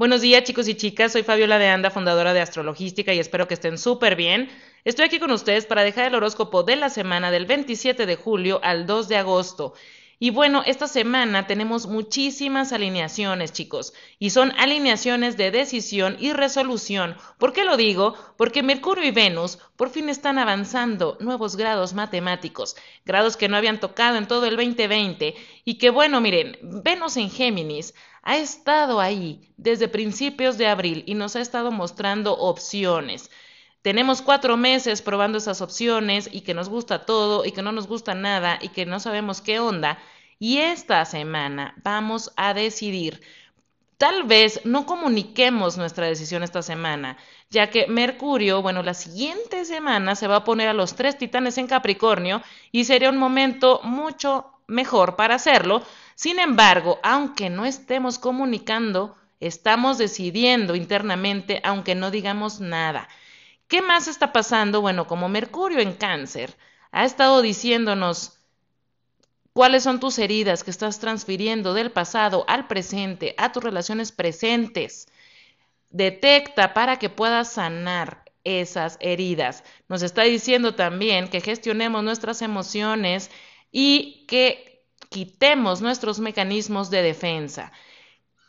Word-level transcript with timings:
Buenos 0.00 0.22
días 0.22 0.44
chicos 0.44 0.66
y 0.66 0.76
chicas, 0.76 1.12
soy 1.12 1.24
Fabiola 1.24 1.58
de 1.58 1.68
Anda, 1.68 1.90
fundadora 1.90 2.32
de 2.32 2.40
Astrologística 2.40 3.12
y 3.12 3.18
espero 3.18 3.46
que 3.46 3.52
estén 3.52 3.76
súper 3.76 4.16
bien. 4.16 4.48
Estoy 4.82 5.04
aquí 5.04 5.18
con 5.18 5.30
ustedes 5.30 5.66
para 5.66 5.82
dejar 5.82 6.06
el 6.06 6.14
horóscopo 6.14 6.62
de 6.62 6.76
la 6.76 6.88
semana 6.88 7.30
del 7.30 7.44
27 7.44 8.06
de 8.06 8.16
julio 8.16 8.60
al 8.62 8.86
2 8.86 9.08
de 9.08 9.18
agosto. 9.18 9.74
Y 10.22 10.28
bueno, 10.28 10.62
esta 10.66 10.86
semana 10.86 11.46
tenemos 11.46 11.86
muchísimas 11.86 12.74
alineaciones, 12.74 13.54
chicos, 13.54 13.94
y 14.18 14.28
son 14.28 14.52
alineaciones 14.58 15.38
de 15.38 15.50
decisión 15.50 16.18
y 16.20 16.34
resolución. 16.34 17.16
¿Por 17.38 17.54
qué 17.54 17.64
lo 17.64 17.78
digo? 17.78 18.14
Porque 18.36 18.62
Mercurio 18.62 19.02
y 19.02 19.12
Venus 19.12 19.58
por 19.76 19.88
fin 19.88 20.10
están 20.10 20.38
avanzando 20.38 21.16
nuevos 21.20 21.56
grados 21.56 21.94
matemáticos, 21.94 22.76
grados 23.06 23.38
que 23.38 23.48
no 23.48 23.56
habían 23.56 23.80
tocado 23.80 24.18
en 24.18 24.28
todo 24.28 24.44
el 24.44 24.56
2020 24.56 25.34
y 25.64 25.78
que 25.78 25.88
bueno, 25.88 26.20
miren, 26.20 26.58
Venus 26.60 27.16
en 27.16 27.30
Géminis 27.30 27.94
ha 28.22 28.36
estado 28.36 29.00
ahí 29.00 29.50
desde 29.56 29.88
principios 29.88 30.58
de 30.58 30.66
abril 30.66 31.02
y 31.06 31.14
nos 31.14 31.34
ha 31.34 31.40
estado 31.40 31.70
mostrando 31.70 32.36
opciones. 32.36 33.30
Tenemos 33.82 34.20
cuatro 34.20 34.56
meses 34.58 35.00
probando 35.00 35.38
esas 35.38 35.62
opciones 35.62 36.28
y 36.30 36.42
que 36.42 36.52
nos 36.52 36.68
gusta 36.68 37.06
todo 37.06 37.46
y 37.46 37.52
que 37.52 37.62
no 37.62 37.72
nos 37.72 37.86
gusta 37.86 38.14
nada 38.14 38.58
y 38.60 38.68
que 38.68 38.84
no 38.84 39.00
sabemos 39.00 39.40
qué 39.40 39.58
onda. 39.58 39.98
Y 40.38 40.58
esta 40.58 41.04
semana 41.06 41.74
vamos 41.82 42.32
a 42.36 42.52
decidir. 42.52 43.22
Tal 43.96 44.24
vez 44.24 44.62
no 44.64 44.86
comuniquemos 44.86 45.76
nuestra 45.76 46.06
decisión 46.06 46.42
esta 46.42 46.62
semana, 46.62 47.18
ya 47.50 47.68
que 47.68 47.86
Mercurio, 47.86 48.62
bueno, 48.62 48.82
la 48.82 48.94
siguiente 48.94 49.66
semana 49.66 50.14
se 50.14 50.26
va 50.26 50.36
a 50.36 50.44
poner 50.44 50.68
a 50.68 50.74
los 50.74 50.94
tres 50.94 51.18
titanes 51.18 51.58
en 51.58 51.66
Capricornio 51.66 52.42
y 52.72 52.84
sería 52.84 53.10
un 53.10 53.18
momento 53.18 53.80
mucho 53.82 54.46
mejor 54.66 55.16
para 55.16 55.34
hacerlo. 55.34 55.82
Sin 56.14 56.38
embargo, 56.38 56.98
aunque 57.02 57.50
no 57.50 57.66
estemos 57.66 58.18
comunicando, 58.18 59.16
estamos 59.38 59.98
decidiendo 59.98 60.74
internamente, 60.74 61.60
aunque 61.64 61.94
no 61.94 62.10
digamos 62.10 62.60
nada. 62.60 63.08
¿Qué 63.70 63.82
más 63.82 64.08
está 64.08 64.32
pasando? 64.32 64.80
Bueno, 64.80 65.06
como 65.06 65.28
Mercurio 65.28 65.78
en 65.78 65.92
cáncer 65.92 66.56
ha 66.90 67.04
estado 67.04 67.40
diciéndonos 67.40 68.40
cuáles 69.52 69.84
son 69.84 70.00
tus 70.00 70.18
heridas 70.18 70.64
que 70.64 70.72
estás 70.72 70.98
transfiriendo 70.98 71.72
del 71.72 71.92
pasado 71.92 72.44
al 72.48 72.66
presente, 72.66 73.32
a 73.38 73.52
tus 73.52 73.62
relaciones 73.62 74.10
presentes. 74.10 75.06
Detecta 75.88 76.74
para 76.74 76.98
que 76.98 77.10
puedas 77.10 77.52
sanar 77.52 78.24
esas 78.42 78.96
heridas. 79.00 79.62
Nos 79.88 80.02
está 80.02 80.22
diciendo 80.22 80.74
también 80.74 81.28
que 81.28 81.40
gestionemos 81.40 82.02
nuestras 82.02 82.42
emociones 82.42 83.30
y 83.70 84.26
que 84.26 84.84
quitemos 85.10 85.80
nuestros 85.80 86.18
mecanismos 86.18 86.90
de 86.90 87.02
defensa. 87.02 87.70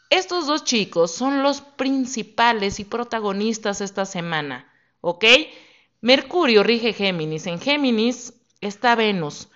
Estos 0.09 0.47
dos 0.47 0.63
chicos 0.63 1.13
son 1.13 1.43
los 1.43 1.61
principales 1.61 2.79
y 2.79 2.85
protagonistas 2.85 3.81
esta 3.81 4.07
semana. 4.07 4.70
¿Ok? 5.01 5.25
Mercurio 5.99 6.63
rige 6.63 6.93
Géminis. 6.93 7.47
En 7.47 7.59
Géminis 7.59 8.33
está 8.61 8.95
Venus. 8.95 9.49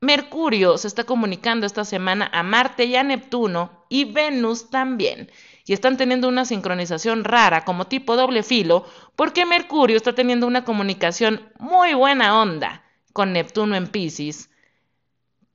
Mercurio 0.00 0.78
se 0.78 0.88
está 0.88 1.04
comunicando 1.04 1.66
esta 1.66 1.84
semana 1.84 2.28
a 2.32 2.42
Marte 2.42 2.84
y 2.84 2.96
a 2.96 3.02
Neptuno 3.02 3.86
y 3.88 4.04
Venus 4.04 4.70
también. 4.70 5.30
Y 5.64 5.72
están 5.72 5.96
teniendo 5.96 6.28
una 6.28 6.44
sincronización 6.44 7.24
rara 7.24 7.64
como 7.64 7.86
tipo 7.86 8.16
doble 8.16 8.42
filo 8.42 8.86
porque 9.16 9.46
Mercurio 9.46 9.96
está 9.96 10.14
teniendo 10.14 10.46
una 10.46 10.64
comunicación 10.64 11.50
muy 11.58 11.94
buena 11.94 12.40
onda 12.40 12.84
con 13.12 13.32
Neptuno 13.32 13.76
en 13.76 13.86
Pisces, 13.86 14.50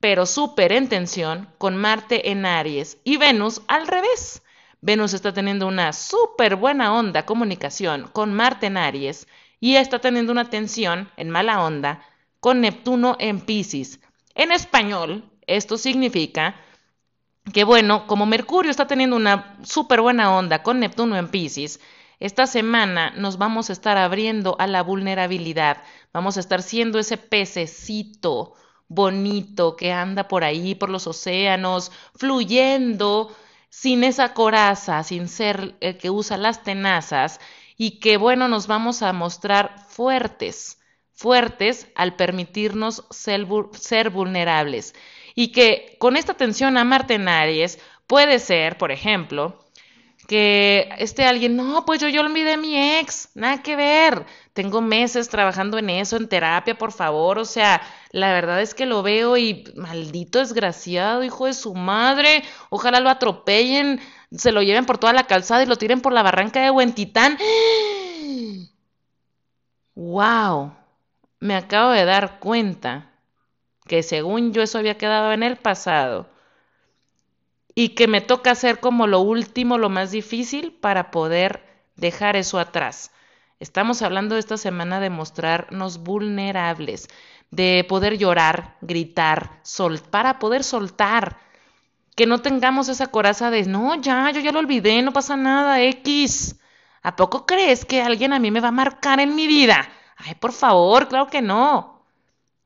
pero 0.00 0.26
súper 0.26 0.72
en 0.72 0.88
tensión 0.88 1.48
con 1.58 1.76
Marte 1.76 2.30
en 2.30 2.44
Aries 2.44 2.98
y 3.04 3.18
Venus 3.18 3.62
al 3.68 3.86
revés. 3.86 4.42
Venus 4.84 5.14
está 5.14 5.32
teniendo 5.32 5.68
una 5.68 5.92
súper 5.92 6.56
buena 6.56 6.92
onda 6.92 7.24
comunicación 7.24 8.10
con 8.12 8.34
Marte 8.34 8.66
en 8.66 8.76
Aries 8.76 9.28
y 9.60 9.76
está 9.76 10.00
teniendo 10.00 10.32
una 10.32 10.50
tensión 10.50 11.08
en 11.16 11.30
mala 11.30 11.62
onda 11.62 12.04
con 12.40 12.60
Neptuno 12.60 13.16
en 13.20 13.40
Pisces. 13.40 14.00
En 14.34 14.50
español, 14.50 15.30
esto 15.46 15.78
significa 15.78 16.56
que, 17.52 17.62
bueno, 17.62 18.08
como 18.08 18.26
Mercurio 18.26 18.72
está 18.72 18.88
teniendo 18.88 19.14
una 19.14 19.56
súper 19.62 20.00
buena 20.00 20.36
onda 20.36 20.64
con 20.64 20.80
Neptuno 20.80 21.16
en 21.16 21.28
Pisces, 21.28 21.78
esta 22.18 22.48
semana 22.48 23.12
nos 23.16 23.38
vamos 23.38 23.70
a 23.70 23.74
estar 23.74 23.96
abriendo 23.96 24.56
a 24.58 24.66
la 24.66 24.82
vulnerabilidad, 24.82 25.84
vamos 26.12 26.36
a 26.36 26.40
estar 26.40 26.60
siendo 26.60 26.98
ese 26.98 27.18
pececito 27.18 28.54
bonito 28.88 29.76
que 29.76 29.92
anda 29.92 30.26
por 30.26 30.42
ahí, 30.42 30.74
por 30.74 30.90
los 30.90 31.06
océanos, 31.06 31.92
fluyendo 32.16 33.32
sin 33.72 34.04
esa 34.04 34.34
coraza, 34.34 35.02
sin 35.02 35.28
ser 35.28 35.76
el 35.80 35.96
que 35.96 36.10
usa 36.10 36.36
las 36.36 36.62
tenazas 36.62 37.40
y 37.78 38.00
que 38.00 38.18
bueno, 38.18 38.46
nos 38.46 38.66
vamos 38.66 39.02
a 39.02 39.14
mostrar 39.14 39.76
fuertes, 39.88 40.78
fuertes 41.14 41.88
al 41.94 42.14
permitirnos 42.14 43.06
ser, 43.10 43.46
vulnerables. 44.10 44.94
Y 45.34 45.52
que 45.52 45.96
con 45.98 46.18
esta 46.18 46.32
atención 46.32 46.76
a 46.76 46.84
Marte 46.84 47.14
en 47.14 47.28
Aries 47.28 47.78
puede 48.06 48.40
ser, 48.40 48.76
por 48.76 48.92
ejemplo, 48.92 49.61
que 50.26 50.88
esté 50.98 51.24
alguien, 51.24 51.56
no, 51.56 51.84
pues 51.84 52.00
yo, 52.00 52.08
yo 52.08 52.20
olvidé 52.20 52.54
a 52.54 52.56
mi 52.56 52.76
ex, 52.98 53.30
nada 53.34 53.62
que 53.62 53.76
ver, 53.76 54.24
tengo 54.52 54.80
meses 54.80 55.28
trabajando 55.28 55.78
en 55.78 55.90
eso, 55.90 56.16
en 56.16 56.28
terapia, 56.28 56.76
por 56.76 56.92
favor, 56.92 57.38
o 57.38 57.44
sea, 57.44 57.82
la 58.10 58.32
verdad 58.32 58.60
es 58.60 58.74
que 58.74 58.86
lo 58.86 59.02
veo 59.02 59.36
y 59.36 59.64
maldito 59.76 60.38
desgraciado, 60.38 61.24
hijo 61.24 61.46
de 61.46 61.54
su 61.54 61.74
madre, 61.74 62.44
ojalá 62.70 63.00
lo 63.00 63.10
atropellen, 63.10 64.00
se 64.30 64.52
lo 64.52 64.62
lleven 64.62 64.86
por 64.86 64.98
toda 64.98 65.12
la 65.12 65.26
calzada 65.26 65.62
y 65.62 65.66
lo 65.66 65.76
tiren 65.76 66.00
por 66.00 66.12
la 66.12 66.22
barranca 66.22 66.62
de 66.62 66.70
Huentitán. 66.70 67.36
¡Wow! 69.94 70.72
Me 71.40 71.54
acabo 71.56 71.90
de 71.90 72.04
dar 72.04 72.38
cuenta 72.38 73.10
que 73.86 74.02
según 74.02 74.52
yo 74.52 74.62
eso 74.62 74.78
había 74.78 74.96
quedado 74.96 75.32
en 75.32 75.42
el 75.42 75.56
pasado 75.56 76.31
y 77.74 77.90
que 77.90 78.06
me 78.06 78.20
toca 78.20 78.50
hacer 78.52 78.80
como 78.80 79.06
lo 79.06 79.20
último, 79.20 79.78
lo 79.78 79.88
más 79.88 80.10
difícil 80.10 80.72
para 80.72 81.10
poder 81.10 81.64
dejar 81.96 82.36
eso 82.36 82.58
atrás. 82.58 83.10
Estamos 83.60 84.02
hablando 84.02 84.36
esta 84.36 84.56
semana 84.56 85.00
de 85.00 85.10
mostrarnos 85.10 85.98
vulnerables, 86.02 87.08
de 87.50 87.86
poder 87.88 88.18
llorar, 88.18 88.76
gritar, 88.80 89.60
sol, 89.62 90.00
para 90.10 90.38
poder 90.38 90.64
soltar, 90.64 91.38
que 92.16 92.26
no 92.26 92.40
tengamos 92.40 92.88
esa 92.88 93.06
coraza 93.06 93.50
de, 93.50 93.64
no, 93.64 93.94
ya, 93.94 94.30
yo 94.32 94.40
ya 94.40 94.52
lo 94.52 94.58
olvidé, 94.58 95.00
no 95.02 95.12
pasa 95.12 95.36
nada, 95.36 95.80
X. 95.82 96.56
¿A 97.02 97.16
poco 97.16 97.46
crees 97.46 97.84
que 97.84 98.02
alguien 98.02 98.32
a 98.32 98.38
mí 98.38 98.50
me 98.50 98.60
va 98.60 98.68
a 98.68 98.72
marcar 98.72 99.20
en 99.20 99.34
mi 99.34 99.46
vida? 99.46 99.88
Ay, 100.16 100.34
por 100.34 100.52
favor, 100.52 101.08
claro 101.08 101.28
que 101.28 101.42
no. 101.42 102.04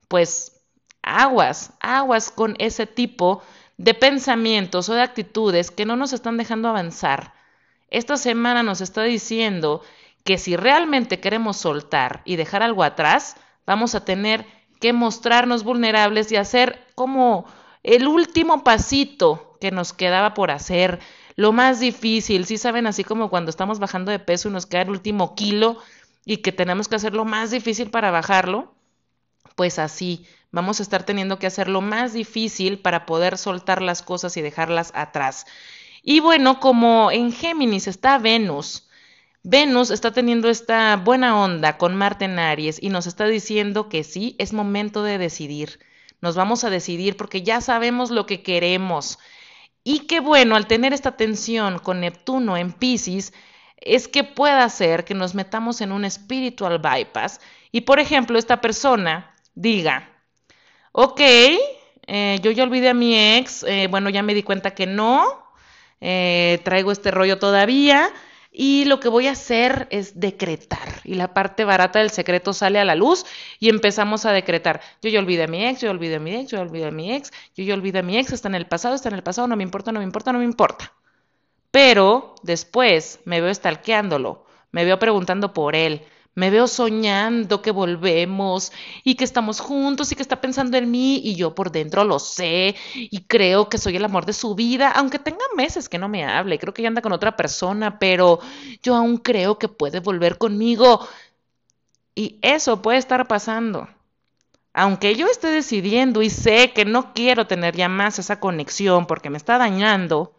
Pues 0.09 0.61
aguas, 1.03 1.73
aguas 1.81 2.31
con 2.31 2.57
ese 2.59 2.87
tipo 2.87 3.43
de 3.79 3.95
pensamientos 3.95 4.89
o 4.89 4.95
de 4.95 5.03
actitudes 5.03 5.71
que 5.71 5.85
no 5.85 5.97
nos 5.97 6.13
están 6.13 6.37
dejando 6.37 6.69
avanzar. 6.69 7.35
Esta 7.91 8.17
semana 8.17 8.63
nos 8.63 8.81
está 8.81 9.03
diciendo 9.03 9.83
que 10.25 10.39
si 10.39 10.57
realmente 10.57 11.21
queremos 11.21 11.57
soltar 11.57 12.23
y 12.25 12.37
dejar 12.37 12.63
algo 12.63 12.83
atrás, 12.83 13.37
vamos 13.67 13.95
a 13.95 14.05
tener 14.05 14.47
que 14.81 14.93
mostrarnos 14.93 15.63
vulnerables 15.63 16.31
y 16.33 16.37
hacer 16.37 16.85
como 16.95 17.47
el 17.83 18.09
último 18.09 18.65
pasito 18.65 19.57
que 19.61 19.71
nos 19.71 19.93
quedaba 19.93 20.35
por 20.35 20.51
hacer, 20.51 20.99
lo 21.37 21.53
más 21.53 21.81
difícil, 21.81 22.47
si 22.47 22.59
saben, 22.59 22.87
así 22.87 23.05
como 23.05 23.31
cuando 23.31 23.51
estamos 23.51 23.79
bajando 23.79 24.11
de 24.11 24.19
peso 24.19 24.49
y 24.49 24.53
nos 24.53 24.67
queda 24.67 24.83
el 24.83 24.91
último 24.91 25.35
kilo 25.35 25.79
y 26.25 26.39
que 26.39 26.51
tenemos 26.51 26.89
que 26.89 26.97
hacer 26.97 27.15
lo 27.15 27.25
más 27.25 27.51
difícil 27.51 27.91
para 27.91 28.11
bajarlo, 28.11 28.75
pues 29.55 29.79
así, 29.79 30.27
vamos 30.51 30.81
a 30.81 30.83
estar 30.83 31.05
teniendo 31.05 31.39
que 31.39 31.47
hacer 31.47 31.69
lo 31.69 31.81
más 31.81 32.13
difícil 32.13 32.79
para 32.79 33.07
poder 33.07 33.39
soltar 33.39 33.83
las 33.83 34.03
cosas 34.03 34.37
y 34.37 34.43
dejarlas 34.43 34.93
atrás. 34.95 35.47
Y 36.03 36.21
bueno, 36.21 36.61
como 36.61 37.11
en 37.11 37.33
Géminis 37.33 37.87
está 37.89 38.19
Venus, 38.19 38.89
Venus 39.49 39.93
está 39.93 40.11
teniendo 40.11 40.49
esta 40.49 40.97
buena 40.97 41.41
onda 41.41 41.79
con 41.79 41.95
Marte 41.95 42.25
en 42.25 42.41
Aries 42.41 42.83
y 42.83 42.89
nos 42.89 43.07
está 43.07 43.27
diciendo 43.27 43.89
que 43.89 44.03
sí, 44.03 44.35
es 44.39 44.53
momento 44.53 45.05
de 45.05 45.19
decidir. 45.19 45.79
Nos 46.21 46.35
vamos 46.35 46.65
a 46.65 46.71
decidir 46.71 47.17
porque 47.17 47.43
ya 47.43 47.61
sabemos 47.61 48.11
lo 48.11 48.27
que 48.27 48.43
queremos. 48.43 49.21
Y 49.85 50.01
qué 50.09 50.19
bueno, 50.19 50.57
al 50.57 50.67
tener 50.67 50.93
esta 50.93 51.17
tensión 51.17 51.79
con 51.79 52.01
Neptuno 52.01 52.57
en 52.57 52.73
Pisces, 52.73 53.33
es 53.77 54.09
que 54.09 54.25
pueda 54.25 54.69
ser 54.69 55.05
que 55.05 55.15
nos 55.15 55.37
metamos 55.37 55.81
en 55.81 55.93
un 55.93 56.11
spiritual 56.11 56.81
bypass 56.81 57.41
y, 57.71 57.83
por 57.83 58.01
ejemplo, 58.01 58.41
esta 58.41 58.61
persona 58.61 59.36
diga, 59.57 60.09
ok, 60.93 61.21
eh, 62.07 62.39
yo 62.43 62.53
ya 62.53 62.63
olvidé 62.63 62.91
a 62.91 62.95
mi 62.95 63.19
ex, 63.19 63.65
eh, 63.65 63.89
bueno, 63.91 64.11
ya 64.11 64.23
me 64.23 64.35
di 64.35 64.45
cuenta 64.45 64.75
que 64.75 64.87
no, 64.87 65.25
eh, 66.01 66.61
traigo 66.63 66.93
este 66.93 67.11
rollo 67.11 67.39
todavía 67.39 68.13
y 68.53 68.85
lo 68.85 69.01
que 69.01 69.09
voy 69.09 69.27
a 69.27 69.33
hacer 69.33 69.89
es 69.91 70.21
decretar. 70.21 70.89
Y 71.05 71.15
la 71.15 71.35
parte 71.35 71.65
barata 71.65 71.99
del 71.99 72.11
secreto 72.11 72.53
sale 72.53 72.79
a 72.79 72.85
la 72.85 72.95
luz 72.95 73.27
y 73.59 73.69
empezamos 73.69 74.25
a 74.25 74.33
decretar. 74.33 74.81
Yo 75.03 75.11
ya 75.11 75.19
olvidé 75.19 75.45
a 75.45 75.49
mi 75.49 75.67
ex, 75.67 75.81
yo 75.81 75.89
ya 75.89 75.91
olvidé 75.91 76.17
a 76.17 76.21
mi 76.21 76.35
ex, 76.35 76.51
yo 76.51 76.59
ya 76.59 76.63
olvidé 76.63 76.87
a 76.87 76.91
mi 76.91 77.13
ex, 77.13 77.33
yo 77.55 77.65
ya 77.65 77.75
olvidé 77.75 77.99
a 77.99 78.03
mi 78.03 78.17
ex, 78.19 78.33
está 78.33 78.49
en 78.49 78.55
el 78.55 78.67
pasado, 78.67 78.95
está 78.95 79.09
en 79.09 79.17
el 79.17 79.23
pasado, 79.23 79.49
no 79.49 79.57
me 79.57 79.63
importa, 79.63 79.93
no 79.93 79.99
me 80.01 80.05
importa, 80.05 80.33
no 80.33 80.39
me 80.39 80.45
importa. 80.45 80.93
Pero 81.71 82.35
después 82.43 83.21
me 83.25 83.41
veo 83.41 83.51
estalqueándolo, 83.51 84.47
me 84.71 84.85
veo 84.85 84.99
preguntando 84.99 85.53
por 85.53 85.77
él, 85.77 86.03
me 86.37 86.51
veo 86.51 86.69
soñando 86.69 87.63
que 87.63 87.71
volvemos 87.71 88.71
y 89.03 89.15
que 89.15 89.25
estamos 89.25 89.59
juntos 89.59 90.13
y 90.13 90.17
que 90.17 90.23
está 90.23 90.39
pensando 90.39 90.77
en 90.77 90.91
mí 90.91 91.21
y 91.25 91.35
yo 91.35 91.55
por 91.55 91.73
dentro 91.73 92.05
lo 92.05 92.19
sé 92.19 92.77
y 92.95 93.23
creo 93.23 93.71
que 93.71 93.79
soy 93.79 93.97
el 93.97 94.05
amor 94.05 94.27
de 94.27 94.35
su 94.35 94.55
vida, 94.55 94.91
aunque 94.91 95.19
tenga 95.19 95.45
meses 95.57 95.89
que 95.89 95.99
no 95.99 96.09
me 96.11 96.27
hable, 96.27 96.59
creo 96.59 96.75
que 96.75 96.83
ya 96.83 96.89
anda 96.89 97.01
con 97.01 97.13
otra 97.13 97.37
persona, 97.37 97.99
pero 97.99 98.39
yo 98.83 98.95
aún 98.95 99.17
creo 99.17 99.59
que 99.59 99.69
puede 99.69 100.01
volver 100.01 100.37
conmigo. 100.37 101.09
Y 102.15 102.39
eso 102.43 102.83
puede 102.83 102.99
estar 102.99 103.27
pasando. 103.29 103.89
Aunque 104.75 105.17
yo 105.17 105.27
esté 105.29 105.49
decidiendo 105.49 106.21
y 106.23 106.29
sé 106.29 106.73
que 106.73 106.85
no 106.85 107.15
quiero 107.15 107.47
tener 107.47 107.75
ya 107.75 107.89
más 107.89 108.19
esa 108.19 108.41
conexión 108.41 109.07
porque 109.07 109.31
me 109.31 109.39
está 109.39 109.57
dañando, 109.57 110.35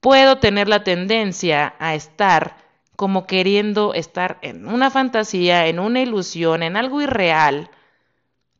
puedo 0.00 0.38
tener 0.38 0.68
la 0.68 0.84
tendencia 0.84 1.74
a 1.78 1.94
estar 1.94 2.69
como 3.00 3.26
queriendo 3.26 3.94
estar 3.94 4.36
en 4.42 4.68
una 4.68 4.90
fantasía, 4.90 5.68
en 5.68 5.78
una 5.78 6.02
ilusión, 6.02 6.62
en 6.62 6.76
algo 6.76 7.00
irreal, 7.00 7.70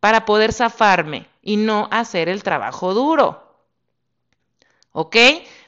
para 0.00 0.24
poder 0.24 0.54
zafarme 0.54 1.26
y 1.42 1.58
no 1.58 1.88
hacer 1.90 2.30
el 2.30 2.42
trabajo 2.42 2.94
duro. 2.94 3.60
¿Ok? 4.92 5.14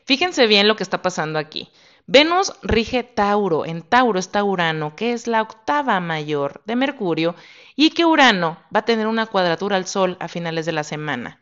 Fíjense 0.07 0.47
bien 0.47 0.69
lo 0.69 0.77
que 0.77 0.85
está 0.85 1.03
pasando 1.03 1.39
aquí. 1.39 1.69
Venus 2.07 2.55
rige 2.63 3.03
Tauro, 3.03 3.67
en 3.67 3.83
Tauro 3.83 4.19
está 4.19 4.43
Urano, 4.43 4.97
que 4.97 5.13
es 5.13 5.27
la 5.27 5.43
octava 5.43 6.01
mayor 6.01 6.63
de 6.65 6.75
Mercurio, 6.75 7.35
y 7.77 7.91
que 7.91 8.07
Urano 8.07 8.57
va 8.75 8.81
a 8.81 8.85
tener 8.87 9.07
una 9.07 9.27
cuadratura 9.27 9.77
al 9.77 9.87
Sol 9.87 10.17
a 10.19 10.29
finales 10.29 10.65
de 10.65 10.73
la 10.73 10.83
semana. 10.83 11.42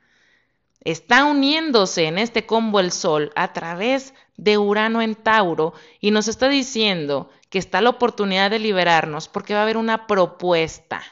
Está 0.83 1.25
uniéndose 1.25 2.07
en 2.07 2.19
este 2.19 2.47
combo 2.47 2.81
el 2.81 2.91
Sol 2.91 3.33
a 3.37 3.53
través 3.53 4.15
de 4.37 4.57
Urano 4.57 5.03
en 5.03 5.15
Tauro 5.15 5.75
y 6.01 6.11
nos 6.11 6.27
está 6.27 6.49
diciendo 6.49 7.29
que 7.51 7.59
está 7.59 7.83
la 7.83 7.91
oportunidad 7.91 8.51
de 8.51 8.59
liberarnos 8.59 9.29
porque 9.29 9.53
va 9.53 9.61
a 9.61 9.63
haber 9.65 9.77
una 9.77 10.07
propuesta. 10.07 11.03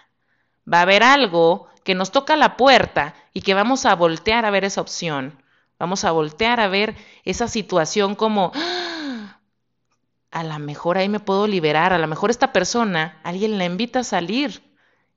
Va 0.71 0.79
a 0.79 0.83
haber 0.83 1.03
algo 1.03 1.69
que 1.85 1.95
nos 1.95 2.11
toca 2.13 2.37
la 2.37 2.57
puerta 2.57 3.15
y 3.35 3.43
que 3.43 3.55
vamos 3.55 3.85
a 3.85 3.95
voltear 3.95 4.47
a 4.47 4.51
ver 4.51 4.65
esa 4.65 4.81
opción. 4.81 5.43
Vamos 5.79 6.05
a 6.05 6.13
voltear 6.13 6.61
a 6.61 6.69
ver 6.69 6.97
esa 7.25 7.47
situación 7.47 8.15
como, 8.15 8.53
¡Ah! 8.55 9.41
a 10.31 10.45
lo 10.45 10.59
mejor 10.59 10.99
ahí 10.99 11.09
me 11.09 11.21
puedo 11.21 11.47
liberar, 11.47 11.93
a 11.93 11.99
lo 11.99 12.07
mejor 12.07 12.31
esta 12.31 12.53
persona, 12.53 13.21
alguien 13.23 13.59
la 13.59 13.65
invita 13.65 14.01
a 14.01 14.05
salir 14.05 14.63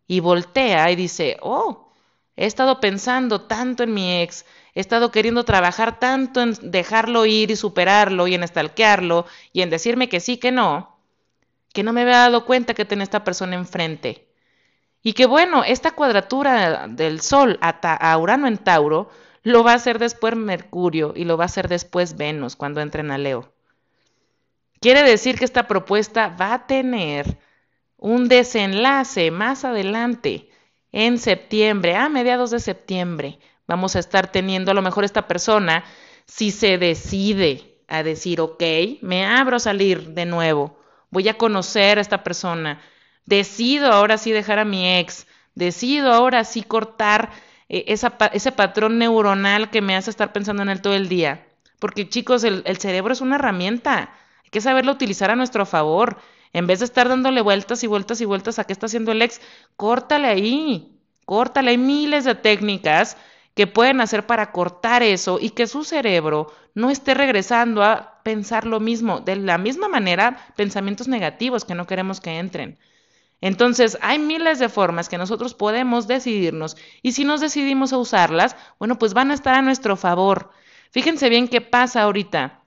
y 0.07 0.19
voltea 0.19 0.91
y 0.91 0.95
dice, 0.95 1.37
oh, 1.41 1.90
he 2.35 2.45
estado 2.45 2.79
pensando 2.79 3.41
tanto 3.41 3.83
en 3.83 3.93
mi 3.93 4.21
ex, 4.21 4.45
he 4.73 4.79
estado 4.79 5.11
queriendo 5.11 5.43
trabajar 5.43 5.99
tanto 5.99 6.41
en 6.41 6.53
dejarlo 6.71 7.25
ir 7.25 7.51
y 7.51 7.55
superarlo 7.55 8.27
y 8.27 8.35
en 8.35 8.43
estalquearlo 8.43 9.25
y 9.53 9.61
en 9.61 9.69
decirme 9.69 10.09
que 10.09 10.19
sí, 10.19 10.37
que 10.37 10.51
no, 10.51 10.97
que 11.73 11.83
no 11.83 11.93
me 11.93 12.01
había 12.01 12.17
dado 12.17 12.45
cuenta 12.45 12.73
que 12.73 12.85
tenía 12.85 13.03
esta 13.03 13.23
persona 13.23 13.55
enfrente. 13.55 14.27
Y 15.03 15.13
que 15.13 15.25
bueno, 15.25 15.63
esta 15.63 15.91
cuadratura 15.91 16.87
del 16.87 17.21
Sol 17.21 17.57
a, 17.61 18.17
Urano 18.17 18.47
en 18.47 18.57
Tauro 18.57 19.09
lo 19.43 19.63
va 19.63 19.71
a 19.71 19.75
hacer 19.75 19.97
después 19.97 20.35
Mercurio 20.35 21.13
y 21.15 21.25
lo 21.25 21.37
va 21.37 21.45
a 21.45 21.47
hacer 21.47 21.67
después 21.67 22.17
Venus 22.17 22.55
cuando 22.55 22.81
entren 22.81 23.09
a 23.09 23.17
Leo. 23.17 23.51
Quiere 24.79 25.03
decir 25.03 25.39
que 25.39 25.45
esta 25.45 25.67
propuesta 25.67 26.29
va 26.29 26.53
a 26.53 26.67
tener 26.67 27.39
un 27.97 28.27
desenlace 28.27 29.31
más 29.31 29.65
adelante, 29.65 30.50
en 30.91 31.17
septiembre, 31.17 31.95
a 31.95 32.09
mediados 32.09 32.51
de 32.51 32.59
septiembre, 32.59 33.39
vamos 33.67 33.95
a 33.95 33.99
estar 33.99 34.31
teniendo 34.31 34.71
a 34.71 34.73
lo 34.73 34.81
mejor 34.81 35.03
esta 35.03 35.27
persona, 35.27 35.83
si 36.25 36.51
se 36.51 36.77
decide 36.77 37.79
a 37.87 38.03
decir, 38.03 38.41
ok, 38.41 38.63
me 39.01 39.25
abro 39.25 39.57
a 39.57 39.59
salir 39.59 40.09
de 40.09 40.25
nuevo, 40.25 40.77
voy 41.09 41.27
a 41.29 41.37
conocer 41.37 41.97
a 41.97 42.01
esta 42.01 42.23
persona, 42.23 42.81
decido 43.25 43.91
ahora 43.91 44.17
sí 44.17 44.31
dejar 44.31 44.59
a 44.59 44.65
mi 44.65 44.97
ex, 44.97 45.27
decido 45.55 46.11
ahora 46.11 46.43
sí 46.43 46.63
cortar 46.63 47.31
eh, 47.69 47.85
ese 47.87 48.51
patrón 48.51 48.97
neuronal 48.97 49.69
que 49.69 49.81
me 49.81 49.95
hace 49.95 50.09
estar 50.09 50.33
pensando 50.33 50.63
en 50.63 50.69
él 50.69 50.81
todo 50.81 50.93
el 50.93 51.07
día. 51.07 51.47
Porque 51.79 52.07
chicos, 52.07 52.43
el, 52.43 52.63
el 52.65 52.77
cerebro 52.77 53.13
es 53.13 53.21
una 53.21 53.35
herramienta, 53.35 54.13
hay 54.43 54.49
que 54.51 54.61
saberlo 54.61 54.91
utilizar 54.91 55.31
a 55.31 55.35
nuestro 55.35 55.65
favor. 55.65 56.17
En 56.53 56.67
vez 56.67 56.79
de 56.79 56.85
estar 56.85 57.07
dándole 57.07 57.41
vueltas 57.41 57.83
y 57.83 57.87
vueltas 57.87 58.21
y 58.21 58.25
vueltas 58.25 58.59
a 58.59 58.65
qué 58.65 58.73
está 58.73 58.87
haciendo 58.87 59.11
el 59.11 59.21
ex, 59.21 59.41
córtale 59.75 60.27
ahí, 60.27 60.99
córtale. 61.25 61.71
Hay 61.71 61.77
miles 61.77 62.25
de 62.25 62.35
técnicas 62.35 63.17
que 63.53 63.67
pueden 63.67 64.01
hacer 64.01 64.25
para 64.25 64.51
cortar 64.51 65.03
eso 65.03 65.37
y 65.39 65.51
que 65.51 65.67
su 65.67 65.83
cerebro 65.83 66.51
no 66.73 66.89
esté 66.89 67.13
regresando 67.13 67.83
a 67.83 68.21
pensar 68.23 68.65
lo 68.65 68.79
mismo, 68.79 69.19
de 69.19 69.35
la 69.35 69.57
misma 69.57 69.87
manera, 69.87 70.37
pensamientos 70.55 71.07
negativos 71.07 71.65
que 71.65 71.75
no 71.75 71.87
queremos 71.87 72.21
que 72.21 72.37
entren. 72.37 72.77
Entonces, 73.41 73.97
hay 74.01 74.19
miles 74.19 74.59
de 74.59 74.69
formas 74.69 75.09
que 75.09 75.17
nosotros 75.17 75.53
podemos 75.55 76.07
decidirnos 76.07 76.77
y 77.01 77.13
si 77.13 77.25
nos 77.25 77.41
decidimos 77.41 77.91
a 77.91 77.97
usarlas, 77.97 78.55
bueno, 78.77 78.99
pues 78.99 79.13
van 79.13 79.31
a 79.31 79.33
estar 79.33 79.55
a 79.55 79.61
nuestro 79.61 79.97
favor. 79.97 80.51
Fíjense 80.91 81.29
bien 81.29 81.47
qué 81.47 81.61
pasa 81.61 82.03
ahorita. 82.03 82.60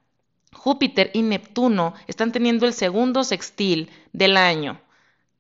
Júpiter 0.55 1.11
y 1.13 1.23
Neptuno 1.23 1.95
están 2.07 2.33
teniendo 2.33 2.67
el 2.67 2.73
segundo 2.73 3.23
sextil 3.25 3.91
del 4.13 4.37
año. 4.37 4.81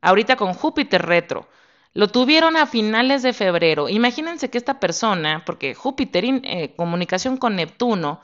Ahorita 0.02 0.36
con 0.36 0.52
Júpiter 0.52 1.00
retro. 1.00 1.48
Lo 1.94 2.08
tuvieron 2.08 2.56
a 2.56 2.66
finales 2.66 3.22
de 3.22 3.32
febrero. 3.32 3.88
Imagínense 3.88 4.50
que 4.50 4.58
esta 4.58 4.80
persona, 4.80 5.44
porque 5.46 5.74
Júpiter 5.74 6.24
en 6.24 6.44
eh, 6.44 6.74
comunicación 6.76 7.36
con 7.36 7.56
Neptuno, 7.56 8.20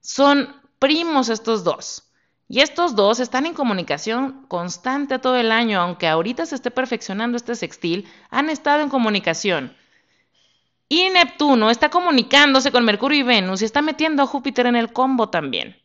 son 0.00 0.56
primos 0.78 1.28
estos 1.28 1.62
dos. 1.62 2.10
Y 2.48 2.60
estos 2.60 2.96
dos 2.96 3.20
están 3.20 3.46
en 3.46 3.54
comunicación 3.54 4.46
constante 4.48 5.18
todo 5.18 5.36
el 5.36 5.52
año, 5.52 5.80
aunque 5.80 6.08
ahorita 6.08 6.44
se 6.44 6.54
esté 6.54 6.70
perfeccionando 6.70 7.36
este 7.36 7.54
sextil, 7.54 8.08
han 8.30 8.50
estado 8.50 8.82
en 8.82 8.88
comunicación. 8.88 9.76
Y 10.88 11.08
Neptuno 11.08 11.70
está 11.70 11.88
comunicándose 11.88 12.70
con 12.70 12.84
Mercurio 12.84 13.20
y 13.20 13.22
Venus 13.22 13.62
y 13.62 13.64
está 13.64 13.80
metiendo 13.80 14.22
a 14.22 14.26
Júpiter 14.26 14.66
en 14.66 14.76
el 14.76 14.92
combo 14.92 15.30
también. 15.30 15.81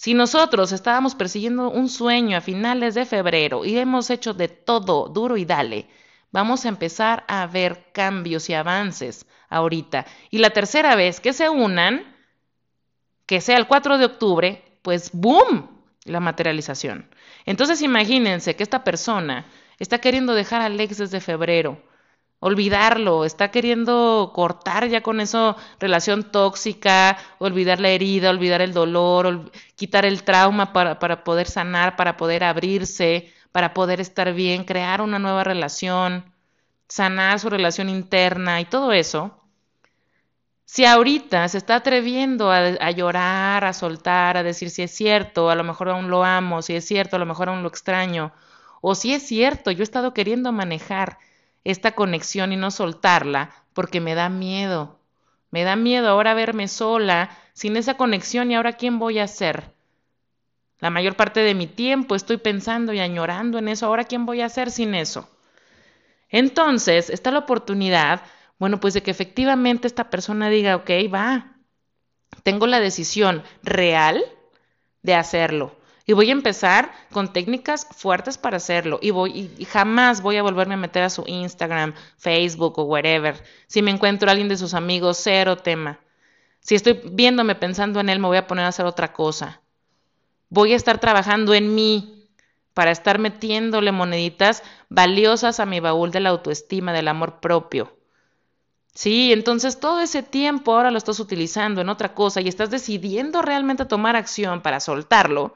Si 0.00 0.14
nosotros 0.14 0.72
estábamos 0.72 1.14
persiguiendo 1.14 1.68
un 1.68 1.90
sueño 1.90 2.38
a 2.38 2.40
finales 2.40 2.94
de 2.94 3.04
febrero 3.04 3.66
y 3.66 3.76
hemos 3.76 4.08
hecho 4.08 4.32
de 4.32 4.48
todo 4.48 5.10
duro 5.10 5.36
y 5.36 5.44
dale, 5.44 5.90
vamos 6.30 6.64
a 6.64 6.70
empezar 6.70 7.22
a 7.28 7.46
ver 7.46 7.92
cambios 7.92 8.48
y 8.48 8.54
avances 8.54 9.26
ahorita. 9.50 10.06
Y 10.30 10.38
la 10.38 10.48
tercera 10.54 10.96
vez 10.96 11.20
que 11.20 11.34
se 11.34 11.50
unan, 11.50 12.16
que 13.26 13.42
sea 13.42 13.58
el 13.58 13.66
4 13.66 13.98
de 13.98 14.06
octubre, 14.06 14.78
pues 14.80 15.10
¡boom! 15.12 15.68
La 16.04 16.20
materialización. 16.20 17.06
Entonces 17.44 17.82
imagínense 17.82 18.56
que 18.56 18.62
esta 18.62 18.82
persona 18.82 19.44
está 19.78 19.98
queriendo 19.98 20.32
dejar 20.32 20.62
al 20.62 20.80
ex 20.80 20.96
desde 20.96 21.20
febrero, 21.20 21.78
olvidarlo, 22.40 23.24
está 23.24 23.50
queriendo 23.50 24.32
cortar 24.34 24.88
ya 24.88 25.02
con 25.02 25.20
eso 25.20 25.56
relación 25.78 26.32
tóxica, 26.32 27.18
olvidar 27.38 27.80
la 27.80 27.90
herida, 27.90 28.30
olvidar 28.30 28.62
el 28.62 28.72
dolor, 28.72 29.52
quitar 29.76 30.04
el 30.06 30.24
trauma 30.24 30.72
para, 30.72 30.98
para 30.98 31.24
poder 31.24 31.46
sanar, 31.48 31.96
para 31.96 32.16
poder 32.16 32.44
abrirse, 32.44 33.32
para 33.52 33.74
poder 33.74 34.00
estar 34.00 34.32
bien, 34.34 34.64
crear 34.64 35.02
una 35.02 35.18
nueva 35.18 35.44
relación, 35.44 36.24
sanar 36.88 37.38
su 37.40 37.50
relación 37.50 37.88
interna 37.88 38.60
y 38.60 38.64
todo 38.64 38.92
eso, 38.92 39.40
si 40.72 40.84
ahorita 40.84 41.48
se 41.48 41.58
está 41.58 41.74
atreviendo 41.76 42.52
a, 42.52 42.90
llorar, 42.92 43.64
a 43.64 43.72
soltar, 43.72 44.36
a 44.36 44.44
decir 44.44 44.70
si 44.70 44.82
es 44.82 44.92
cierto, 44.92 45.50
a 45.50 45.56
lo 45.56 45.64
mejor 45.64 45.88
aún 45.88 46.10
lo 46.10 46.22
amo, 46.22 46.62
si 46.62 46.76
es 46.76 46.84
cierto, 46.84 47.16
a 47.16 47.18
lo 47.18 47.26
mejor 47.26 47.48
aún 47.48 47.64
lo 47.64 47.68
extraño, 47.68 48.32
o 48.80 48.94
si 48.94 49.12
es 49.12 49.26
cierto, 49.26 49.72
yo 49.72 49.80
he 49.80 49.82
estado 49.82 50.14
queriendo 50.14 50.52
manejar 50.52 51.18
esta 51.64 51.92
conexión 51.92 52.52
y 52.52 52.56
no 52.56 52.70
soltarla 52.70 53.50
porque 53.72 54.00
me 54.00 54.14
da 54.14 54.28
miedo. 54.28 54.98
Me 55.50 55.64
da 55.64 55.76
miedo 55.76 56.08
ahora 56.08 56.34
verme 56.34 56.68
sola, 56.68 57.36
sin 57.52 57.76
esa 57.76 57.96
conexión 57.96 58.50
y 58.50 58.54
ahora 58.54 58.74
quién 58.74 58.98
voy 58.98 59.18
a 59.18 59.26
ser. 59.26 59.74
La 60.78 60.90
mayor 60.90 61.14
parte 61.14 61.40
de 61.40 61.54
mi 61.54 61.66
tiempo 61.66 62.14
estoy 62.14 62.38
pensando 62.38 62.92
y 62.92 63.00
añorando 63.00 63.58
en 63.58 63.68
eso. 63.68 63.86
Ahora, 63.86 64.04
¿quién 64.04 64.24
voy 64.24 64.40
a 64.40 64.46
hacer 64.46 64.70
sin 64.70 64.94
eso? 64.94 65.28
Entonces, 66.30 67.10
está 67.10 67.30
la 67.30 67.40
oportunidad, 67.40 68.22
bueno, 68.58 68.80
pues 68.80 68.94
de 68.94 69.02
que 69.02 69.10
efectivamente 69.10 69.86
esta 69.86 70.08
persona 70.10 70.48
diga, 70.48 70.76
ok, 70.76 70.90
va, 71.12 71.56
tengo 72.42 72.66
la 72.66 72.80
decisión 72.80 73.42
real 73.62 74.24
de 75.02 75.14
hacerlo. 75.14 75.76
Y 76.10 76.12
voy 76.12 76.28
a 76.28 76.32
empezar 76.32 76.92
con 77.12 77.32
técnicas 77.32 77.86
fuertes 77.90 78.36
para 78.36 78.56
hacerlo. 78.56 78.98
Y, 79.00 79.10
voy, 79.10 79.50
y 79.56 79.64
jamás 79.64 80.22
voy 80.22 80.36
a 80.36 80.42
volverme 80.42 80.74
a 80.74 80.76
meter 80.76 81.04
a 81.04 81.10
su 81.10 81.24
Instagram, 81.26 81.94
Facebook 82.18 82.78
o 82.78 82.82
wherever. 82.82 83.42
Si 83.66 83.80
me 83.80 83.90
encuentro 83.90 84.28
a 84.28 84.32
alguien 84.32 84.48
de 84.48 84.56
sus 84.56 84.74
amigos, 84.74 85.20
cero 85.22 85.56
tema. 85.56 86.00
Si 86.60 86.74
estoy 86.74 87.00
viéndome 87.12 87.54
pensando 87.54 88.00
en 88.00 88.08
él, 88.08 88.18
me 88.18 88.26
voy 88.26 88.36
a 88.36 88.46
poner 88.46 88.64
a 88.64 88.68
hacer 88.68 88.86
otra 88.86 89.12
cosa 89.12 89.62
voy 90.50 90.72
a 90.72 90.76
estar 90.76 90.98
trabajando 90.98 91.54
en 91.54 91.74
mí 91.74 92.28
para 92.74 92.90
estar 92.90 93.18
metiéndole 93.18 93.92
moneditas 93.92 94.62
valiosas 94.88 95.60
a 95.60 95.66
mi 95.66 95.80
baúl 95.80 96.10
de 96.10 96.20
la 96.20 96.30
autoestima, 96.30 96.92
del 96.92 97.08
amor 97.08 97.40
propio. 97.40 97.96
Sí, 98.92 99.32
entonces 99.32 99.80
todo 99.80 100.00
ese 100.00 100.22
tiempo 100.22 100.74
ahora 100.74 100.90
lo 100.90 100.98
estás 100.98 101.20
utilizando 101.20 101.80
en 101.80 101.88
otra 101.88 102.14
cosa 102.14 102.40
y 102.40 102.48
estás 102.48 102.70
decidiendo 102.70 103.40
realmente 103.40 103.86
tomar 103.86 104.16
acción 104.16 104.60
para 104.60 104.80
soltarlo. 104.80 105.54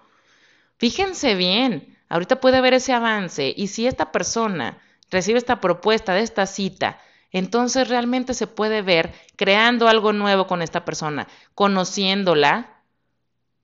Fíjense 0.78 1.34
bien, 1.34 1.96
ahorita 2.08 2.40
puede 2.40 2.58
haber 2.58 2.74
ese 2.74 2.92
avance 2.92 3.52
y 3.56 3.68
si 3.68 3.86
esta 3.86 4.12
persona 4.12 4.78
recibe 5.10 5.38
esta 5.38 5.60
propuesta 5.60 6.14
de 6.14 6.22
esta 6.22 6.46
cita, 6.46 7.00
entonces 7.30 7.88
realmente 7.88 8.34
se 8.34 8.46
puede 8.46 8.82
ver 8.82 9.12
creando 9.36 9.88
algo 9.88 10.12
nuevo 10.12 10.46
con 10.46 10.62
esta 10.62 10.84
persona, 10.84 11.26
conociéndola, 11.54 12.74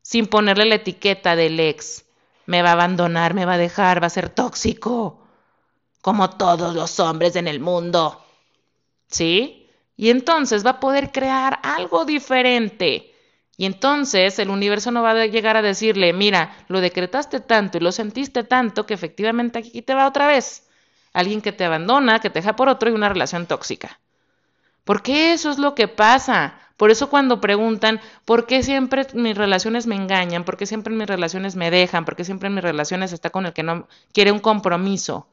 sin 0.02 0.26
ponerle 0.26 0.64
la 0.64 0.76
etiqueta 0.76 1.36
del 1.36 1.60
ex. 1.60 2.04
Me 2.46 2.62
va 2.62 2.70
a 2.70 2.72
abandonar, 2.72 3.34
me 3.34 3.44
va 3.46 3.54
a 3.54 3.58
dejar, 3.58 4.02
va 4.02 4.08
a 4.08 4.10
ser 4.10 4.28
tóxico, 4.28 5.20
como 6.00 6.30
todos 6.30 6.74
los 6.74 6.98
hombres 6.98 7.36
en 7.36 7.46
el 7.46 7.60
mundo. 7.60 8.24
¿Sí? 9.08 9.68
Y 9.96 10.10
entonces 10.10 10.64
va 10.64 10.70
a 10.70 10.80
poder 10.80 11.12
crear 11.12 11.60
algo 11.62 12.04
diferente. 12.04 13.09
Y 13.60 13.66
entonces 13.66 14.38
el 14.38 14.48
universo 14.48 14.90
no 14.90 15.02
va 15.02 15.10
a 15.10 15.26
llegar 15.26 15.54
a 15.58 15.60
decirle, 15.60 16.14
mira, 16.14 16.56
lo 16.68 16.80
decretaste 16.80 17.40
tanto 17.40 17.76
y 17.76 17.82
lo 17.82 17.92
sentiste 17.92 18.42
tanto 18.42 18.86
que 18.86 18.94
efectivamente 18.94 19.58
aquí 19.58 19.82
te 19.82 19.92
va 19.92 20.06
otra 20.08 20.28
vez. 20.28 20.66
Alguien 21.12 21.42
que 21.42 21.52
te 21.52 21.66
abandona, 21.66 22.20
que 22.20 22.30
te 22.30 22.38
deja 22.38 22.56
por 22.56 22.70
otro 22.70 22.88
y 22.88 22.94
una 22.94 23.10
relación 23.10 23.44
tóxica. 23.44 24.00
Porque 24.82 25.34
eso 25.34 25.50
es 25.50 25.58
lo 25.58 25.74
que 25.74 25.88
pasa. 25.88 26.54
Por 26.78 26.90
eso 26.90 27.10
cuando 27.10 27.42
preguntan, 27.42 28.00
¿por 28.24 28.46
qué 28.46 28.62
siempre 28.62 29.06
mis 29.12 29.36
relaciones 29.36 29.86
me 29.86 29.96
engañan? 29.96 30.46
¿Por 30.46 30.56
qué 30.56 30.64
siempre 30.64 30.94
mis 30.94 31.06
relaciones 31.06 31.54
me 31.54 31.70
dejan? 31.70 32.06
¿Por 32.06 32.16
qué 32.16 32.24
siempre 32.24 32.48
mis 32.48 32.64
relaciones 32.64 33.12
está 33.12 33.28
con 33.28 33.44
el 33.44 33.52
que 33.52 33.62
no 33.62 33.86
quiere 34.14 34.32
un 34.32 34.40
compromiso? 34.40 35.26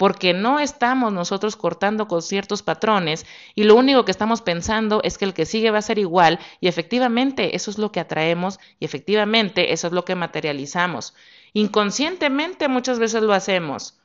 Porque 0.00 0.32
no 0.32 0.60
estamos 0.60 1.12
nosotros 1.12 1.56
cortando 1.56 2.08
con 2.08 2.22
ciertos 2.22 2.62
patrones 2.62 3.26
y 3.54 3.64
lo 3.64 3.74
único 3.74 4.06
que 4.06 4.10
estamos 4.10 4.40
pensando 4.40 5.02
es 5.04 5.18
que 5.18 5.26
el 5.26 5.34
que 5.34 5.44
sigue 5.44 5.70
va 5.70 5.76
a 5.76 5.82
ser 5.82 5.98
igual 5.98 6.38
y 6.58 6.68
efectivamente 6.68 7.54
eso 7.54 7.70
es 7.70 7.76
lo 7.76 7.92
que 7.92 8.00
atraemos 8.00 8.58
y 8.78 8.86
efectivamente 8.86 9.74
eso 9.74 9.88
es 9.88 9.92
lo 9.92 10.06
que 10.06 10.14
materializamos. 10.14 11.12
Inconscientemente 11.52 12.66
muchas 12.66 12.98
veces 12.98 13.22
lo 13.22 13.34
hacemos, 13.34 14.00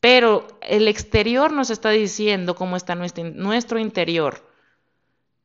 pero 0.00 0.48
el 0.62 0.88
exterior 0.88 1.52
nos 1.52 1.70
está 1.70 1.90
diciendo 1.90 2.56
cómo 2.56 2.74
está 2.74 2.96
nuestro, 2.96 3.78
interior. 3.78 4.52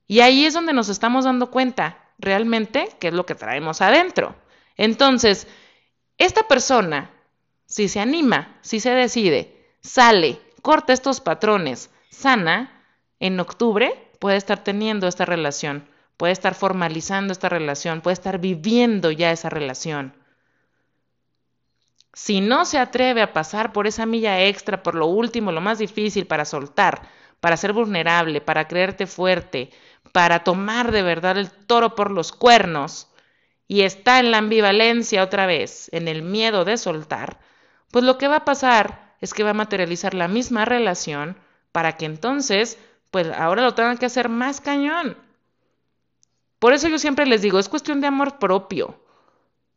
Y 0.07 0.21
ahí 0.21 0.45
es 0.45 0.55
donde 0.55 0.73
nos 0.73 0.89
estamos 0.89 1.25
dando 1.25 1.51
cuenta 1.51 2.09
realmente 2.17 2.89
qué 2.99 3.09
es 3.09 3.13
lo 3.13 3.27
que 3.27 3.35
traemos 3.35 3.83
adentro. 3.83 4.35
Entonces, 4.77 5.47
esta 6.17 6.47
persona, 6.47 7.11
si 7.67 7.87
se 7.87 7.99
anima, 7.99 8.57
si 8.61 8.79
se 8.79 8.89
decide, 8.89 9.54
sale, 9.85 10.41
corta 10.61 10.93
estos 10.93 11.21
patrones, 11.21 11.91
sana, 12.09 12.83
en 13.19 13.39
octubre 13.39 14.09
puede 14.19 14.37
estar 14.37 14.63
teniendo 14.63 15.07
esta 15.07 15.25
relación, 15.25 15.87
puede 16.17 16.33
estar 16.33 16.55
formalizando 16.55 17.31
esta 17.31 17.49
relación, 17.49 18.01
puede 18.01 18.13
estar 18.13 18.39
viviendo 18.39 19.11
ya 19.11 19.31
esa 19.31 19.49
relación. 19.49 20.15
Si 22.13 22.41
no 22.41 22.65
se 22.65 22.79
atreve 22.79 23.21
a 23.21 23.33
pasar 23.33 23.73
por 23.73 23.87
esa 23.87 24.05
milla 24.05 24.41
extra, 24.41 24.81
por 24.81 24.95
lo 24.95 25.05
último, 25.07 25.51
lo 25.51 25.61
más 25.61 25.79
difícil 25.79 26.25
para 26.25 26.45
soltar, 26.45 27.07
para 27.39 27.57
ser 27.57 27.73
vulnerable, 27.73 28.41
para 28.41 28.67
creerte 28.67 29.05
fuerte, 29.05 29.69
para 30.13 30.43
tomar 30.43 30.91
de 30.91 31.03
verdad 31.03 31.37
el 31.37 31.51
toro 31.51 31.93
por 31.93 32.11
los 32.11 32.31
cuernos, 32.31 33.09
y 33.67 33.81
está 33.81 34.19
en 34.19 34.31
la 34.31 34.37
ambivalencia 34.37 35.23
otra 35.23 35.45
vez, 35.45 35.89
en 35.91 36.07
el 36.07 36.21
miedo 36.21 36.63
de 36.65 36.77
soltar, 36.77 37.39
pues 37.91 38.05
lo 38.05 38.17
que 38.17 38.27
va 38.27 38.37
a 38.37 38.45
pasar 38.45 39.04
es 39.21 39.33
que 39.33 39.43
va 39.43 39.51
a 39.51 39.53
materializar 39.53 40.13
la 40.13 40.27
misma 40.27 40.65
relación 40.65 41.37
para 41.71 41.97
que 41.97 42.05
entonces, 42.05 42.77
pues 43.11 43.27
ahora 43.31 43.63
lo 43.63 43.73
tengan 43.73 43.97
que 43.97 44.05
hacer 44.05 44.29
más 44.29 44.61
cañón. 44.61 45.17
Por 46.59 46.73
eso 46.73 46.87
yo 46.87 46.99
siempre 46.99 47.25
les 47.25 47.41
digo, 47.41 47.59
es 47.59 47.69
cuestión 47.69 48.01
de 48.01 48.07
amor 48.07 48.39
propio. 48.39 48.99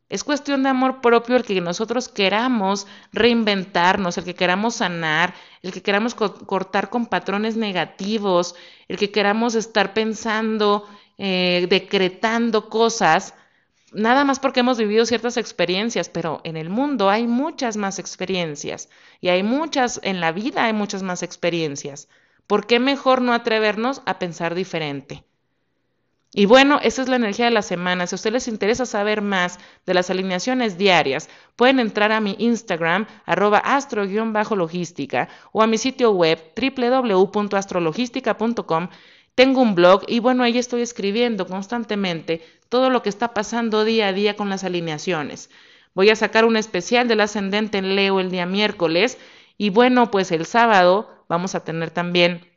Es 0.09 0.23
cuestión 0.23 0.63
de 0.63 0.69
amor 0.69 1.01
propio 1.01 1.35
el 1.35 1.43
que 1.43 1.61
nosotros 1.61 2.09
queramos 2.09 2.87
reinventarnos, 3.11 4.17
el 4.17 4.23
que 4.23 4.33
queramos 4.33 4.75
sanar, 4.75 5.35
el 5.61 5.71
que 5.71 5.83
queramos 5.83 6.15
cortar 6.15 6.89
con 6.89 7.05
patrones 7.05 7.57
negativos, 7.57 8.55
el 8.87 8.97
que 8.97 9.11
queramos 9.11 9.53
estar 9.53 9.93
pensando, 9.93 10.87
eh, 11.19 11.67
decretando 11.69 12.69
cosas 12.69 13.35
nada 13.93 14.25
más 14.25 14.39
porque 14.39 14.61
hemos 14.61 14.77
vivido 14.77 15.05
ciertas 15.05 15.37
experiencias, 15.37 16.09
pero 16.09 16.41
en 16.43 16.57
el 16.57 16.69
mundo 16.69 17.09
hay 17.09 17.27
muchas 17.27 17.77
más 17.77 17.99
experiencias 17.99 18.89
y 19.21 19.29
hay 19.29 19.43
muchas, 19.43 19.99
en 20.03 20.19
la 20.19 20.31
vida 20.31 20.65
hay 20.65 20.73
muchas 20.73 21.03
más 21.03 21.23
experiencias. 21.23 22.09
¿Por 22.47 22.67
qué 22.67 22.79
mejor 22.79 23.21
no 23.21 23.33
atrevernos 23.33 24.01
a 24.05 24.19
pensar 24.19 24.55
diferente? 24.55 25.23
Y 26.31 26.45
bueno, 26.45 26.79
esa 26.83 27.01
es 27.01 27.09
la 27.09 27.15
energía 27.15 27.45
de 27.45 27.51
la 27.51 27.63
semana. 27.63 28.05
Si 28.05 28.13
a 28.13 28.17
ustedes 28.17 28.33
les 28.33 28.47
interesa 28.47 28.85
saber 28.85 29.23
más 29.23 29.57
de 29.87 29.95
las 29.95 30.11
alineaciones 30.11 30.77
diarias, 30.77 31.27
pueden 31.55 31.79
entrar 31.79 32.11
a 32.11 32.19
mi 32.19 32.35
Instagram, 32.37 33.07
arroba 33.25 33.57
astro-logística, 33.57 35.27
o 35.51 35.63
a 35.63 35.67
mi 35.67 35.79
sitio 35.79 36.11
web 36.11 36.39
www.astrologística.com 36.55 38.89
tengo 39.39 39.61
un 39.61 39.73
blog 39.73 40.03
y 40.05 40.19
bueno, 40.19 40.43
ahí 40.43 40.57
estoy 40.57 40.81
escribiendo 40.81 41.47
constantemente 41.47 42.45
todo 42.67 42.89
lo 42.89 43.01
que 43.01 43.07
está 43.07 43.33
pasando 43.33 43.85
día 43.85 44.07
a 44.09 44.11
día 44.11 44.35
con 44.35 44.49
las 44.49 44.65
alineaciones. 44.65 45.49
Voy 45.93 46.09
a 46.09 46.17
sacar 46.17 46.43
un 46.43 46.57
especial 46.57 47.07
del 47.07 47.21
ascendente 47.21 47.77
en 47.77 47.95
Leo 47.95 48.19
el 48.19 48.31
día 48.31 48.45
miércoles 48.45 49.17
y 49.57 49.69
bueno, 49.69 50.11
pues 50.11 50.33
el 50.33 50.45
sábado 50.45 51.23
vamos 51.29 51.55
a 51.55 51.63
tener 51.63 51.89
también, 51.89 52.49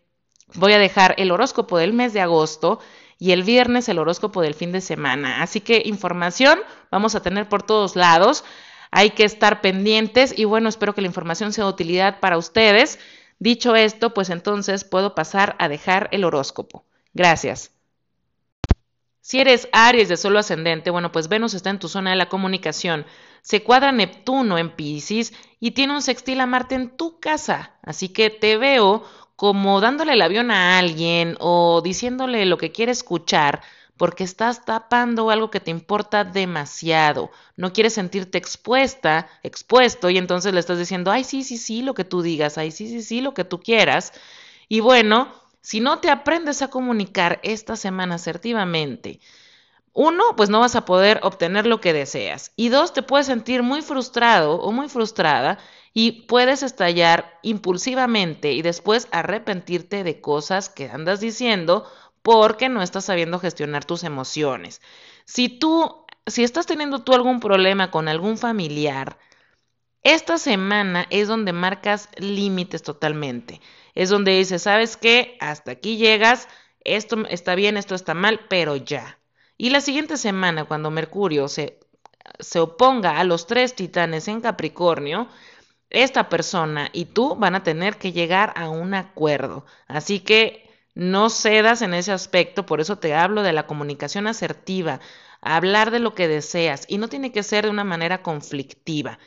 voy 0.54 0.72
a 0.72 0.80
dejar 0.80 1.14
el 1.18 1.30
horóscopo 1.30 1.78
del 1.78 1.92
mes 1.92 2.14
de 2.14 2.20
agosto 2.20 2.80
y 3.16 3.30
el 3.30 3.44
viernes 3.44 3.88
el 3.88 4.00
horóscopo 4.00 4.42
del 4.42 4.54
fin 4.54 4.72
de 4.72 4.80
semana. 4.80 5.40
Así 5.40 5.60
que 5.60 5.82
información 5.84 6.58
vamos 6.90 7.14
a 7.14 7.22
tener 7.22 7.48
por 7.48 7.62
todos 7.62 7.94
lados. 7.94 8.42
Hay 8.90 9.10
que 9.10 9.22
estar 9.22 9.60
pendientes 9.60 10.36
y 10.36 10.46
bueno, 10.46 10.68
espero 10.68 10.96
que 10.96 11.00
la 11.00 11.06
información 11.06 11.52
sea 11.52 11.62
de 11.62 11.70
utilidad 11.70 12.18
para 12.18 12.38
ustedes. 12.38 12.98
Dicho 13.38 13.74
esto, 13.74 14.14
pues 14.14 14.30
entonces 14.30 14.84
puedo 14.84 15.14
pasar 15.14 15.56
a 15.58 15.68
dejar 15.68 16.08
el 16.12 16.24
horóscopo. 16.24 16.84
Gracias. 17.12 17.72
Si 19.20 19.38
eres 19.38 19.68
Aries 19.72 20.08
de 20.08 20.16
solo 20.16 20.40
ascendente, 20.40 20.90
bueno, 20.90 21.12
pues 21.12 21.28
Venus 21.28 21.54
está 21.54 21.70
en 21.70 21.78
tu 21.78 21.88
zona 21.88 22.10
de 22.10 22.16
la 22.16 22.28
comunicación. 22.28 23.06
Se 23.40 23.62
cuadra 23.62 23.92
Neptuno 23.92 24.58
en 24.58 24.74
Pisces 24.74 25.32
y 25.60 25.72
tiene 25.72 25.94
un 25.94 26.02
sextil 26.02 26.40
a 26.40 26.46
Marte 26.46 26.74
en 26.74 26.96
tu 26.96 27.20
casa. 27.20 27.76
Así 27.82 28.08
que 28.08 28.30
te 28.30 28.56
veo 28.56 29.04
como 29.36 29.80
dándole 29.80 30.14
el 30.14 30.22
avión 30.22 30.50
a 30.50 30.78
alguien 30.78 31.36
o 31.38 31.82
diciéndole 31.82 32.46
lo 32.46 32.58
que 32.58 32.72
quiere 32.72 32.92
escuchar 32.92 33.62
porque 34.02 34.24
estás 34.24 34.64
tapando 34.64 35.30
algo 35.30 35.52
que 35.52 35.60
te 35.60 35.70
importa 35.70 36.24
demasiado. 36.24 37.30
No 37.54 37.72
quieres 37.72 37.94
sentirte 37.94 38.36
expuesta, 38.36 39.28
expuesto, 39.44 40.10
y 40.10 40.18
entonces 40.18 40.52
le 40.52 40.58
estás 40.58 40.80
diciendo, 40.80 41.12
ay, 41.12 41.22
sí, 41.22 41.44
sí, 41.44 41.56
sí, 41.56 41.82
lo 41.82 41.94
que 41.94 42.02
tú 42.02 42.20
digas, 42.20 42.58
ay, 42.58 42.72
sí, 42.72 42.88
sí, 42.88 43.00
sí, 43.00 43.20
lo 43.20 43.32
que 43.32 43.44
tú 43.44 43.60
quieras. 43.60 44.12
Y 44.68 44.80
bueno, 44.80 45.28
si 45.60 45.78
no 45.78 46.00
te 46.00 46.10
aprendes 46.10 46.62
a 46.62 46.68
comunicar 46.68 47.38
esta 47.44 47.76
semana 47.76 48.16
asertivamente, 48.16 49.20
uno, 49.92 50.34
pues 50.36 50.50
no 50.50 50.58
vas 50.58 50.74
a 50.74 50.84
poder 50.84 51.20
obtener 51.22 51.68
lo 51.68 51.80
que 51.80 51.92
deseas. 51.92 52.50
Y 52.56 52.70
dos, 52.70 52.92
te 52.92 53.02
puedes 53.02 53.26
sentir 53.26 53.62
muy 53.62 53.82
frustrado 53.82 54.54
o 54.56 54.72
muy 54.72 54.88
frustrada 54.88 55.60
y 55.94 56.22
puedes 56.22 56.64
estallar 56.64 57.38
impulsivamente 57.42 58.52
y 58.52 58.62
después 58.62 59.06
arrepentirte 59.12 60.02
de 60.02 60.20
cosas 60.20 60.68
que 60.68 60.88
andas 60.88 61.20
diciendo 61.20 61.86
porque 62.22 62.68
no 62.68 62.82
estás 62.82 63.04
sabiendo 63.04 63.38
gestionar 63.38 63.84
tus 63.84 64.04
emociones. 64.04 64.80
Si 65.24 65.48
tú, 65.48 66.04
si 66.26 66.44
estás 66.44 66.66
teniendo 66.66 67.00
tú 67.00 67.14
algún 67.14 67.40
problema 67.40 67.90
con 67.90 68.08
algún 68.08 68.38
familiar, 68.38 69.18
esta 70.02 70.38
semana 70.38 71.06
es 71.10 71.28
donde 71.28 71.52
marcas 71.52 72.08
límites 72.16 72.82
totalmente. 72.82 73.60
Es 73.94 74.08
donde 74.08 74.36
dices, 74.36 74.62
¿sabes 74.62 74.96
qué? 74.96 75.36
Hasta 75.40 75.72
aquí 75.72 75.96
llegas, 75.96 76.48
esto 76.84 77.24
está 77.28 77.54
bien, 77.54 77.76
esto 77.76 77.94
está 77.94 78.14
mal, 78.14 78.40
pero 78.48 78.76
ya. 78.76 79.18
Y 79.56 79.70
la 79.70 79.80
siguiente 79.80 80.16
semana, 80.16 80.64
cuando 80.64 80.90
Mercurio 80.90 81.46
se, 81.46 81.78
se 82.40 82.58
oponga 82.58 83.20
a 83.20 83.24
los 83.24 83.46
tres 83.46 83.76
titanes 83.76 84.26
en 84.26 84.40
Capricornio, 84.40 85.28
esta 85.90 86.28
persona 86.28 86.88
y 86.92 87.04
tú 87.04 87.36
van 87.36 87.54
a 87.54 87.62
tener 87.62 87.98
que 87.98 88.12
llegar 88.12 88.52
a 88.56 88.70
un 88.70 88.94
acuerdo. 88.94 89.64
Así 89.86 90.20
que 90.20 90.71
no 90.94 91.30
cedas 91.30 91.82
en 91.82 91.94
ese 91.94 92.12
aspecto, 92.12 92.66
por 92.66 92.80
eso 92.80 92.98
te 92.98 93.14
hablo 93.14 93.42
de 93.42 93.52
la 93.52 93.66
comunicación 93.66 94.26
asertiva, 94.26 95.00
hablar 95.40 95.90
de 95.90 95.98
lo 95.98 96.14
que 96.14 96.28
deseas 96.28 96.84
y 96.88 96.98
no 96.98 97.08
tiene 97.08 97.32
que 97.32 97.42
ser 97.42 97.64
de 97.64 97.70
una 97.70 97.84
manera 97.84 98.22
conflictiva. 98.22 99.18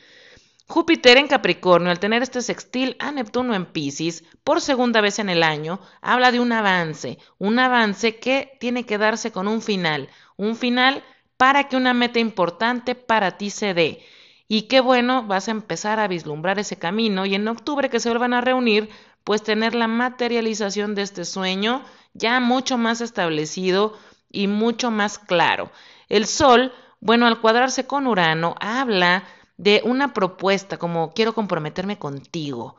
Júpiter 0.68 1.16
en 1.16 1.28
Capricornio, 1.28 1.90
al 1.90 2.00
tener 2.00 2.22
este 2.22 2.42
sextil 2.42 2.96
a 2.98 3.12
Neptuno 3.12 3.54
en 3.54 3.66
Pisces 3.66 4.24
por 4.42 4.60
segunda 4.60 5.00
vez 5.00 5.20
en 5.20 5.28
el 5.28 5.44
año, 5.44 5.80
habla 6.00 6.32
de 6.32 6.40
un 6.40 6.50
avance, 6.50 7.18
un 7.38 7.60
avance 7.60 8.16
que 8.16 8.56
tiene 8.58 8.84
que 8.84 8.98
darse 8.98 9.30
con 9.30 9.46
un 9.46 9.62
final, 9.62 10.08
un 10.36 10.56
final 10.56 11.04
para 11.36 11.68
que 11.68 11.76
una 11.76 11.94
meta 11.94 12.18
importante 12.18 12.96
para 12.96 13.38
ti 13.38 13.50
se 13.50 13.74
dé. 13.74 14.02
Y 14.48 14.62
qué 14.62 14.80
bueno, 14.80 15.24
vas 15.24 15.46
a 15.46 15.52
empezar 15.52 16.00
a 16.00 16.08
vislumbrar 16.08 16.58
ese 16.58 16.76
camino 16.76 17.26
y 17.26 17.36
en 17.36 17.46
octubre 17.46 17.88
que 17.88 18.00
se 18.00 18.08
vuelvan 18.08 18.34
a 18.34 18.40
reunir 18.40 18.88
pues 19.26 19.42
tener 19.42 19.74
la 19.74 19.88
materialización 19.88 20.94
de 20.94 21.02
este 21.02 21.24
sueño 21.24 21.82
ya 22.14 22.38
mucho 22.38 22.78
más 22.78 23.00
establecido 23.00 23.98
y 24.30 24.46
mucho 24.46 24.92
más 24.92 25.18
claro. 25.18 25.72
El 26.08 26.26
Sol, 26.26 26.72
bueno, 27.00 27.26
al 27.26 27.40
cuadrarse 27.40 27.88
con 27.88 28.06
Urano, 28.06 28.54
habla 28.60 29.24
de 29.56 29.82
una 29.84 30.14
propuesta 30.14 30.76
como 30.78 31.12
quiero 31.12 31.34
comprometerme 31.34 31.98
contigo. 31.98 32.76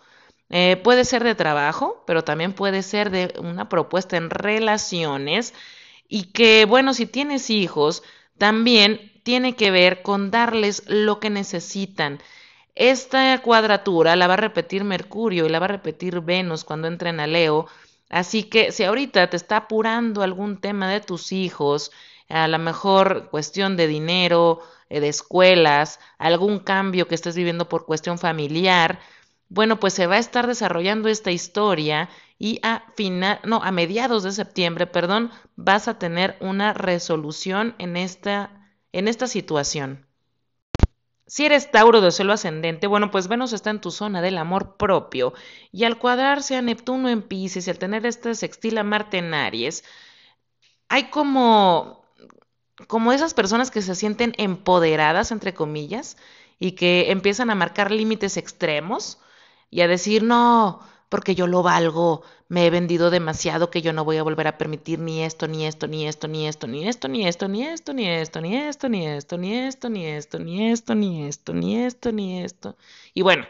Eh, 0.49 0.79
puede 0.81 1.03
ser 1.03 1.25
de 1.25 1.35
trabajo, 1.35 2.05
pero 2.07 2.23
también 2.23 2.53
puede 2.53 2.81
ser 2.81 3.09
de 3.09 3.33
una 3.39 3.67
propuesta 3.67 4.15
en 4.15 4.29
relaciones 4.29 5.53
y 6.07 6.31
que, 6.31 6.63
bueno, 6.63 6.93
si 6.93 7.07
tienes 7.07 7.49
hijos, 7.49 8.03
también 8.37 9.11
tiene 9.23 9.57
que 9.57 9.69
ver 9.69 10.01
con 10.01 10.31
darles 10.31 10.83
lo 10.87 11.19
que 11.19 11.29
necesitan. 11.29 12.21
Esta 12.79 13.41
cuadratura 13.41 14.15
la 14.15 14.27
va 14.27 14.35
a 14.35 14.37
repetir 14.37 14.83
Mercurio 14.83 15.45
y 15.45 15.49
la 15.49 15.59
va 15.59 15.65
a 15.65 15.69
repetir 15.69 16.21
Venus 16.21 16.63
cuando 16.63 16.87
entren 16.87 17.19
a 17.19 17.27
Leo. 17.27 17.67
Así 18.09 18.43
que 18.43 18.71
si 18.71 18.83
ahorita 18.83 19.29
te 19.29 19.35
está 19.35 19.57
apurando 19.57 20.21
algún 20.21 20.61
tema 20.61 20.89
de 20.89 21.01
tus 21.01 21.31
hijos, 21.31 21.91
a 22.29 22.47
lo 22.47 22.59
mejor 22.59 23.29
cuestión 23.31 23.77
de 23.77 23.87
dinero, 23.87 24.61
eh, 24.89 24.99
de 24.99 25.09
escuelas, 25.09 25.99
algún 26.19 26.59
cambio 26.59 27.07
que 27.07 27.15
estés 27.15 27.35
viviendo 27.35 27.67
por 27.67 27.85
cuestión 27.85 28.19
familiar, 28.19 28.99
bueno, 29.49 29.79
pues 29.79 29.93
se 29.93 30.07
va 30.07 30.15
a 30.15 30.19
estar 30.19 30.45
desarrollando 30.47 31.09
esta 31.09 31.31
historia 31.31 32.09
y 32.37 32.59
a 32.63 32.83
final, 32.95 33.39
no, 33.43 33.63
a 33.63 33.71
mediados 33.71 34.23
de 34.23 34.31
septiembre, 34.31 34.85
perdón, 34.87 35.31
vas 35.55 35.87
a 35.87 35.97
tener 35.99 36.37
una 36.41 36.73
resolución 36.73 37.75
en 37.79 37.97
esta 37.97 38.51
en 38.93 39.07
esta 39.07 39.27
situación. 39.27 40.06
Si 41.27 41.45
eres 41.45 41.71
Tauro 41.71 42.01
de 42.01 42.11
suelo 42.11 42.33
ascendente, 42.33 42.87
bueno, 42.87 43.11
pues 43.11 43.27
Venus 43.27 43.53
está 43.53 43.69
en 43.69 43.81
tu 43.81 43.91
zona 43.91 44.21
del 44.21 44.37
amor 44.37 44.77
propio 44.77 45.33
y 45.71 45.83
al 45.83 45.99
cuadrarse 45.99 46.55
a 46.55 46.61
Neptuno 46.61 47.09
en 47.09 47.21
Pisces 47.21 47.67
y 47.67 47.69
al 47.69 47.79
tener 47.79 48.05
este 48.05 48.33
sextil 48.33 48.77
a 48.77 48.83
Marte 48.83 49.17
en 49.17 49.33
Aries, 49.33 49.83
hay 50.89 51.09
como 51.09 52.05
como 52.87 53.11
esas 53.11 53.33
personas 53.33 53.71
que 53.71 53.81
se 53.81 53.95
sienten 53.95 54.33
empoderadas 54.37 55.31
entre 55.31 55.53
comillas 55.53 56.17
y 56.59 56.73
que 56.73 57.11
empiezan 57.11 57.49
a 57.49 57.55
marcar 57.55 57.91
límites 57.91 58.37
extremos 58.37 59.19
y 59.71 59.81
a 59.81 59.87
decir, 59.87 60.23
"No, 60.23 60.81
porque 61.09 61.35
yo 61.35 61.47
lo 61.47 61.63
valgo, 61.63 62.23
me 62.49 62.65
he 62.65 62.69
vendido 62.69 63.09
demasiado 63.09 63.69
que 63.69 63.81
yo 63.81 63.93
no 63.93 64.03
voy 64.03 64.17
a 64.17 64.23
volver 64.23 64.47
a 64.47 64.57
permitir 64.57 64.99
ni 64.99 65.23
esto, 65.23 65.47
ni 65.47 65.65
esto, 65.65 65.87
ni 65.87 66.07
esto, 66.07 66.27
ni 66.27 66.47
esto, 66.47 66.67
ni 66.67 66.87
esto, 66.87 67.07
ni 67.07 67.27
esto, 67.27 67.47
ni 67.47 67.65
esto, 67.65 67.93
ni 67.93 68.07
esto, 68.07 68.41
ni 68.41 68.57
esto, 68.57 68.87
ni 68.89 69.05
esto, 69.07 69.37
ni 69.37 69.55
esto, 69.57 69.89
ni 69.89 70.07
esto, 70.07 70.39
ni 70.39 70.71
esto, 70.71 70.95
ni 70.95 71.23
esto, 71.25 71.53
ni 71.53 71.77
esto, 71.85 72.11
ni 72.11 72.43
esto. 72.43 72.77
Y 73.13 73.21
bueno, 73.21 73.45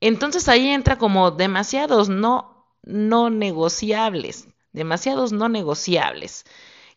entonces 0.00 0.48
ahí 0.48 0.68
entra 0.68 0.98
como 0.98 1.30
demasiados 1.30 2.08
no, 2.08 2.66
no 2.82 3.30
negociables, 3.30 4.48
demasiados 4.72 5.32
no 5.32 5.48
negociables, 5.48 6.44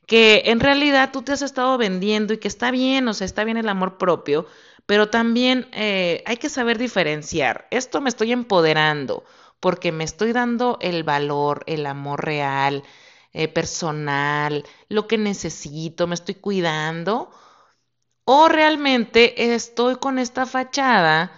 que 0.07 0.43
en 0.45 0.59
realidad 0.59 1.11
tú 1.11 1.21
te 1.21 1.31
has 1.31 1.41
estado 1.43 1.77
vendiendo 1.77 2.33
y 2.33 2.39
que 2.39 2.47
está 2.47 2.71
bien, 2.71 3.07
o 3.07 3.13
sea, 3.13 3.25
está 3.25 3.43
bien 3.43 3.57
el 3.57 3.69
amor 3.69 3.97
propio, 3.97 4.47
pero 4.85 5.09
también 5.09 5.67
eh, 5.73 6.23
hay 6.25 6.37
que 6.37 6.49
saber 6.49 6.77
diferenciar. 6.77 7.67
Esto 7.71 8.01
me 8.01 8.09
estoy 8.09 8.31
empoderando 8.31 9.23
porque 9.59 9.91
me 9.91 10.03
estoy 10.03 10.31
dando 10.33 10.77
el 10.81 11.03
valor, 11.03 11.63
el 11.67 11.85
amor 11.85 12.23
real, 12.25 12.83
eh, 13.33 13.47
personal, 13.47 14.63
lo 14.89 15.07
que 15.07 15.17
necesito, 15.17 16.07
me 16.07 16.15
estoy 16.15 16.35
cuidando. 16.35 17.31
O 18.25 18.47
realmente 18.47 19.55
estoy 19.55 19.97
con 19.97 20.19
esta 20.19 20.45
fachada 20.45 21.31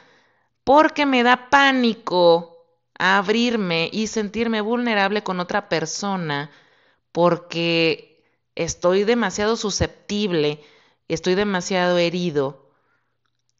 porque 0.63 1.05
me 1.05 1.23
da 1.23 1.49
pánico 1.49 2.65
abrirme 2.99 3.89
y 3.93 4.07
sentirme 4.07 4.61
vulnerable 4.61 5.23
con 5.23 5.39
otra 5.39 5.69
persona 5.69 6.51
porque 7.11 8.23
estoy 8.55 9.03
demasiado 9.03 9.55
susceptible, 9.55 10.63
estoy 11.07 11.35
demasiado 11.35 11.97
herido 11.97 12.66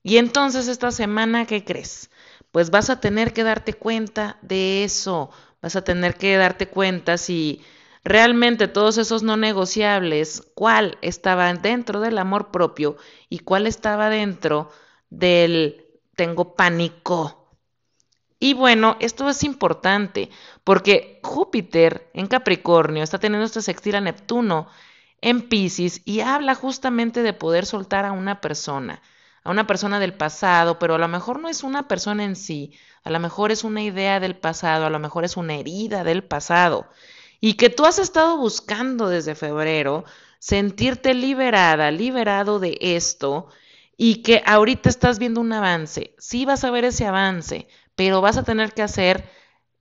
y 0.03 0.17
entonces 0.17 0.67
esta 0.67 0.91
semana, 0.91 1.45
¿qué 1.45 1.63
crees? 1.63 2.09
Pues 2.51 2.69
vas 2.69 2.89
a 2.89 2.99
tener 2.99 3.33
que 3.33 3.43
darte 3.43 3.73
cuenta 3.73 4.37
de 4.41 4.83
eso, 4.83 5.29
vas 5.61 5.75
a 5.75 5.83
tener 5.83 6.15
que 6.15 6.37
darte 6.37 6.67
cuenta 6.67 7.17
si 7.17 7.61
realmente 8.03 8.67
todos 8.67 8.97
esos 8.97 9.23
no 9.23 9.35
negociables, 9.35 10.43
cuál 10.55 10.97
estaba 11.01 11.53
dentro 11.53 11.99
del 11.99 12.17
amor 12.17 12.51
propio 12.51 12.97
y 13.29 13.39
cuál 13.39 13.67
estaba 13.67 14.09
dentro 14.09 14.71
del 15.09 15.85
tengo 16.15 16.55
pánico. 16.55 17.47
Y 18.39 18.53
bueno, 18.53 18.97
esto 18.99 19.27
es 19.29 19.43
importante 19.43 20.29
porque 20.63 21.19
Júpiter 21.23 22.09
en 22.13 22.27
Capricornio 22.27 23.03
está 23.03 23.19
teniendo 23.19 23.45
este 23.45 23.61
sextil 23.61 23.95
a 23.95 24.01
Neptuno 24.01 24.67
en 25.21 25.49
Pisces 25.49 26.01
y 26.05 26.21
habla 26.21 26.55
justamente 26.55 27.23
de 27.23 27.33
poder 27.33 27.65
soltar 27.65 28.05
a 28.05 28.11
una 28.11 28.39
persona 28.39 29.01
a 29.47 29.51
una 29.51 29.65
persona 29.65 30.01
del 30.01 30.13
pasado, 30.13 30.77
pero 30.77 30.95
a 30.95 30.97
lo 30.97 31.07
mejor 31.07 31.39
no 31.39 31.47
es 31.47 31.63
una 31.63 31.87
persona 31.87 32.25
en 32.25 32.35
sí, 32.35 32.73
a 33.05 33.09
lo 33.09 33.17
mejor 33.21 33.53
es 33.53 33.63
una 33.63 33.81
idea 33.81 34.19
del 34.19 34.35
pasado, 34.35 34.85
a 34.85 34.89
lo 34.89 34.99
mejor 34.99 35.23
es 35.23 35.37
una 35.37 35.55
herida 35.55 36.03
del 36.03 36.21
pasado, 36.21 36.89
y 37.39 37.53
que 37.53 37.69
tú 37.69 37.85
has 37.85 37.97
estado 37.97 38.35
buscando 38.35 39.07
desde 39.07 39.35
febrero 39.35 40.03
sentirte 40.39 41.13
liberada, 41.13 41.91
liberado 41.91 42.59
de 42.59 42.77
esto, 42.81 43.47
y 43.95 44.21
que 44.21 44.43
ahorita 44.45 44.89
estás 44.89 45.17
viendo 45.17 45.39
un 45.39 45.53
avance. 45.53 46.13
Sí 46.19 46.43
vas 46.43 46.65
a 46.65 46.71
ver 46.71 46.83
ese 46.83 47.05
avance, 47.05 47.69
pero 47.95 48.19
vas 48.19 48.35
a 48.35 48.43
tener 48.43 48.73
que 48.73 48.81
hacer 48.81 49.29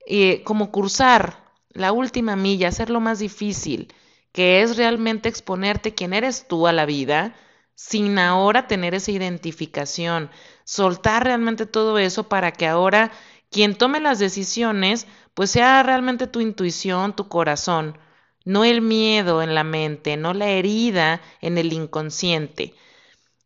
eh, 0.06 0.44
como 0.44 0.70
cursar 0.70 1.42
la 1.70 1.90
última 1.90 2.36
milla, 2.36 2.68
hacerlo 2.68 3.00
más 3.00 3.18
difícil, 3.18 3.92
que 4.30 4.62
es 4.62 4.76
realmente 4.76 5.28
exponerte 5.28 5.92
quién 5.92 6.12
eres 6.12 6.46
tú 6.46 6.68
a 6.68 6.72
la 6.72 6.86
vida, 6.86 7.34
sin 7.76 8.18
ahora 8.18 8.66
tener 8.66 8.94
esa 8.94 9.12
identificación, 9.12 10.30
soltar 10.64 11.24
realmente 11.24 11.66
todo 11.66 11.98
eso 11.98 12.28
para 12.28 12.50
que 12.50 12.66
ahora 12.66 13.12
quien 13.50 13.76
tome 13.76 14.00
las 14.00 14.18
decisiones, 14.18 15.06
pues 15.34 15.50
sea 15.50 15.82
realmente 15.82 16.26
tu 16.26 16.40
intuición, 16.40 17.14
tu 17.14 17.28
corazón, 17.28 17.98
no 18.44 18.64
el 18.64 18.80
miedo 18.80 19.42
en 19.42 19.54
la 19.54 19.62
mente, 19.62 20.16
no 20.16 20.32
la 20.34 20.48
herida 20.48 21.20
en 21.40 21.58
el 21.58 21.72
inconsciente. 21.72 22.74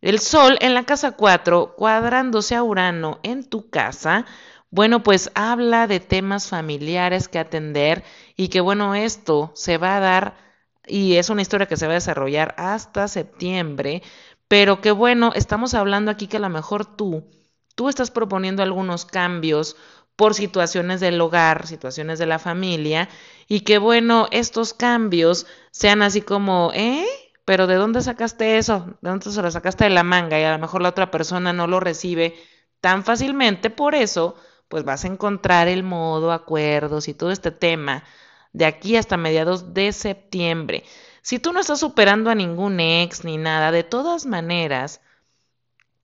El 0.01 0.21
Sol 0.21 0.57
en 0.61 0.75
la 0.75 0.85
casa 0.85 1.13
4, 1.13 1.75
cuadrándose 1.77 2.55
a 2.55 2.63
Urano 2.63 3.19
en 3.23 3.45
tu 3.45 3.69
casa, 3.69 4.27
bueno, 4.71 5.03
pues 5.03 5.33
habla 5.35 5.89
de 5.89 5.99
temas 5.99 6.49
familiares 6.49 7.27
que 7.29 7.41
atender 7.41 8.05
y 8.37 8.49
que 8.49 8.61
bueno, 8.61 8.95
esto 8.95 9.51
se 9.55 9.77
va 9.77 9.97
a 9.97 10.01
dar 10.01 10.50
y 10.91 11.17
es 11.17 11.31
una 11.31 11.43
historia 11.43 11.67
que 11.67 11.77
se 11.77 11.87
va 11.87 11.93
a 11.93 11.95
desarrollar 11.95 12.55
hasta 12.59 13.09
septiembre, 13.09 14.03
pero 14.49 14.81
que 14.81 14.91
bueno, 14.91 15.33
estamos 15.35 15.75
hablando 15.75 16.11
aquí 16.11 16.27
que 16.27 16.39
a 16.39 16.41
lo 16.41 16.49
mejor 16.49 16.85
tú, 16.85 17.31
tú 17.75 17.89
estás 17.89 18.11
proponiendo 18.11 18.63
algunos 18.63 19.05
cambios 19.05 19.77
por 20.17 20.35
situaciones 20.35 21.01
del 21.01 21.21
hogar, 21.21 21.67
situaciones 21.67 22.19
de 22.19 22.27
la 22.27 22.39
familia, 22.39 23.09
y 23.49 23.61
que 23.61 23.79
bueno, 23.79 24.29
estos 24.33 24.75
cambios 24.75 25.47
sean 25.71 26.03
así 26.03 26.21
como, 26.21 26.73
¿eh? 26.75 27.07
Pero 27.45 27.67
¿de 27.67 27.77
dónde 27.77 28.03
sacaste 28.03 28.59
eso? 28.59 28.99
¿De 29.01 29.11
dónde 29.11 29.31
se 29.31 29.43
lo 29.43 29.51
sacaste 29.51 29.85
de 29.85 29.91
la 29.91 30.03
manga? 30.03 30.39
Y 30.39 30.45
a 30.45 30.53
lo 30.53 30.59
mejor 30.59 30.83
la 30.83 30.91
otra 30.91 31.11
persona 31.11 31.53
no 31.53 31.67
lo 31.67 31.81
recibe 31.81 32.35
tan 32.81 33.05
fácilmente, 33.05 33.71
por 33.71 33.95
eso, 33.95 34.35
pues 34.69 34.85
vas 34.85 35.05
a 35.05 35.09
encontrar 35.09 35.69
el 35.69 35.83
modo, 35.83 36.33
acuerdos 36.33 37.09
y 37.09 37.15
todo 37.15 37.31
este 37.31 37.51
tema 37.51 38.05
de 38.53 38.67
aquí 38.67 38.97
hasta 38.97 39.17
mediados 39.17 39.75
de 39.75 39.93
septiembre. 39.93 40.85
Si 41.23 41.39
tú 41.39 41.53
no 41.53 41.61
estás 41.61 41.81
superando 41.81 42.31
a 42.31 42.35
ningún 42.35 42.81
ex 42.81 43.25
ni 43.25 43.37
nada, 43.37 43.73
de 43.73 43.85
todas 43.85 44.27
maneras, 44.27 45.01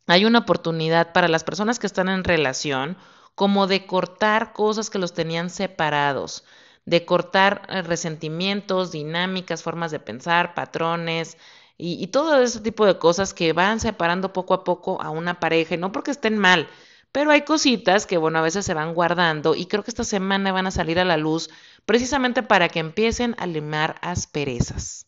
hay 0.06 0.24
una 0.24 0.40
oportunidad 0.40 1.12
para 1.12 1.28
las 1.28 1.44
personas 1.44 1.78
que 1.78 1.86
están 1.86 2.08
en 2.08 2.24
relación 2.24 2.96
como 3.34 3.66
de 3.66 3.86
cortar 3.86 4.52
cosas 4.52 4.90
que 4.90 4.98
los 4.98 5.12
tenían 5.12 5.50
separados, 5.50 6.44
de 6.86 7.04
cortar 7.04 7.62
eh, 7.68 7.82
resentimientos, 7.82 8.92
dinámicas, 8.92 9.62
formas 9.62 9.90
de 9.90 10.00
pensar, 10.00 10.54
patrones 10.54 11.36
y, 11.78 12.06
todo 12.06 12.40
ese 12.40 12.60
tipo 12.60 12.86
de 12.86 12.98
cosas 12.98 13.34
que 13.34 13.52
van 13.52 13.80
separando 13.80 14.32
poco 14.32 14.54
a 14.54 14.64
poco 14.64 15.02
a 15.02 15.10
una 15.10 15.40
pareja, 15.40 15.74
y 15.74 15.78
no 15.78 15.92
porque 15.92 16.10
estén 16.10 16.38
mal, 16.38 16.68
pero 17.16 17.30
hay 17.30 17.46
cositas 17.46 18.04
que, 18.04 18.18
bueno, 18.18 18.40
a 18.40 18.42
veces 18.42 18.66
se 18.66 18.74
van 18.74 18.92
guardando 18.92 19.54
y 19.54 19.64
creo 19.64 19.82
que 19.82 19.90
esta 19.90 20.04
semana 20.04 20.52
van 20.52 20.66
a 20.66 20.70
salir 20.70 20.98
a 20.98 21.04
la 21.06 21.16
luz 21.16 21.48
precisamente 21.86 22.42
para 22.42 22.68
que 22.68 22.78
empiecen 22.78 23.34
a 23.38 23.46
limar 23.46 23.96
asperezas. 24.02 25.06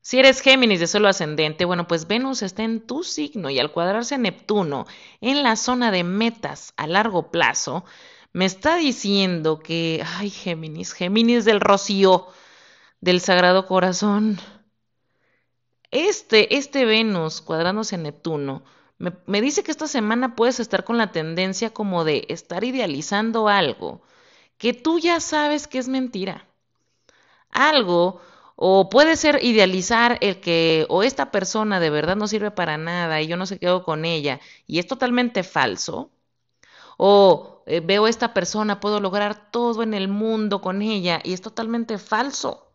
Si 0.00 0.18
eres 0.18 0.40
Géminis 0.40 0.80
de 0.80 0.86
suelo 0.86 1.08
ascendente, 1.08 1.66
bueno, 1.66 1.86
pues 1.86 2.06
Venus 2.06 2.40
está 2.40 2.62
en 2.62 2.86
tu 2.86 3.04
signo 3.04 3.50
y 3.50 3.58
al 3.58 3.70
cuadrarse 3.70 4.16
Neptuno 4.16 4.86
en 5.20 5.42
la 5.42 5.56
zona 5.56 5.90
de 5.90 6.04
metas 6.04 6.72
a 6.78 6.86
largo 6.86 7.30
plazo, 7.30 7.84
me 8.32 8.46
está 8.46 8.76
diciendo 8.76 9.58
que, 9.58 10.02
ay, 10.16 10.30
Géminis, 10.30 10.94
Géminis 10.94 11.44
del 11.44 11.60
Rocío, 11.60 12.28
del 13.02 13.20
Sagrado 13.20 13.66
Corazón. 13.66 14.40
Este, 15.90 16.56
este 16.56 16.86
Venus 16.86 17.42
cuadrándose 17.42 17.98
Neptuno, 17.98 18.64
me, 18.98 19.40
dice 19.40 19.62
que 19.62 19.70
esta 19.70 19.86
semana 19.86 20.34
puedes 20.34 20.60
estar 20.60 20.84
con 20.84 20.98
la 20.98 21.12
tendencia 21.12 21.70
como 21.70 22.04
de 22.04 22.26
estar 22.28 22.64
idealizando 22.64 23.48
algo 23.48 24.02
que 24.58 24.74
tú 24.74 24.98
ya 24.98 25.20
sabes 25.20 25.68
que 25.68 25.78
es 25.78 25.88
mentira. 25.88 26.46
Algo 27.50 28.20
o 28.56 28.90
puede 28.90 29.16
ser 29.16 29.40
idealizar 29.44 30.18
el 30.20 30.40
que 30.40 30.86
o 30.88 31.02
esta 31.04 31.30
persona 31.30 31.80
de 31.80 31.90
verdad 31.90 32.16
no 32.16 32.28
sirve 32.28 32.50
para 32.50 32.76
nada 32.78 33.20
y 33.22 33.28
yo 33.28 33.36
no 33.36 33.46
se 33.46 33.58
quedo 33.58 33.84
con 33.84 34.04
ella 34.04 34.40
y 34.66 34.80
es 34.80 34.86
totalmente 34.86 35.44
falso. 35.44 36.10
O 36.98 37.62
eh, 37.66 37.80
veo 37.80 38.06
a 38.06 38.10
esta 38.10 38.34
persona, 38.34 38.80
puedo 38.80 39.00
lograr 39.00 39.50
todo 39.52 39.82
en 39.82 39.94
el 39.94 40.08
mundo 40.08 40.60
con 40.60 40.82
ella 40.82 41.20
y 41.24 41.32
es 41.34 41.42
totalmente 41.42 41.98
falso. 41.98 42.67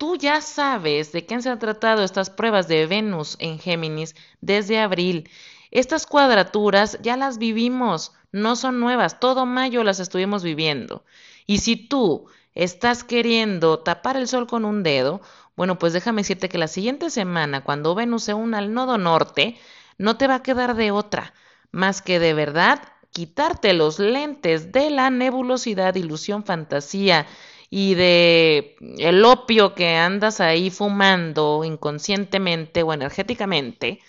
Tú 0.00 0.16
ya 0.16 0.40
sabes 0.40 1.12
de 1.12 1.26
qué 1.26 1.42
se 1.42 1.50
han 1.50 1.58
tratado 1.58 2.02
estas 2.02 2.30
pruebas 2.30 2.68
de 2.68 2.86
Venus 2.86 3.36
en 3.38 3.58
Géminis 3.58 4.14
desde 4.40 4.78
abril. 4.78 5.28
Estas 5.70 6.06
cuadraturas 6.06 6.98
ya 7.02 7.18
las 7.18 7.36
vivimos, 7.36 8.14
no 8.32 8.56
son 8.56 8.80
nuevas, 8.80 9.20
todo 9.20 9.44
mayo 9.44 9.84
las 9.84 10.00
estuvimos 10.00 10.42
viviendo. 10.42 11.04
Y 11.44 11.58
si 11.58 11.76
tú 11.76 12.28
estás 12.54 13.04
queriendo 13.04 13.80
tapar 13.80 14.16
el 14.16 14.26
sol 14.26 14.46
con 14.46 14.64
un 14.64 14.82
dedo, 14.82 15.20
bueno, 15.54 15.78
pues 15.78 15.92
déjame 15.92 16.22
decirte 16.22 16.48
que 16.48 16.56
la 16.56 16.68
siguiente 16.68 17.10
semana, 17.10 17.62
cuando 17.62 17.94
Venus 17.94 18.24
se 18.24 18.32
una 18.32 18.56
al 18.56 18.72
nodo 18.72 18.96
norte, 18.96 19.58
no 19.98 20.16
te 20.16 20.28
va 20.28 20.36
a 20.36 20.42
quedar 20.42 20.76
de 20.76 20.92
otra, 20.92 21.34
más 21.72 22.00
que 22.00 22.18
de 22.18 22.32
verdad 22.32 22.80
quitarte 23.10 23.74
los 23.74 23.98
lentes 23.98 24.72
de 24.72 24.88
la 24.88 25.10
nebulosidad, 25.10 25.94
ilusión, 25.94 26.42
fantasía 26.42 27.26
y 27.70 27.94
de 27.94 28.76
el 28.98 29.24
opio 29.24 29.74
que 29.74 29.96
andas 29.96 30.40
ahí 30.40 30.70
fumando 30.70 31.62
inconscientemente 31.64 32.82
o 32.82 32.92
energéticamente 32.92 34.00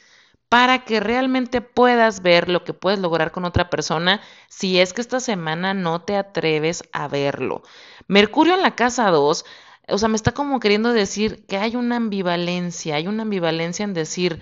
para 0.50 0.84
que 0.84 1.00
realmente 1.00 1.62
puedas 1.62 2.22
ver 2.22 2.50
lo 2.50 2.66
que 2.66 2.74
puedes 2.74 3.00
lograr 3.00 3.32
con 3.32 3.46
otra 3.46 3.70
persona 3.70 4.22
si 4.50 4.80
es 4.80 4.94
que 4.94 5.02
esta 5.02 5.22
semana 5.22 5.74
no 5.74 6.02
te 6.02 6.18
atreves 6.18 6.84
a 6.92 7.08
verlo. 7.08 7.64
Mercurio 8.08 8.56
en 8.56 8.62
la 8.62 8.76
casa 8.76 9.10
2, 9.12 9.46
o 9.88 9.98
sea, 9.98 10.10
me 10.10 10.18
está 10.18 10.34
como 10.34 10.60
queriendo 10.60 10.92
decir 10.92 11.46
que 11.46 11.58
hay 11.58 11.76
una 11.76 11.98
ambivalencia, 11.98 12.96
hay 12.96 13.08
una 13.08 13.24
ambivalencia 13.24 13.84
en 13.86 13.94
decir, 13.94 14.42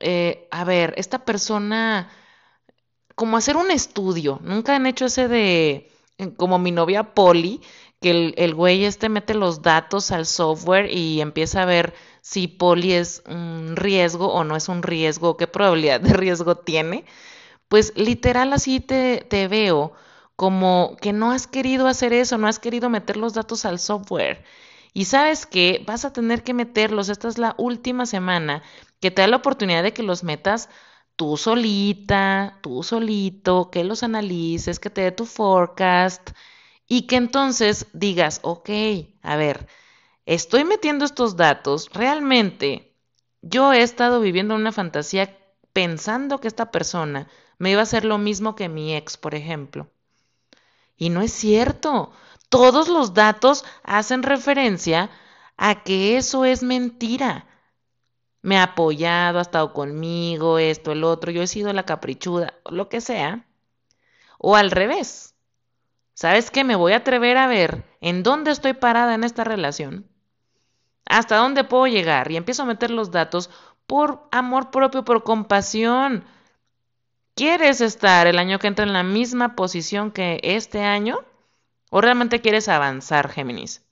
eh, 0.00 0.48
a 0.50 0.64
ver, 0.64 0.94
esta 0.96 1.24
persona, 1.24 2.10
como 3.14 3.36
hacer 3.36 3.56
un 3.56 3.70
estudio, 3.70 4.40
nunca 4.42 4.74
han 4.74 4.86
hecho 4.86 5.06
ese 5.06 5.28
de, 5.28 5.90
como 6.36 6.58
mi 6.58 6.72
novia 6.72 7.14
Polly, 7.14 7.60
que 8.02 8.10
el, 8.10 8.34
el 8.38 8.54
güey 8.54 8.84
este 8.84 9.08
mete 9.08 9.34
los 9.34 9.62
datos 9.62 10.10
al 10.12 10.26
software 10.26 10.90
y 10.92 11.22
empieza 11.22 11.62
a 11.62 11.66
ver 11.66 11.94
si 12.20 12.48
poli 12.48 12.92
es 12.92 13.22
un 13.26 13.76
riesgo 13.76 14.32
o 14.32 14.44
no 14.44 14.56
es 14.56 14.68
un 14.68 14.82
riesgo, 14.82 15.36
qué 15.38 15.46
probabilidad 15.46 16.00
de 16.00 16.12
riesgo 16.14 16.56
tiene, 16.56 17.06
pues 17.68 17.92
literal 17.96 18.52
así 18.52 18.80
te, 18.80 19.26
te 19.28 19.48
veo 19.48 19.92
como 20.36 20.96
que 21.00 21.12
no 21.12 21.32
has 21.32 21.46
querido 21.46 21.86
hacer 21.88 22.12
eso, 22.12 22.38
no 22.38 22.48
has 22.48 22.58
querido 22.58 22.90
meter 22.90 23.16
los 23.16 23.34
datos 23.34 23.64
al 23.64 23.78
software. 23.78 24.44
Y 24.94 25.06
sabes 25.06 25.46
que 25.46 25.82
vas 25.86 26.04
a 26.04 26.12
tener 26.12 26.42
que 26.44 26.54
meterlos, 26.54 27.08
esta 27.08 27.28
es 27.28 27.38
la 27.38 27.54
última 27.58 28.06
semana 28.06 28.62
que 29.00 29.10
te 29.10 29.22
da 29.22 29.28
la 29.28 29.36
oportunidad 29.38 29.82
de 29.82 29.92
que 29.94 30.02
los 30.02 30.22
metas 30.24 30.68
tú 31.16 31.36
solita, 31.36 32.58
tú 32.62 32.82
solito, 32.82 33.70
que 33.70 33.84
los 33.84 34.02
analices, 34.02 34.78
que 34.80 34.90
te 34.90 35.02
dé 35.02 35.12
tu 35.12 35.26
forecast 35.26 36.30
y 36.92 37.06
que 37.06 37.16
entonces 37.16 37.86
digas, 37.94 38.40
ok, 38.42 38.68
a 39.22 39.36
ver, 39.36 39.66
estoy 40.26 40.64
metiendo 40.64 41.06
estos 41.06 41.36
datos, 41.36 41.88
realmente 41.94 42.94
yo 43.40 43.72
he 43.72 43.80
estado 43.80 44.20
viviendo 44.20 44.54
una 44.54 44.72
fantasía 44.72 45.38
pensando 45.72 46.38
que 46.38 46.48
esta 46.48 46.70
persona 46.70 47.28
me 47.56 47.70
iba 47.70 47.80
a 47.80 47.84
hacer 47.84 48.04
lo 48.04 48.18
mismo 48.18 48.54
que 48.56 48.68
mi 48.68 48.94
ex, 48.94 49.16
por 49.16 49.34
ejemplo. 49.34 49.88
Y 50.94 51.08
no 51.08 51.22
es 51.22 51.32
cierto. 51.32 52.12
Todos 52.50 52.88
los 52.88 53.14
datos 53.14 53.64
hacen 53.84 54.22
referencia 54.22 55.08
a 55.56 55.84
que 55.84 56.18
eso 56.18 56.44
es 56.44 56.62
mentira. 56.62 57.46
Me 58.42 58.58
ha 58.58 58.64
apoyado, 58.64 59.38
ha 59.38 59.42
estado 59.42 59.72
conmigo, 59.72 60.58
esto, 60.58 60.92
el 60.92 61.04
otro, 61.04 61.30
yo 61.30 61.40
he 61.40 61.46
sido 61.46 61.72
la 61.72 61.86
caprichuda, 61.86 62.52
lo 62.70 62.90
que 62.90 63.00
sea. 63.00 63.46
O 64.36 64.56
al 64.56 64.70
revés. 64.70 65.31
¿Sabes 66.14 66.50
qué? 66.50 66.64
Me 66.64 66.76
voy 66.76 66.92
a 66.92 66.98
atrever 66.98 67.36
a 67.36 67.46
ver 67.46 67.84
en 68.00 68.22
dónde 68.22 68.50
estoy 68.50 68.74
parada 68.74 69.14
en 69.14 69.24
esta 69.24 69.44
relación 69.44 70.12
hasta 71.12 71.36
dónde 71.36 71.64
puedo 71.64 71.86
llegar 71.86 72.30
y 72.30 72.36
empiezo 72.36 72.62
a 72.62 72.66
meter 72.66 72.90
los 72.90 73.10
datos 73.10 73.50
por 73.86 74.26
amor 74.30 74.70
propio, 74.70 75.04
por 75.04 75.24
compasión. 75.24 76.24
¿Quieres 77.34 77.80
estar 77.80 78.26
el 78.26 78.38
año 78.38 78.58
que 78.58 78.68
entra 78.68 78.84
en 78.84 78.92
la 78.92 79.02
misma 79.02 79.54
posición 79.54 80.10
que 80.10 80.40
este 80.42 80.82
año? 80.82 81.18
¿O 81.90 82.00
realmente 82.00 82.40
quieres 82.40 82.68
avanzar, 82.68 83.28
Géminis? 83.28 83.82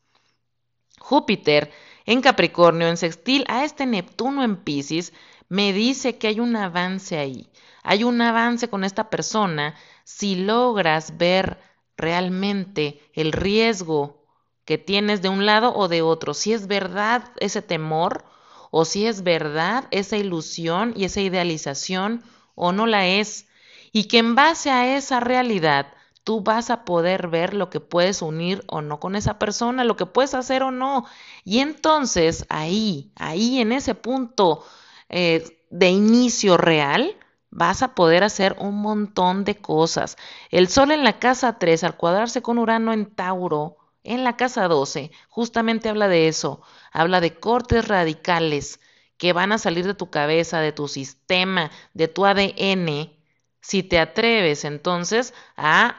Júpiter 0.99 1.71
en 2.07 2.23
Capricornio, 2.23 2.89
en 2.89 2.97
sextil 2.97 3.45
a 3.49 3.65
este 3.65 3.85
Neptuno 3.85 4.43
en 4.43 4.57
Pisces, 4.57 5.13
me 5.49 5.73
dice 5.73 6.17
que 6.17 6.29
hay 6.29 6.41
un 6.41 6.57
avance 6.57 7.19
ahí. 7.19 7.51
Hay 7.83 8.05
un 8.05 8.21
avance 8.23 8.69
con 8.69 8.85
esta 8.85 9.11
persona 9.11 9.75
si 10.05 10.37
logras 10.37 11.19
ver 11.19 11.59
realmente 12.01 13.01
el 13.13 13.33
riesgo 13.33 14.25
que 14.65 14.79
tienes 14.79 15.23
de 15.23 15.29
un 15.29 15.47
lado 15.47 15.75
o 15.75 15.89
de 15.89 16.03
otro, 16.03 16.35
si 16.35 16.53
es 16.53 16.67
verdad 16.67 17.25
ese 17.39 17.63
temor 17.63 18.25
o 18.71 18.85
si 18.85 19.07
es 19.07 19.23
verdad 19.23 19.87
esa 19.91 20.17
ilusión 20.17 20.93
y 20.97 21.05
esa 21.05 21.21
idealización 21.21 22.23
o 22.55 22.73
no 22.73 22.87
la 22.87 23.07
es, 23.07 23.49
y 23.93 24.05
que 24.05 24.19
en 24.19 24.35
base 24.35 24.71
a 24.71 24.97
esa 24.97 25.19
realidad 25.19 25.93
tú 26.25 26.43
vas 26.43 26.71
a 26.71 26.85
poder 26.85 27.29
ver 27.29 27.55
lo 27.55 27.71
que 27.71 27.81
puedes 27.81 28.23
unir 28.23 28.63
o 28.69 28.83
no 28.83 29.01
con 29.01 29.17
esa 29.17 29.39
persona, 29.39 29.85
lo 29.85 29.97
que 29.97 30.07
puedes 30.07 30.35
hacer 30.35 30.63
o 30.63 30.71
no. 30.71 31.07
Y 31.45 31.59
entonces 31.59 32.47
ahí, 32.49 33.11
ahí 33.17 33.61
en 33.61 33.73
ese 33.73 33.95
punto 33.95 34.65
eh, 35.09 35.59
de 35.71 35.91
inicio 35.91 36.57
real, 36.57 37.17
vas 37.51 37.83
a 37.83 37.95
poder 37.95 38.25
hacer 38.25 38.57
un 38.59 38.77
montón 38.77 39.45
de 39.45 39.57
cosas. 39.57 40.17
El 40.51 40.69
sol 40.69 40.91
en 40.93 41.05
la 41.05 41.19
casa 41.19 41.59
3 41.59 41.85
al 41.85 41.97
cuadrarse 41.97 42.43
con 42.43 42.59
Urano 42.59 42.93
en 42.93 43.07
Tauro, 43.07 43.77
en 44.05 44.25
la 44.25 44.37
casa 44.37 44.69
12 44.69 45.11
justamente 45.29 45.89
habla 45.89 46.09
de 46.09 46.29
eso, 46.29 46.63
habla 46.93 47.21
de 47.21 47.35
cortes 47.35 47.87
radicales 47.87 48.81
que 49.19 49.33
van 49.35 49.53
a 49.53 49.59
salir 49.59 49.87
de 49.87 49.95
tu 49.95 50.09
cabeza, 50.11 50.61
de 50.61 50.73
tu 50.73 50.89
sistema, 50.89 51.71
de 51.93 52.09
tu 52.09 52.25
ADN, 52.25 53.13
si 53.61 53.83
te 53.83 53.99
atreves 53.99 54.65
entonces 54.65 55.35
a 55.57 55.97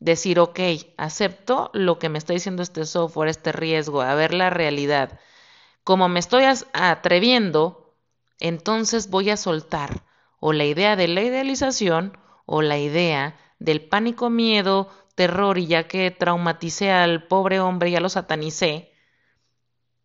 decir, 0.00 0.40
ok, 0.40 0.60
acepto 0.96 1.70
lo 1.72 1.98
que 1.98 2.08
me 2.08 2.18
está 2.18 2.32
diciendo 2.32 2.62
este 2.62 2.84
software, 2.86 3.28
este 3.28 3.52
riesgo, 3.52 4.02
a 4.02 4.14
ver 4.14 4.34
la 4.34 4.50
realidad. 4.50 5.20
Como 5.84 6.08
me 6.08 6.18
estoy 6.18 6.44
atreviendo, 6.72 7.94
entonces 8.40 9.10
voy 9.10 9.30
a 9.30 9.36
soltar 9.36 10.02
o 10.40 10.52
la 10.52 10.64
idea 10.64 10.96
de 10.96 11.08
la 11.08 11.22
idealización 11.22 12.16
o 12.46 12.62
la 12.62 12.78
idea 12.78 13.36
del 13.58 13.88
pánico 13.88 14.30
miedo, 14.30 14.88
terror 15.14 15.58
y 15.58 15.66
ya 15.66 15.88
que 15.88 16.10
traumaticé 16.10 16.90
al 16.90 17.26
pobre 17.26 17.60
hombre, 17.60 17.90
ya 17.90 18.00
lo 18.00 18.08
satanicé. 18.08 18.92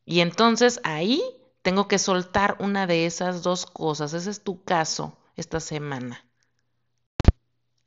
Y 0.05 0.21
entonces 0.21 0.81
ahí 0.83 1.23
tengo 1.61 1.87
que 1.87 1.99
soltar 1.99 2.57
una 2.59 2.87
de 2.87 3.05
esas 3.05 3.43
dos 3.43 3.65
cosas. 3.65 4.13
Ese 4.13 4.31
es 4.31 4.43
tu 4.43 4.63
caso 4.63 5.17
esta 5.35 5.59
semana. 5.59 6.25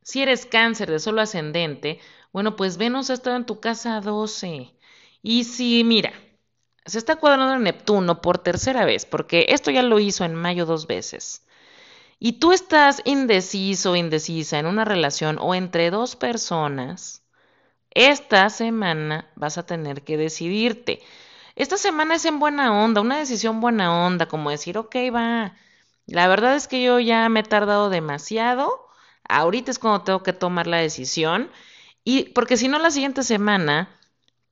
Si 0.03 0.23
eres 0.23 0.47
cáncer 0.47 0.91
de 0.91 1.01
solo 1.01 1.21
ascendente, 1.21 2.01
bueno, 2.33 2.55
pues 2.55 2.77
Venus 2.77 3.11
ha 3.11 3.15
estado 3.15 3.37
en 3.37 3.45
tu 3.45 3.61
casa 3.61 4.01
12. 4.01 4.73
Y 5.21 5.45
si, 5.45 5.83
mira, 5.83 6.13
se 6.85 6.99
está 6.99 7.17
cuadrando 7.17 7.59
Neptuno 7.59 8.23
por 8.23 8.39
tercera 8.39 8.85
vez, 8.85 9.05
porque 9.05 9.47
esto 9.49 9.73
ya 9.73 9.83
lo 9.83 9.99
hizo 9.99 10.25
en 10.25 10.37
mayo 10.37 10.65
dos 10.65 10.87
veces 10.87 11.46
y 12.19 12.35
tú 12.35 12.53
estás 12.53 13.03
indeciso 13.05 13.97
indecisa 13.97 14.59
en 14.59 14.67
una 14.67 14.85
relación 14.85 15.39
o 15.41 15.55
entre 15.55 15.91
dos 15.91 16.17
personas, 16.17 17.23
esta 17.91 18.51
semana 18.51 19.31
vas 19.37 19.59
a 19.59 19.67
tener 19.67 20.03
que 20.03 20.17
decidirte. 20.17 21.01
Esta 21.57 21.79
semana 21.79 22.17
es 22.17 22.25
en 22.27 22.39
buena 22.39 22.85
onda, 22.85 23.01
una 23.01 23.19
decisión 23.19 23.61
buena 23.61 24.07
onda, 24.07 24.27
como 24.27 24.51
decir, 24.51 24.79
ok, 24.79 24.95
va, 25.15 25.55
la 26.07 26.29
verdad 26.29 26.57
es 26.57 26.69
que 26.69 26.83
yo 26.83 27.01
ya 27.01 27.29
me 27.29 27.41
he 27.41 27.43
tardado 27.43 27.91
demasiado, 27.91 28.87
ahorita 29.29 29.71
es 29.71 29.79
cuando 29.79 30.05
tengo 30.05 30.23
que 30.23 30.33
tomar 30.33 30.67
la 30.67 30.79
decisión, 30.79 31.51
y 32.05 32.31
porque 32.31 32.57
si 32.57 32.69
no 32.69 32.79
la 32.79 32.91
siguiente 32.91 33.23
semana 33.23 33.89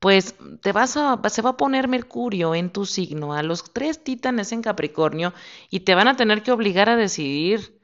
pues 0.05 0.35
te 0.61 0.73
vas 0.73 0.99
a, 0.99 1.19
se 1.31 1.41
va 1.41 1.51
a 1.51 1.57
poner 1.57 1.89
Mercurio 1.89 2.55
en 2.55 2.69
tu 2.69 2.85
signo, 2.85 3.33
a 3.33 3.43
los 3.43 3.73
tres 3.73 4.05
titanes 4.05 4.53
en 4.53 4.61
Capricornio, 4.61 5.33
y 5.71 5.81
te 5.81 5.95
van 5.95 6.09
a 6.09 6.17
tener 6.17 6.43
que 6.43 6.53
obligar 6.53 6.91
a 6.91 6.97
decidir 6.97 7.81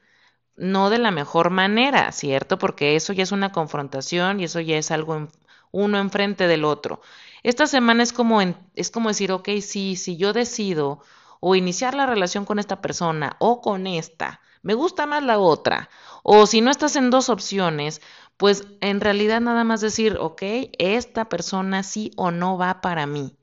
no 0.54 0.90
de 0.90 0.98
la 0.98 1.12
mejor 1.12 1.48
manera, 1.48 2.12
¿cierto? 2.12 2.58
Porque 2.58 2.94
eso 2.94 3.14
ya 3.14 3.22
es 3.22 3.32
una 3.32 3.52
confrontación 3.52 4.38
y 4.38 4.44
eso 4.44 4.60
ya 4.60 4.76
es 4.76 4.90
algo 4.90 5.28
uno 5.72 5.98
enfrente 5.98 6.46
del 6.46 6.66
otro. 6.66 7.00
Esta 7.42 7.66
semana 7.66 8.02
es 8.02 8.12
como, 8.12 8.42
es 8.74 8.90
como 8.90 9.08
decir, 9.08 9.32
ok, 9.32 9.48
sí, 9.62 9.96
si 9.96 10.18
yo 10.18 10.34
decido 10.34 11.00
o 11.40 11.54
iniciar 11.54 11.94
la 11.94 12.04
relación 12.04 12.44
con 12.44 12.58
esta 12.58 12.82
persona 12.82 13.36
o 13.38 13.62
con 13.62 13.86
esta, 13.86 14.42
me 14.62 14.74
gusta 14.74 15.06
más 15.06 15.22
la 15.22 15.38
otra. 15.38 15.90
O 16.22 16.46
si 16.46 16.60
no 16.60 16.70
estás 16.70 16.96
en 16.96 17.10
dos 17.10 17.28
opciones, 17.28 18.00
pues 18.36 18.66
en 18.80 19.00
realidad 19.00 19.40
nada 19.40 19.64
más 19.64 19.80
decir, 19.80 20.16
ok, 20.18 20.42
esta 20.78 21.28
persona 21.28 21.82
sí 21.82 22.12
o 22.16 22.30
no 22.30 22.58
va 22.58 22.80
para 22.80 23.06
mí. 23.06 23.36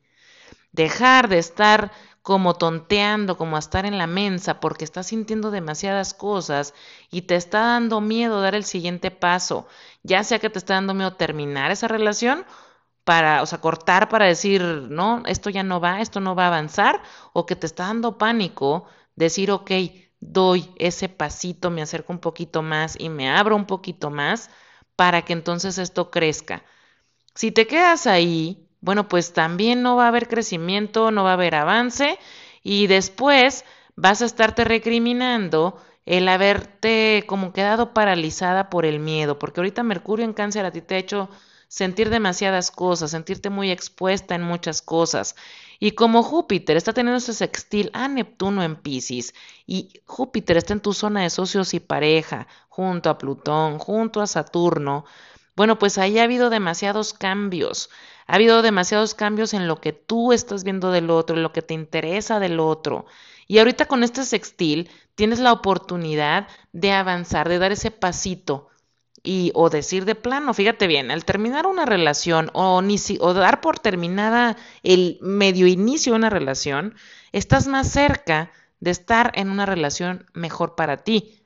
Dejar 0.71 1.27
de 1.30 1.39
estar 1.39 1.91
como 2.21 2.56
tonteando, 2.56 3.38
como 3.38 3.56
a 3.56 3.60
estar 3.60 3.86
en 3.86 3.97
la 3.97 4.06
mensa, 4.08 4.60
porque 4.60 4.84
estás 4.84 5.08
sintiendo 5.08 5.49
demasiadas 5.49 6.13
cosas 6.13 6.73
y 7.10 7.21
te 7.21 7.36
está 7.36 7.60
dando 7.62 8.01
miedo 8.01 8.41
dar 8.41 8.53
el 8.53 8.65
siguiente 8.65 9.12
paso, 9.12 9.67
ya 10.03 10.23
sea 10.25 10.39
que 10.39 10.49
te 10.49 10.60
está 10.60 10.73
dando 10.73 10.93
miedo 10.93 11.13
terminar 11.13 11.71
esa 11.71 11.88
relación 11.88 12.45
para, 13.06 13.41
o 13.41 13.45
sea, 13.45 13.62
cortar 13.62 14.10
para 14.10 14.25
decir, 14.25 14.62
no, 14.62 15.23
esto 15.25 15.49
ya 15.49 15.63
no 15.63 15.80
va, 15.80 16.01
esto 16.01 16.19
no 16.19 16.36
va 16.36 16.45
a 16.45 16.47
avanzar, 16.47 17.01
o 17.34 17.45
que 17.45 17.56
te 17.56 17.65
está 17.65 17.88
dando 17.88 18.17
pánico 18.17 18.86
decir, 19.15 19.49
ok, 19.51 19.71
doy 20.19 20.69
ese 20.77 21.10
pasito, 21.10 21.69
me 21.69 21.82
acerco 21.82 22.13
un 22.13 22.19
poquito 22.19 22.62
más 22.62 22.95
y 22.99 23.10
me 23.10 23.30
abro 23.30 23.56
un 23.56 23.65
poquito 23.65 24.10
más 24.10 24.49
para 24.95 25.23
que 25.23 25.34
entonces 25.34 25.77
esto 25.77 26.12
crezca. 26.12 26.63
Si 27.36 27.51
te 27.51 27.67
quedas 27.67 28.08
ahí, 28.08 28.67
bueno, 28.82 29.08
pues 29.08 29.34
también 29.34 29.82
no 29.84 29.95
va 29.95 30.06
a 30.06 30.08
haber 30.10 30.27
crecimiento, 30.27 31.12
no 31.12 31.23
va 31.23 31.32
a 31.32 31.34
haber 31.34 31.56
avance 31.56 32.17
y 32.63 32.88
después 32.88 33.65
vas 33.95 34.21
a 34.21 34.25
estarte 34.25 34.63
recriminando 34.63 35.82
el 36.06 36.30
haberte 36.30 37.25
como 37.27 37.53
quedado 37.53 37.93
paralizada 37.93 38.69
por 38.69 38.86
el 38.86 38.99
miedo, 38.99 39.38
porque 39.39 39.60
ahorita 39.60 39.84
Mercurio 39.84 40.25
en 40.25 40.34
cáncer 40.34 40.65
a 40.65 40.71
ti 40.71 40.82
te 40.82 40.95
ha 40.95 40.99
hecho 40.99 41.30
sentir 41.67 42.10
demasiadas 42.10 42.71
cosas, 42.71 43.12
sentirte 43.12 43.49
muy 43.49 43.71
expuesta 43.71 44.36
en 44.36 44.43
muchas 44.43 44.82
cosas. 44.82 45.36
Y 45.80 45.91
como 45.91 46.23
Júpiter 46.23 46.77
está 46.77 46.93
teniendo 46.93 47.17
ese 47.17 47.34
sextil 47.34 47.89
a 47.93 48.08
Neptuno 48.08 48.63
en 48.63 48.75
Pisces 48.75 49.34
y 49.65 50.01
Júpiter 50.06 50.58
está 50.58 50.73
en 50.73 50.82
tu 50.82 50.93
zona 50.93 51.21
de 51.21 51.30
socios 51.30 51.73
y 51.73 51.80
pareja, 51.80 52.47
junto 52.69 53.10
a 53.10 53.17
Plutón, 53.17 53.80
junto 53.80 54.21
a 54.21 54.27
Saturno, 54.27 55.06
bueno, 55.58 55.80
pues 55.80 55.97
ahí 55.97 56.19
ha 56.19 56.23
habido 56.23 56.51
demasiados 56.51 57.13
cambios. 57.13 57.89
Ha 58.27 58.36
habido 58.36 58.62
demasiados 58.62 59.15
cambios 59.15 59.56
en 59.56 59.67
lo 59.67 59.82
que 59.82 59.91
tú 59.91 60.32
estás 60.32 60.63
viendo 60.63 60.91
del 60.91 61.10
otro, 61.10 61.36
en 61.36 61.41
lo 61.41 61.51
que 61.51 61.63
te 61.63 61.73
interesa 61.73 62.39
del 62.39 62.60
otro. 62.60 63.08
Y 63.47 63.58
ahorita 63.58 63.88
con 63.88 64.03
este 64.03 64.23
sextil 64.23 64.88
tienes 65.15 65.39
la 65.39 65.51
oportunidad 65.51 66.47
de 66.73 66.91
avanzar, 66.91 67.49
de 67.49 67.58
dar 67.58 67.71
ese 67.71 67.89
pasito 67.89 68.69
y 69.27 69.51
o 69.55 69.69
decir 69.69 70.05
de 70.05 70.15
plano, 70.15 70.53
fíjate 70.53 70.87
bien, 70.87 71.11
al 71.11 71.25
terminar 71.25 71.67
una 71.67 71.85
relación 71.85 72.49
o, 72.53 72.81
ni 72.81 72.97
si, 72.97 73.17
o 73.19 73.33
dar 73.33 73.59
por 73.59 73.77
terminada 73.77 74.55
el 74.83 75.17
medio 75.21 75.67
inicio 75.67 76.13
de 76.13 76.19
una 76.19 76.29
relación, 76.29 76.95
estás 77.33 77.67
más 77.67 77.91
cerca 77.91 78.51
de 78.79 78.91
estar 78.91 79.33
en 79.35 79.49
una 79.49 79.65
relación 79.65 80.25
mejor 80.33 80.75
para 80.75 81.03
ti. 81.03 81.43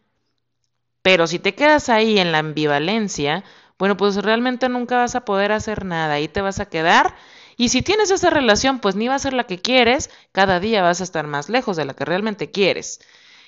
Pero 1.01 1.25
si 1.25 1.39
te 1.39 1.55
quedas 1.55 1.89
ahí 1.89 2.19
en 2.19 2.31
la 2.31 2.37
ambivalencia, 2.37 3.43
bueno, 3.79 3.97
pues 3.97 4.15
realmente 4.17 4.69
nunca 4.69 4.97
vas 4.97 5.15
a 5.15 5.25
poder 5.25 5.51
hacer 5.51 5.83
nada, 5.83 6.13
ahí 6.13 6.27
te 6.27 6.41
vas 6.41 6.59
a 6.59 6.69
quedar. 6.69 7.15
Y 7.57 7.69
si 7.69 7.81
tienes 7.81 8.11
esa 8.11 8.29
relación, 8.29 8.77
pues 8.79 8.95
ni 8.95 9.07
va 9.07 9.15
a 9.15 9.19
ser 9.19 9.33
la 9.33 9.45
que 9.45 9.59
quieres, 9.59 10.11
cada 10.31 10.59
día 10.59 10.83
vas 10.83 11.01
a 11.01 11.03
estar 11.03 11.25
más 11.25 11.49
lejos 11.49 11.77
de 11.77 11.85
la 11.85 11.95
que 11.95 12.05
realmente 12.05 12.51
quieres. 12.51 12.99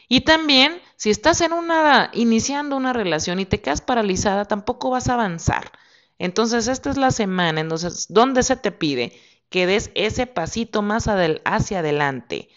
Y 0.07 0.21
también, 0.21 0.81
si 0.95 1.09
estás 1.09 1.41
en 1.41 1.53
una, 1.53 2.09
iniciando 2.13 2.75
una 2.75 2.93
relación 2.93 3.39
y 3.39 3.45
te 3.45 3.61
quedas 3.61 3.81
paralizada, 3.81 4.45
tampoco 4.45 4.89
vas 4.89 5.09
a 5.09 5.13
avanzar. 5.13 5.71
Entonces, 6.19 6.67
esta 6.67 6.89
es 6.89 6.97
la 6.97 7.11
semana 7.11 7.61
entonces, 7.61 8.07
donde 8.09 8.43
se 8.43 8.55
te 8.55 8.71
pide 8.71 9.19
que 9.49 9.67
des 9.67 9.91
ese 9.95 10.27
pasito 10.27 10.81
más 10.81 11.07
hacia 11.07 11.79
adelante. 11.79 12.49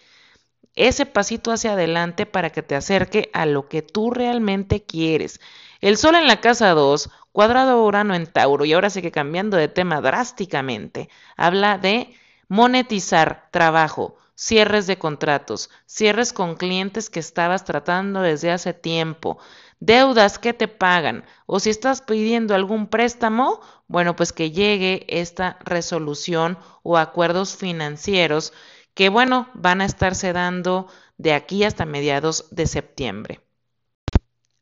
Ese 0.75 1.07
pasito 1.07 1.53
hacia 1.53 1.73
adelante 1.73 2.27
para 2.27 2.51
que 2.51 2.63
te 2.63 2.75
acerque 2.75 3.31
a 3.33 3.47
lo 3.47 3.69
que 3.69 3.83
tú 3.83 4.11
realmente 4.11 4.85
quieres. 4.85 5.41
El 5.81 5.97
sol 5.97 6.15
en 6.15 6.27
la 6.27 6.41
casa 6.41 6.71
2, 6.71 7.11
cuadrado 7.33 7.85
Urano 7.85 8.15
en 8.15 8.27
Tauro, 8.27 8.65
y 8.65 8.73
ahora 8.73 8.91
sí 8.91 9.03
que 9.03 9.11
cambiando 9.11 9.57
de 9.57 9.69
tema 9.69 10.01
drásticamente, 10.01 11.09
habla 11.37 11.79
de 11.79 12.15
monetizar 12.49 13.49
trabajo, 13.51 14.17
cierres 14.37 14.87
de 14.87 14.99
contratos, 14.99 15.71
cierres 15.87 16.33
con 16.33 16.55
clientes 16.55 17.11
que 17.11 17.19
estabas 17.19 17.65
tratando 17.65 18.21
desde 18.21 18.53
hace 18.53 18.73
tiempo, 18.75 19.39
deudas 19.81 20.39
que 20.39 20.53
te 20.53 20.69
pagan 20.69 21.25
o 21.47 21.59
si 21.59 21.71
estás 21.71 22.03
pidiendo 22.03 22.55
algún 22.55 22.87
préstamo, 22.87 23.61
bueno, 23.89 24.15
pues 24.15 24.33
que 24.33 24.53
llegue 24.53 25.05
esta 25.09 25.59
resolución 25.65 26.59
o 26.83 26.97
acuerdos 26.97 27.57
financieros 27.57 28.53
que, 28.95 29.09
bueno, 29.09 29.49
van 29.55 29.81
a 29.81 29.87
estarse 29.87 30.33
dando 30.33 30.87
de 31.19 31.33
aquí 31.33 31.65
hasta 31.65 31.85
mediados 31.85 32.47
de 32.51 32.67
septiembre. 32.67 33.46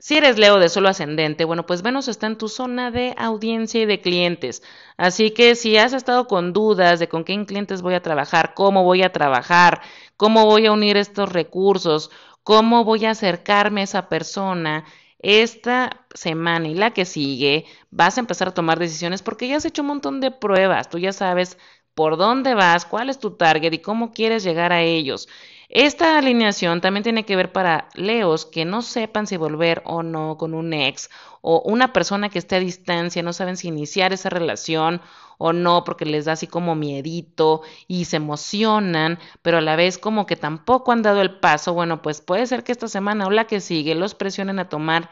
Si 0.05 0.19
eres 0.19 0.37
Leo 0.37 0.59
de 0.59 0.69
solo 0.69 0.91
ascendente, 0.91 1.47
bueno, 1.47 1.65
pues 1.65 1.81
Venus 1.81 2.09
está 2.09 2.27
en 2.27 2.37
tu 2.37 2.51
zona 2.51 2.91
de 2.91 3.15
audiencia 3.17 3.81
y 3.81 3.87
de 3.87 4.03
clientes. 4.03 4.63
Así 4.99 5.31
que 5.31 5.55
si 5.55 5.79
has 5.79 5.95
estado 5.95 6.27
con 6.27 6.53
dudas 6.53 7.01
de 7.01 7.09
con 7.09 7.25
qué 7.25 7.43
clientes 7.47 7.81
voy 7.81 7.95
a 7.95 8.03
trabajar, 8.03 8.53
cómo 8.53 8.85
voy 8.85 9.03
a 9.03 9.13
trabajar, 9.13 9.81
cómo 10.19 10.45
voy 10.45 10.67
a 10.67 10.73
unir 10.73 10.99
estos 10.99 11.33
recursos, 11.33 12.11
cómo 12.43 12.85
voy 12.85 13.07
a 13.07 13.13
acercarme 13.13 13.81
a 13.81 13.85
esa 13.85 14.11
persona, 14.11 14.85
esta 15.21 16.05
semana 16.13 16.69
y 16.69 16.75
la 16.75 16.91
que 16.91 17.07
sigue 17.07 17.65
vas 17.91 18.19
a 18.19 18.21
empezar 18.21 18.49
a 18.49 18.55
tomar 18.55 18.79
decisiones 18.79 19.23
porque 19.23 19.49
ya 19.49 19.57
has 19.57 19.65
hecho 19.65 19.81
un 19.81 19.89
montón 19.89 20.21
de 20.21 20.31
pruebas, 20.31 20.91
tú 20.91 20.99
ya 20.99 21.15
sabes 21.15 21.57
por 21.95 22.17
dónde 22.17 22.55
vas, 22.55 22.87
cuál 22.87 23.11
es 23.11 23.19
tu 23.19 23.33
target 23.33 23.73
y 23.73 23.79
cómo 23.79 24.13
quieres 24.13 24.45
llegar 24.45 24.73
a 24.73 24.83
ellos. 24.83 25.29
Esta 25.69 26.19
alineación 26.19 26.81
también 26.81 27.03
tiene 27.03 27.25
que 27.25 27.37
ver 27.37 27.51
para 27.51 27.89
leos 27.95 28.47
que 28.47 28.65
no 28.65 28.83
sepan 28.83 29.27
si 29.27 29.37
volver 29.37 29.83
o 29.85 30.03
no 30.03 30.37
con 30.37 30.55
un 30.55 30.73
ex 30.73 31.11
o 31.41 31.63
una 31.65 31.93
persona 31.93 32.29
que 32.29 32.39
esté 32.39 32.57
a 32.57 32.61
distancia, 32.61 33.23
no 33.23 33.33
saben 33.33 33.57
si 33.57 33.69
iniciar 33.69 34.13
esa 34.13 34.31
relación 34.31 35.01
o 35.39 35.53
no 35.53 35.85
porque 35.85 36.05
les 36.05 36.27
da 36.27 36.33
así 36.33 36.47
como 36.47 36.75
miedito 36.75 37.63
y 37.89 38.05
se 38.05 38.17
emocionan, 38.17 39.19
pero 39.43 39.59
a 39.59 39.61
la 39.61 39.77
vez 39.77 39.99
como 39.99 40.27
que 40.27 40.37
tampoco 40.37 40.93
han 40.93 41.03
dado 41.03 41.23
el 41.23 41.39
paso. 41.41 41.75
Bueno, 41.75 42.03
pues 42.03 42.21
puede 42.21 42.47
ser 42.47 42.65
que 42.65 42.73
esta 42.73 42.89
semana 42.89 43.27
o 43.27 43.31
la 43.31 43.47
que 43.47 43.61
sigue 43.61 43.95
los 43.95 44.15
presionen 44.15 44.59
a 44.59 44.69
tomar 44.69 45.11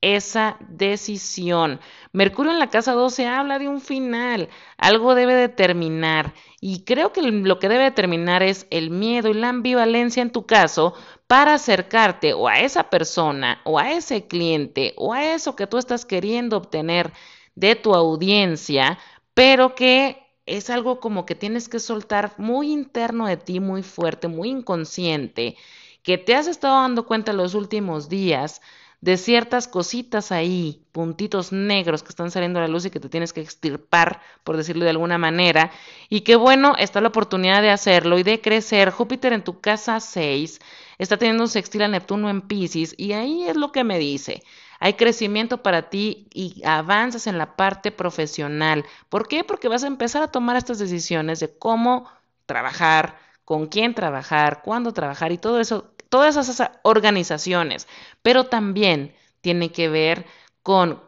esa 0.00 0.56
decisión. 0.68 1.80
Mercurio 2.12 2.52
en 2.52 2.58
la 2.58 2.70
casa 2.70 2.92
12 2.92 3.26
habla 3.26 3.58
de 3.58 3.68
un 3.68 3.80
final, 3.80 4.48
algo 4.78 5.14
debe 5.14 5.34
de 5.34 5.48
terminar 5.48 6.34
y 6.60 6.84
creo 6.84 7.12
que 7.12 7.22
lo 7.22 7.58
que 7.58 7.68
debe 7.68 7.84
de 7.84 7.90
terminar 7.90 8.42
es 8.42 8.66
el 8.70 8.90
miedo 8.90 9.28
y 9.28 9.34
la 9.34 9.50
ambivalencia 9.50 10.22
en 10.22 10.30
tu 10.30 10.46
caso 10.46 10.94
para 11.26 11.54
acercarte 11.54 12.32
o 12.32 12.48
a 12.48 12.60
esa 12.60 12.90
persona 12.90 13.60
o 13.64 13.78
a 13.78 13.92
ese 13.92 14.26
cliente 14.26 14.94
o 14.96 15.12
a 15.12 15.34
eso 15.34 15.54
que 15.56 15.66
tú 15.66 15.78
estás 15.78 16.04
queriendo 16.04 16.56
obtener 16.56 17.12
de 17.54 17.76
tu 17.76 17.94
audiencia, 17.94 18.98
pero 19.34 19.74
que 19.74 20.18
es 20.46 20.70
algo 20.70 20.98
como 21.00 21.26
que 21.26 21.34
tienes 21.34 21.68
que 21.68 21.78
soltar 21.78 22.34
muy 22.38 22.72
interno 22.72 23.26
de 23.26 23.36
ti, 23.36 23.60
muy 23.60 23.82
fuerte, 23.82 24.28
muy 24.28 24.48
inconsciente, 24.48 25.56
que 26.02 26.18
te 26.18 26.34
has 26.34 26.46
estado 26.46 26.80
dando 26.80 27.06
cuenta 27.06 27.32
los 27.32 27.54
últimos 27.54 28.08
días 28.08 28.60
de 29.00 29.16
ciertas 29.16 29.66
cositas 29.66 30.30
ahí, 30.30 30.84
puntitos 30.92 31.52
negros 31.52 32.02
que 32.02 32.10
están 32.10 32.30
saliendo 32.30 32.58
a 32.58 32.62
la 32.62 32.68
luz 32.68 32.84
y 32.84 32.90
que 32.90 33.00
te 33.00 33.08
tienes 33.08 33.32
que 33.32 33.40
extirpar, 33.40 34.20
por 34.44 34.56
decirlo 34.56 34.84
de 34.84 34.90
alguna 34.90 35.16
manera, 35.16 35.70
y 36.08 36.20
que 36.20 36.36
bueno, 36.36 36.74
está 36.78 37.00
la 37.00 37.08
oportunidad 37.08 37.62
de 37.62 37.70
hacerlo 37.70 38.18
y 38.18 38.22
de 38.22 38.40
crecer. 38.40 38.90
Júpiter 38.90 39.32
en 39.32 39.42
tu 39.42 39.60
casa 39.60 40.00
6 40.00 40.60
está 40.98 41.16
teniendo 41.16 41.44
un 41.44 41.48
sextil 41.48 41.82
a 41.82 41.88
Neptuno 41.88 42.28
en 42.28 42.42
Pisces 42.42 42.94
y 42.98 43.12
ahí 43.12 43.44
es 43.48 43.56
lo 43.56 43.72
que 43.72 43.84
me 43.84 43.98
dice. 43.98 44.42
Hay 44.80 44.94
crecimiento 44.94 45.62
para 45.62 45.90
ti 45.90 46.28
y 46.32 46.62
avanzas 46.64 47.26
en 47.26 47.38
la 47.38 47.56
parte 47.56 47.92
profesional. 47.92 48.84
¿Por 49.08 49.28
qué? 49.28 49.44
Porque 49.44 49.68
vas 49.68 49.84
a 49.84 49.88
empezar 49.88 50.22
a 50.22 50.30
tomar 50.30 50.56
estas 50.56 50.78
decisiones 50.78 51.40
de 51.40 51.56
cómo 51.58 52.06
trabajar, 52.46 53.18
con 53.44 53.66
quién 53.66 53.94
trabajar, 53.94 54.62
cuándo 54.62 54.92
trabajar 54.92 55.32
y 55.32 55.38
todo 55.38 55.60
eso 55.60 55.92
todas 56.10 56.36
esas 56.36 56.70
organizaciones, 56.82 57.88
pero 58.22 58.44
también 58.44 59.14
tiene 59.40 59.72
que 59.72 59.88
ver 59.88 60.26
con 60.62 61.00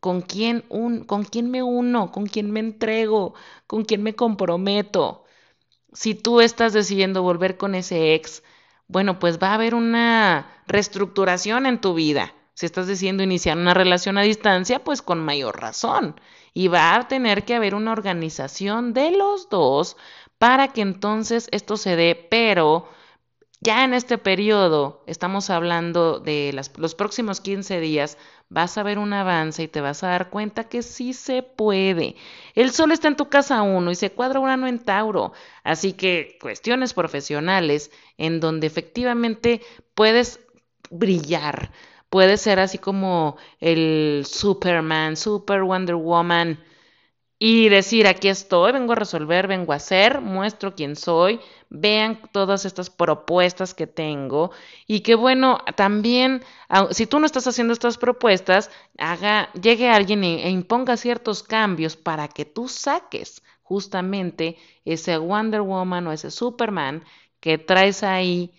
con 0.00 0.20
quién, 0.20 0.64
un, 0.68 1.04
con 1.04 1.24
quién 1.24 1.50
me 1.50 1.62
uno, 1.62 2.12
con 2.12 2.26
quién 2.26 2.50
me 2.52 2.60
entrego, 2.60 3.34
con 3.66 3.84
quién 3.84 4.02
me 4.02 4.14
comprometo. 4.14 5.24
Si 5.92 6.14
tú 6.14 6.40
estás 6.40 6.72
decidiendo 6.72 7.22
volver 7.22 7.56
con 7.56 7.74
ese 7.74 8.14
ex, 8.14 8.42
bueno, 8.88 9.18
pues 9.18 9.38
va 9.42 9.48
a 9.48 9.54
haber 9.54 9.74
una 9.74 10.62
reestructuración 10.66 11.66
en 11.66 11.80
tu 11.80 11.94
vida. 11.94 12.34
Si 12.54 12.66
estás 12.66 12.86
decidiendo 12.86 13.22
iniciar 13.22 13.58
una 13.58 13.74
relación 13.74 14.16
a 14.16 14.22
distancia, 14.22 14.84
pues 14.84 15.02
con 15.02 15.18
mayor 15.24 15.60
razón. 15.60 16.20
Y 16.54 16.68
va 16.68 16.94
a 16.94 17.08
tener 17.08 17.44
que 17.44 17.54
haber 17.54 17.74
una 17.74 17.92
organización 17.92 18.92
de 18.94 19.10
los 19.10 19.48
dos 19.50 19.96
para 20.38 20.68
que 20.68 20.82
entonces 20.82 21.48
esto 21.50 21.76
se 21.76 21.96
dé, 21.96 22.14
pero 22.30 22.88
Ya 23.60 23.84
en 23.84 23.94
este 23.94 24.18
periodo, 24.18 25.02
estamos 25.06 25.48
hablando 25.50 26.20
de 26.20 26.52
los 26.76 26.94
próximos 26.94 27.40
15 27.40 27.80
días, 27.80 28.18
vas 28.50 28.76
a 28.76 28.82
ver 28.82 28.98
un 28.98 29.12
avance 29.12 29.62
y 29.62 29.68
te 29.68 29.80
vas 29.80 30.04
a 30.04 30.08
dar 30.08 30.30
cuenta 30.30 30.68
que 30.68 30.82
sí 30.82 31.14
se 31.14 31.42
puede. 31.42 32.16
El 32.54 32.70
sol 32.70 32.92
está 32.92 33.08
en 33.08 33.16
tu 33.16 33.28
casa 33.28 33.62
uno 33.62 33.90
y 33.90 33.94
se 33.94 34.12
cuadra 34.12 34.40
Urano 34.40 34.66
en 34.66 34.78
Tauro, 34.78 35.32
así 35.64 35.94
que 35.94 36.38
cuestiones 36.40 36.92
profesionales 36.94 37.90
en 38.18 38.40
donde 38.40 38.66
efectivamente 38.66 39.62
puedes 39.94 40.40
brillar, 40.90 41.72
puedes 42.10 42.42
ser 42.42 42.60
así 42.60 42.78
como 42.78 43.36
el 43.60 44.24
Superman, 44.26 45.16
Super 45.16 45.62
Wonder 45.62 45.96
Woman 45.96 46.58
y 47.38 47.68
decir, 47.68 48.06
aquí 48.06 48.28
estoy, 48.28 48.72
vengo 48.72 48.92
a 48.92 48.96
resolver, 48.96 49.46
vengo 49.46 49.72
a 49.72 49.76
hacer, 49.76 50.20
muestro 50.20 50.74
quién 50.74 50.96
soy, 50.96 51.40
vean 51.68 52.20
todas 52.32 52.64
estas 52.64 52.90
propuestas 52.90 53.74
que 53.74 53.86
tengo 53.86 54.50
y 54.86 55.00
que 55.00 55.14
bueno, 55.14 55.58
también, 55.76 56.42
si 56.90 57.06
tú 57.06 57.18
no 57.18 57.26
estás 57.26 57.46
haciendo 57.46 57.72
estas 57.72 57.98
propuestas, 57.98 58.70
haga, 58.98 59.50
llegue 59.52 59.88
alguien 59.88 60.24
e, 60.24 60.50
imponga 60.50 60.96
ciertos 60.96 61.42
cambios 61.42 61.96
para 61.96 62.28
que 62.28 62.44
tú 62.44 62.68
saques 62.68 63.42
justamente 63.62 64.56
ese 64.84 65.18
Wonder 65.18 65.62
Woman 65.62 66.06
o 66.06 66.12
ese 66.12 66.30
Superman 66.30 67.04
que 67.40 67.58
traes 67.58 68.02
ahí. 68.02 68.52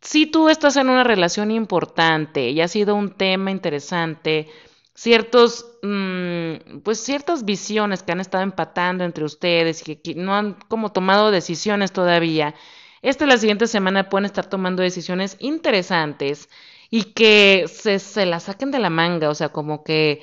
Si 0.00 0.26
tú 0.26 0.48
estás 0.48 0.76
en 0.76 0.88
una 0.88 1.04
relación 1.04 1.50
importante 1.50 2.50
y 2.50 2.60
ha 2.60 2.68
sido 2.68 2.94
un 2.94 3.10
tema 3.16 3.50
interesante, 3.50 4.48
ciertos, 4.96 5.66
mm, 5.82 6.80
pues 6.82 6.98
ciertas 7.00 7.44
visiones 7.44 8.02
que 8.02 8.12
han 8.12 8.20
estado 8.20 8.42
empatando 8.44 9.04
entre 9.04 9.24
ustedes 9.24 9.86
y 9.88 9.96
que 9.96 10.14
no 10.14 10.34
han 10.34 10.54
como 10.68 10.92
tomado 10.92 11.30
decisiones 11.30 11.92
todavía. 11.92 12.54
Esta 13.02 13.26
la 13.26 13.36
siguiente 13.38 13.66
semana 13.68 14.08
pueden 14.08 14.24
estar 14.24 14.46
tomando 14.48 14.82
decisiones 14.82 15.36
interesantes 15.40 16.48
y 16.90 17.04
que 17.14 17.66
se, 17.68 17.98
se 17.98 18.26
las 18.26 18.44
saquen 18.44 18.70
de 18.70 18.78
la 18.78 18.90
manga, 18.90 19.28
o 19.30 19.34
sea, 19.34 19.50
como 19.50 19.84
que 19.84 20.22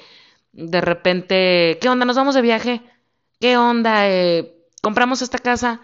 de 0.54 0.82
repente, 0.82 1.78
¿qué 1.82 1.90
onda? 1.90 2.06
¿Nos 2.06 2.18
vamos 2.18 2.36
de 2.36 2.42
viaje? 2.42 2.82
¿Qué 3.40 3.58
onda? 3.58 4.10
Eh, 4.10 4.56
¿Compramos 4.82 5.22
esta 5.22 5.38
casa? 5.40 5.82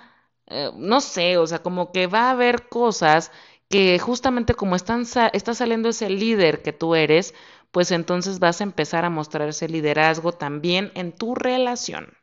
Eh, 0.48 0.72
no 0.76 1.02
sé, 1.02 1.38
o 1.38 1.48
sea, 1.48 1.60
como 1.60 1.92
que 1.92 2.08
va 2.08 2.30
a 2.30 2.32
haber 2.32 2.70
cosas 2.70 3.32
que 3.70 4.00
justamente 4.00 4.56
como 4.56 4.76
están, 4.76 5.06
está 5.34 5.54
saliendo 5.54 5.90
ese 5.90 6.10
líder 6.10 6.62
que 6.64 6.74
tú 6.74 6.96
eres, 6.96 7.34
pues 7.72 7.92
entonces 7.92 8.40
vas 8.40 8.62
a 8.62 8.64
empezar 8.64 9.06
a 9.06 9.10
mostrar 9.10 9.50
ese 9.50 9.68
liderazgo 9.70 10.32
también 10.32 10.92
en 10.96 11.12
tu 11.12 11.36
relación. 11.36 12.18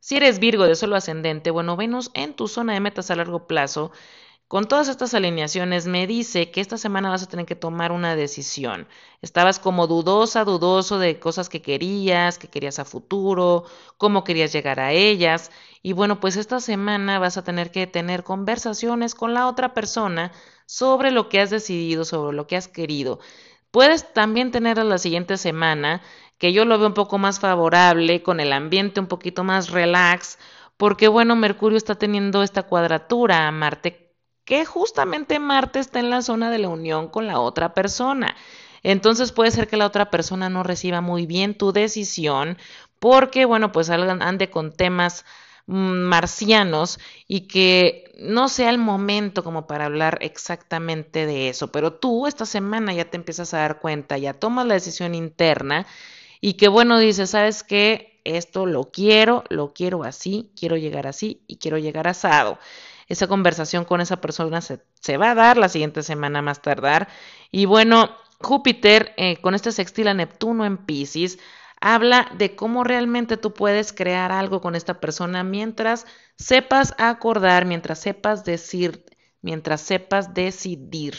Si 0.00 0.16
eres 0.16 0.38
Virgo 0.38 0.64
de 0.64 0.76
solo 0.76 0.96
ascendente, 0.96 1.50
bueno, 1.50 1.76
Venus 1.76 2.10
en 2.14 2.34
tu 2.34 2.46
zona 2.46 2.74
de 2.74 2.80
metas 2.80 3.10
a 3.10 3.16
largo 3.16 3.46
plazo, 3.46 3.90
con 4.48 4.68
todas 4.68 4.88
estas 4.88 5.14
alineaciones 5.14 5.86
me 5.86 6.06
dice 6.06 6.50
que 6.50 6.60
esta 6.60 6.76
semana 6.76 7.08
vas 7.08 7.22
a 7.22 7.28
tener 7.28 7.46
que 7.46 7.56
tomar 7.56 7.90
una 7.90 8.14
decisión. 8.14 8.86
Estabas 9.22 9.58
como 9.58 9.86
dudosa, 9.86 10.44
dudoso 10.44 10.98
de 10.98 11.18
cosas 11.18 11.48
que 11.48 11.62
querías, 11.62 12.38
que 12.38 12.48
querías 12.48 12.78
a 12.78 12.84
futuro, 12.84 13.64
cómo 13.96 14.22
querías 14.22 14.52
llegar 14.52 14.80
a 14.80 14.92
ellas. 14.92 15.50
Y 15.82 15.94
bueno, 15.94 16.20
pues 16.20 16.36
esta 16.36 16.60
semana 16.60 17.18
vas 17.18 17.38
a 17.38 17.42
tener 17.44 17.70
que 17.70 17.86
tener 17.86 18.22
conversaciones 18.22 19.14
con 19.14 19.32
la 19.32 19.48
otra 19.48 19.72
persona 19.72 20.30
sobre 20.66 21.10
lo 21.10 21.28
que 21.30 21.40
has 21.40 21.50
decidido, 21.50 22.04
sobre 22.04 22.36
lo 22.36 22.46
que 22.46 22.56
has 22.56 22.68
querido. 22.68 23.20
Puedes 23.74 24.12
también 24.12 24.52
tener 24.52 24.78
a 24.78 24.84
la 24.84 24.98
siguiente 24.98 25.36
semana, 25.36 26.00
que 26.38 26.52
yo 26.52 26.64
lo 26.64 26.78
veo 26.78 26.86
un 26.86 26.94
poco 26.94 27.18
más 27.18 27.40
favorable, 27.40 28.22
con 28.22 28.38
el 28.38 28.52
ambiente 28.52 29.00
un 29.00 29.08
poquito 29.08 29.42
más 29.42 29.70
relax, 29.70 30.38
porque 30.76 31.08
bueno, 31.08 31.34
Mercurio 31.34 31.76
está 31.76 31.96
teniendo 31.96 32.44
esta 32.44 32.62
cuadratura 32.62 33.48
a 33.48 33.50
Marte, 33.50 34.14
que 34.44 34.64
justamente 34.64 35.40
Marte 35.40 35.80
está 35.80 35.98
en 35.98 36.08
la 36.08 36.22
zona 36.22 36.52
de 36.52 36.58
la 36.58 36.68
unión 36.68 37.08
con 37.08 37.26
la 37.26 37.40
otra 37.40 37.74
persona. 37.74 38.36
Entonces 38.84 39.32
puede 39.32 39.50
ser 39.50 39.66
que 39.66 39.76
la 39.76 39.86
otra 39.86 40.08
persona 40.08 40.48
no 40.48 40.62
reciba 40.62 41.00
muy 41.00 41.26
bien 41.26 41.58
tu 41.58 41.72
decisión, 41.72 42.58
porque 43.00 43.44
bueno, 43.44 43.72
pues 43.72 43.90
ande 43.90 44.50
con 44.50 44.70
temas 44.72 45.24
marcianos 45.66 46.98
y 47.26 47.42
que 47.42 48.12
no 48.18 48.48
sea 48.48 48.70
el 48.70 48.78
momento 48.78 49.42
como 49.42 49.66
para 49.66 49.86
hablar 49.86 50.18
exactamente 50.20 51.26
de 51.26 51.48
eso, 51.48 51.72
pero 51.72 51.94
tú 51.94 52.26
esta 52.26 52.46
semana 52.46 52.92
ya 52.92 53.06
te 53.06 53.16
empiezas 53.16 53.54
a 53.54 53.58
dar 53.58 53.80
cuenta, 53.80 54.18
ya 54.18 54.34
tomas 54.34 54.66
la 54.66 54.74
decisión 54.74 55.14
interna 55.14 55.86
y 56.40 56.54
que 56.54 56.68
bueno, 56.68 56.98
dices, 56.98 57.30
¿sabes 57.30 57.62
qué? 57.62 58.20
Esto 58.24 58.66
lo 58.66 58.90
quiero, 58.90 59.44
lo 59.48 59.72
quiero 59.74 60.04
así, 60.04 60.50
quiero 60.58 60.76
llegar 60.76 61.06
así 61.06 61.42
y 61.46 61.56
quiero 61.56 61.78
llegar 61.78 62.08
asado. 62.08 62.58
Esa 63.08 63.26
conversación 63.26 63.84
con 63.84 64.00
esa 64.00 64.20
persona 64.20 64.60
se, 64.60 64.80
se 65.00 65.16
va 65.18 65.32
a 65.32 65.34
dar 65.34 65.56
la 65.58 65.68
siguiente 65.68 66.02
semana 66.02 66.40
más 66.42 66.62
tardar. 66.62 67.08
Y 67.50 67.66
bueno, 67.66 68.10
Júpiter 68.40 69.14
eh, 69.16 69.40
con 69.40 69.54
este 69.54 69.72
sextil 69.72 70.08
a 70.08 70.14
Neptuno 70.14 70.64
en 70.64 70.78
Pisces 70.78 71.38
habla 71.84 72.32
de 72.38 72.56
cómo 72.56 72.82
realmente 72.82 73.36
tú 73.36 73.52
puedes 73.52 73.92
crear 73.92 74.32
algo 74.32 74.62
con 74.62 74.74
esta 74.74 75.00
persona 75.00 75.44
mientras 75.44 76.06
sepas 76.38 76.94
acordar, 76.96 77.66
mientras 77.66 77.98
sepas 77.98 78.42
decir, 78.42 79.04
mientras 79.42 79.82
sepas 79.82 80.32
decidir. 80.32 81.14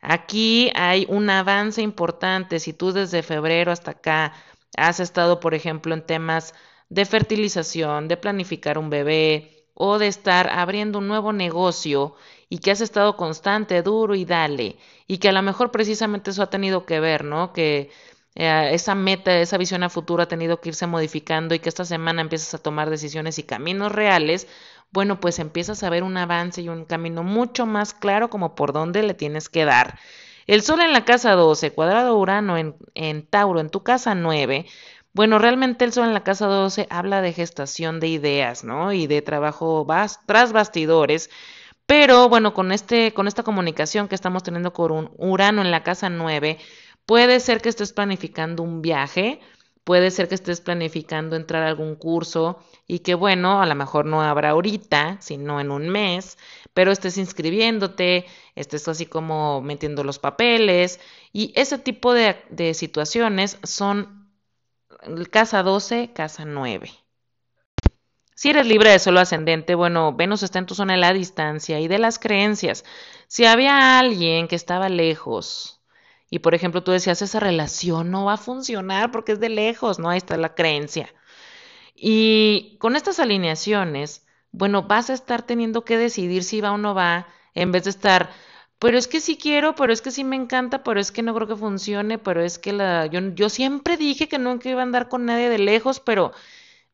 Aquí 0.00 0.72
hay 0.74 1.06
un 1.08 1.30
avance 1.30 1.82
importante. 1.82 2.58
Si 2.58 2.72
tú 2.72 2.90
desde 2.90 3.22
febrero 3.22 3.70
hasta 3.70 3.92
acá 3.92 4.32
has 4.76 4.98
estado, 4.98 5.38
por 5.38 5.54
ejemplo, 5.54 5.94
en 5.94 6.04
temas 6.04 6.52
de 6.88 7.04
fertilización, 7.04 8.08
de 8.08 8.16
planificar 8.16 8.76
un 8.76 8.90
bebé 8.90 9.68
o 9.74 9.98
de 9.98 10.08
estar 10.08 10.50
abriendo 10.50 10.98
un 10.98 11.06
nuevo 11.06 11.32
negocio 11.32 12.16
y 12.48 12.58
que 12.58 12.72
has 12.72 12.80
estado 12.80 13.16
constante, 13.16 13.82
duro 13.82 14.16
y 14.16 14.24
dale, 14.24 14.78
y 15.06 15.18
que 15.18 15.28
a 15.28 15.32
lo 15.32 15.42
mejor 15.42 15.70
precisamente 15.70 16.32
eso 16.32 16.42
ha 16.42 16.50
tenido 16.50 16.84
que 16.86 16.98
ver, 16.98 17.24
¿no? 17.24 17.52
Que 17.52 17.90
eh, 18.34 18.70
esa 18.72 18.94
meta, 18.94 19.38
esa 19.38 19.58
visión 19.58 19.82
a 19.82 19.90
futuro 19.90 20.22
ha 20.22 20.28
tenido 20.28 20.60
que 20.60 20.70
irse 20.70 20.86
modificando 20.86 21.54
y 21.54 21.58
que 21.58 21.68
esta 21.68 21.84
semana 21.84 22.22
empiezas 22.22 22.54
a 22.54 22.58
tomar 22.62 22.90
decisiones 22.90 23.38
y 23.38 23.42
caminos 23.42 23.92
reales, 23.92 24.46
bueno, 24.92 25.20
pues 25.20 25.38
empiezas 25.38 25.82
a 25.82 25.90
ver 25.90 26.02
un 26.02 26.16
avance 26.16 26.62
y 26.62 26.68
un 26.68 26.84
camino 26.84 27.22
mucho 27.22 27.66
más 27.66 27.94
claro 27.94 28.30
como 28.30 28.54
por 28.54 28.72
dónde 28.72 29.02
le 29.02 29.14
tienes 29.14 29.48
que 29.48 29.64
dar. 29.64 29.98
El 30.46 30.62
Sol 30.62 30.80
en 30.80 30.92
la 30.92 31.04
casa 31.04 31.32
12, 31.32 31.72
cuadrado 31.72 32.16
Urano 32.18 32.56
en, 32.56 32.74
en 32.94 33.24
Tauro, 33.26 33.60
en 33.60 33.70
tu 33.70 33.82
casa 33.82 34.14
9, 34.14 34.66
bueno, 35.12 35.38
realmente 35.38 35.84
el 35.84 35.92
Sol 35.92 36.06
en 36.06 36.14
la 36.14 36.22
casa 36.22 36.46
12 36.46 36.86
habla 36.90 37.20
de 37.20 37.32
gestación 37.32 37.98
de 38.00 38.08
ideas, 38.08 38.62
¿no? 38.64 38.92
Y 38.92 39.06
de 39.06 39.22
trabajo 39.22 39.86
tras 40.26 40.52
bastidores. 40.52 41.30
Pero 41.86 42.28
bueno, 42.28 42.54
con, 42.54 42.70
este, 42.72 43.12
con 43.12 43.26
esta 43.26 43.42
comunicación 43.42 44.06
que 44.08 44.14
estamos 44.14 44.44
teniendo 44.44 44.72
con 44.72 44.92
un 44.92 45.10
Urano 45.18 45.62
en 45.62 45.72
la 45.72 45.82
casa 45.82 46.08
9, 46.08 46.58
Puede 47.06 47.40
ser 47.40 47.60
que 47.60 47.68
estés 47.68 47.92
planificando 47.92 48.62
un 48.62 48.82
viaje, 48.82 49.40
puede 49.84 50.10
ser 50.10 50.28
que 50.28 50.34
estés 50.36 50.60
planificando 50.60 51.36
entrar 51.36 51.62
a 51.62 51.68
algún 51.68 51.96
curso 51.96 52.60
y 52.86 53.00
que 53.00 53.14
bueno, 53.14 53.60
a 53.60 53.66
lo 53.66 53.74
mejor 53.74 54.06
no 54.06 54.22
habrá 54.22 54.50
ahorita, 54.50 55.16
sino 55.20 55.60
en 55.60 55.70
un 55.70 55.88
mes, 55.88 56.38
pero 56.74 56.92
estés 56.92 57.18
inscribiéndote, 57.18 58.26
estés 58.54 58.86
así 58.88 59.06
como 59.06 59.60
metiendo 59.62 60.04
los 60.04 60.18
papeles 60.18 61.00
y 61.32 61.52
ese 61.56 61.78
tipo 61.78 62.12
de, 62.14 62.74
situaciones 62.74 63.58
son 63.64 64.30
casa 65.30 65.62
12, 65.62 66.12
casa 66.12 66.44
9. 66.44 66.90
Si 68.34 68.50
eres 68.50 68.66
libre 68.66 68.90
de 68.90 68.98
solo 68.98 69.20
ascendente, 69.20 69.74
bueno, 69.74 70.14
Venus 70.14 70.42
está 70.42 70.58
en 70.58 70.66
tu 70.66 70.74
zona 70.74 70.94
de 70.94 71.00
la 71.00 71.12
distancia 71.12 71.80
y 71.80 71.88
de 71.88 71.98
las 71.98 72.18
creencias. 72.18 72.84
Si 73.26 73.44
había 73.44 73.98
alguien 73.98 74.48
que 74.48 74.56
estaba 74.56 74.88
lejos, 74.88 75.79
y 76.30 76.40
por 76.40 76.54
ejemplo, 76.54 76.82
tú 76.82 76.92
decías, 76.92 77.22
esa 77.22 77.40
relación 77.40 78.10
no 78.10 78.24
va 78.26 78.34
a 78.34 78.36
funcionar 78.38 79.10
porque 79.12 79.32
es 79.32 79.40
de 79.40 79.48
lejos, 79.50 79.98
¿no? 79.98 80.10
Ahí 80.10 80.18
está 80.18 80.36
la 80.36 80.54
creencia. 80.54 81.12
Y 81.94 82.76
con 82.78 82.96
estas 82.96 83.20
alineaciones, 83.20 84.26
bueno, 84.52 84.82
vas 84.84 85.10
a 85.10 85.14
estar 85.14 85.42
teniendo 85.42 85.84
que 85.84 85.98
decidir 85.98 86.44
si 86.44 86.60
va 86.60 86.72
o 86.72 86.78
no 86.78 86.94
va, 86.94 87.28
en 87.54 87.72
vez 87.72 87.84
de 87.84 87.90
estar, 87.90 88.30
pero 88.78 88.96
es 88.98 89.08
que 89.08 89.20
sí 89.20 89.36
quiero, 89.38 89.74
pero 89.74 89.92
es 89.92 90.02
que 90.02 90.10
sí 90.10 90.24
me 90.24 90.36
encanta, 90.36 90.82
pero 90.82 91.00
es 91.00 91.12
que 91.12 91.22
no 91.22 91.34
creo 91.34 91.46
que 91.48 91.56
funcione, 91.56 92.18
pero 92.18 92.42
es 92.42 92.58
que 92.58 92.72
la, 92.72 93.06
yo, 93.06 93.20
yo 93.34 93.48
siempre 93.50 93.96
dije 93.96 94.28
que 94.28 94.38
nunca 94.38 94.68
iba 94.70 94.80
a 94.80 94.84
andar 94.84 95.08
con 95.08 95.26
nadie 95.26 95.48
de 95.50 95.58
lejos, 95.58 96.00
pero, 96.00 96.32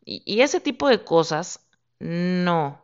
y, 0.04 0.22
y 0.26 0.42
ese 0.42 0.60
tipo 0.60 0.88
de 0.88 1.04
cosas, 1.04 1.66
no. 2.00 2.82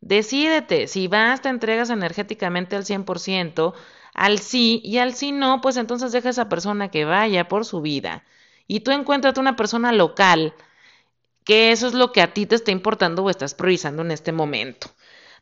Decídete, 0.00 0.86
si 0.86 1.08
vas, 1.08 1.40
te 1.42 1.48
entregas 1.48 1.90
energéticamente 1.90 2.76
al 2.76 2.84
100%, 2.84 3.74
al 4.14 4.38
sí 4.38 4.80
y 4.84 4.98
al 4.98 5.14
sí 5.14 5.32
no, 5.32 5.60
pues 5.60 5.76
entonces 5.76 6.12
deja 6.12 6.28
a 6.28 6.30
esa 6.30 6.48
persona 6.48 6.90
que 6.90 7.04
vaya 7.04 7.48
por 7.48 7.64
su 7.64 7.80
vida. 7.80 8.24
Y 8.66 8.80
tú 8.80 8.92
encuéntrate 8.92 9.40
una 9.40 9.56
persona 9.56 9.92
local, 9.92 10.54
que 11.44 11.72
eso 11.72 11.86
es 11.86 11.94
lo 11.94 12.12
que 12.12 12.22
a 12.22 12.32
ti 12.32 12.46
te 12.46 12.54
está 12.54 12.70
importando 12.70 13.22
o 13.24 13.30
estás 13.30 13.54
priorizando 13.54 14.02
en 14.02 14.10
este 14.10 14.32
momento. 14.32 14.88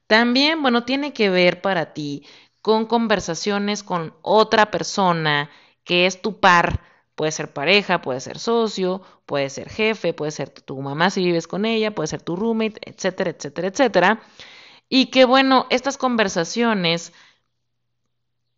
También, 0.06 0.62
bueno, 0.62 0.84
tiene 0.84 1.12
que 1.12 1.30
ver 1.30 1.60
para 1.62 1.92
ti 1.94 2.26
con 2.60 2.86
conversaciones 2.86 3.82
con 3.82 4.14
otra 4.22 4.70
persona 4.70 5.50
que 5.84 6.06
es 6.06 6.20
tu 6.22 6.40
par. 6.40 6.80
Puede 7.14 7.32
ser 7.32 7.52
pareja, 7.52 8.02
puede 8.02 8.20
ser 8.20 8.38
socio, 8.38 9.02
puede 9.26 9.50
ser 9.50 9.68
jefe, 9.68 10.14
puede 10.14 10.32
ser 10.32 10.50
tu 10.50 10.80
mamá 10.80 11.10
si 11.10 11.24
vives 11.24 11.46
con 11.46 11.64
ella, 11.66 11.94
puede 11.94 12.08
ser 12.08 12.22
tu 12.22 12.36
roommate, 12.36 12.80
etcétera, 12.84 13.30
etcétera, 13.30 13.68
etcétera 13.68 14.22
y 14.94 15.06
que 15.06 15.24
bueno, 15.24 15.66
estas 15.70 15.96
conversaciones 15.96 17.14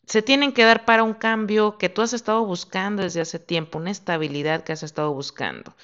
se 0.07 0.23
tienen 0.23 0.53
que 0.53 0.65
dar 0.65 0.85
para 0.85 1.03
un 1.03 1.15
cambio 1.15 1.79
que 1.79 1.89
tú 1.89 2.03
has 2.03 2.13
estado 2.13 2.45
buscando 2.45 3.03
desde 3.03 3.21
hace 3.21 3.39
tiempo, 3.39 3.79
una 3.79 3.91
estabilidad 3.91 4.63
que 4.65 4.73
has 4.73 4.83
estado 4.83 5.13
buscando. 5.13 5.75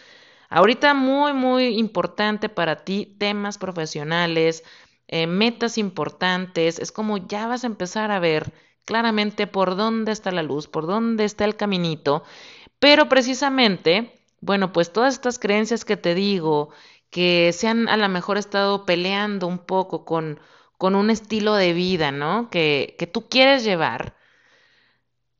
Ahorita 0.48 0.94
muy, 0.94 1.32
muy 1.32 1.78
importante 1.78 2.48
para 2.48 2.84
ti 2.84 3.14
temas 3.18 3.56
profesionales, 3.56 4.64
eh, 5.08 5.26
metas 5.26 5.78
importantes, 5.78 6.78
es 6.78 6.92
como 6.92 7.18
ya 7.18 7.46
vas 7.46 7.64
a 7.64 7.68
empezar 7.68 8.10
a 8.10 8.18
ver 8.18 8.52
claramente 8.84 9.46
por 9.46 9.76
dónde 9.76 10.12
está 10.12 10.32
la 10.32 10.42
luz, 10.42 10.66
por 10.66 10.86
dónde 10.86 11.24
está 11.24 11.44
el 11.44 11.56
caminito, 11.56 12.24
pero 12.78 13.08
precisamente, 13.08 14.20
bueno, 14.40 14.72
pues 14.72 14.92
todas 14.92 15.14
estas 15.14 15.38
creencias 15.38 15.84
que 15.84 15.96
te 15.96 16.14
digo, 16.14 16.70
que 17.10 17.52
se 17.52 17.68
han 17.68 17.88
a 17.88 17.96
lo 17.96 18.08
mejor 18.08 18.38
estado 18.38 18.86
peleando 18.86 19.46
un 19.46 19.58
poco 19.58 20.04
con, 20.04 20.40
con 20.80 20.94
un 20.94 21.10
estilo 21.10 21.56
de 21.56 21.74
vida, 21.74 22.10
¿no? 22.10 22.48
Que, 22.48 22.96
que 22.98 23.06
tú 23.06 23.28
quieres 23.28 23.64
llevar. 23.64 24.14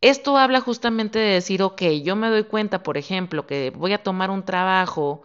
Esto 0.02 0.36
habla 0.36 0.60
justamente 0.60 1.18
de 1.18 1.32
decir, 1.32 1.62
ok, 1.62 1.80
yo 2.04 2.14
me 2.14 2.28
doy 2.28 2.44
cuenta, 2.44 2.82
por 2.82 2.98
ejemplo, 2.98 3.46
que 3.46 3.70
voy 3.70 3.94
a 3.94 4.02
tomar 4.02 4.30
un 4.30 4.44
trabajo, 4.44 5.22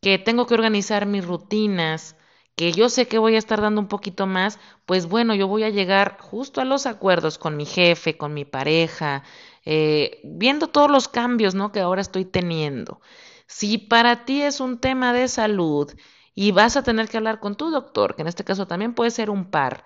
que 0.00 0.18
tengo 0.18 0.46
que 0.46 0.54
organizar 0.54 1.04
mis 1.06 1.24
rutinas, 1.24 2.16
que 2.54 2.70
yo 2.70 2.88
sé 2.88 3.08
que 3.08 3.18
voy 3.18 3.34
a 3.34 3.38
estar 3.38 3.60
dando 3.60 3.80
un 3.80 3.88
poquito 3.88 4.28
más, 4.28 4.60
pues 4.86 5.06
bueno, 5.08 5.34
yo 5.34 5.48
voy 5.48 5.64
a 5.64 5.70
llegar 5.70 6.18
justo 6.20 6.60
a 6.60 6.64
los 6.64 6.86
acuerdos 6.86 7.36
con 7.36 7.56
mi 7.56 7.66
jefe, 7.66 8.16
con 8.16 8.32
mi 8.34 8.44
pareja, 8.44 9.24
eh, 9.64 10.20
viendo 10.22 10.68
todos 10.68 10.92
los 10.92 11.08
cambios, 11.08 11.56
¿no? 11.56 11.72
Que 11.72 11.80
ahora 11.80 12.02
estoy 12.02 12.24
teniendo. 12.24 13.00
Si 13.48 13.78
para 13.78 14.24
ti 14.24 14.42
es 14.42 14.60
un 14.60 14.78
tema 14.78 15.12
de 15.12 15.26
salud 15.26 15.92
y 16.40 16.52
vas 16.52 16.74
a 16.78 16.82
tener 16.82 17.06
que 17.06 17.18
hablar 17.18 17.38
con 17.38 17.54
tu 17.54 17.70
doctor, 17.70 18.16
que 18.16 18.22
en 18.22 18.28
este 18.28 18.44
caso 18.44 18.66
también 18.66 18.94
puede 18.94 19.10
ser 19.10 19.28
un 19.28 19.50
par, 19.50 19.84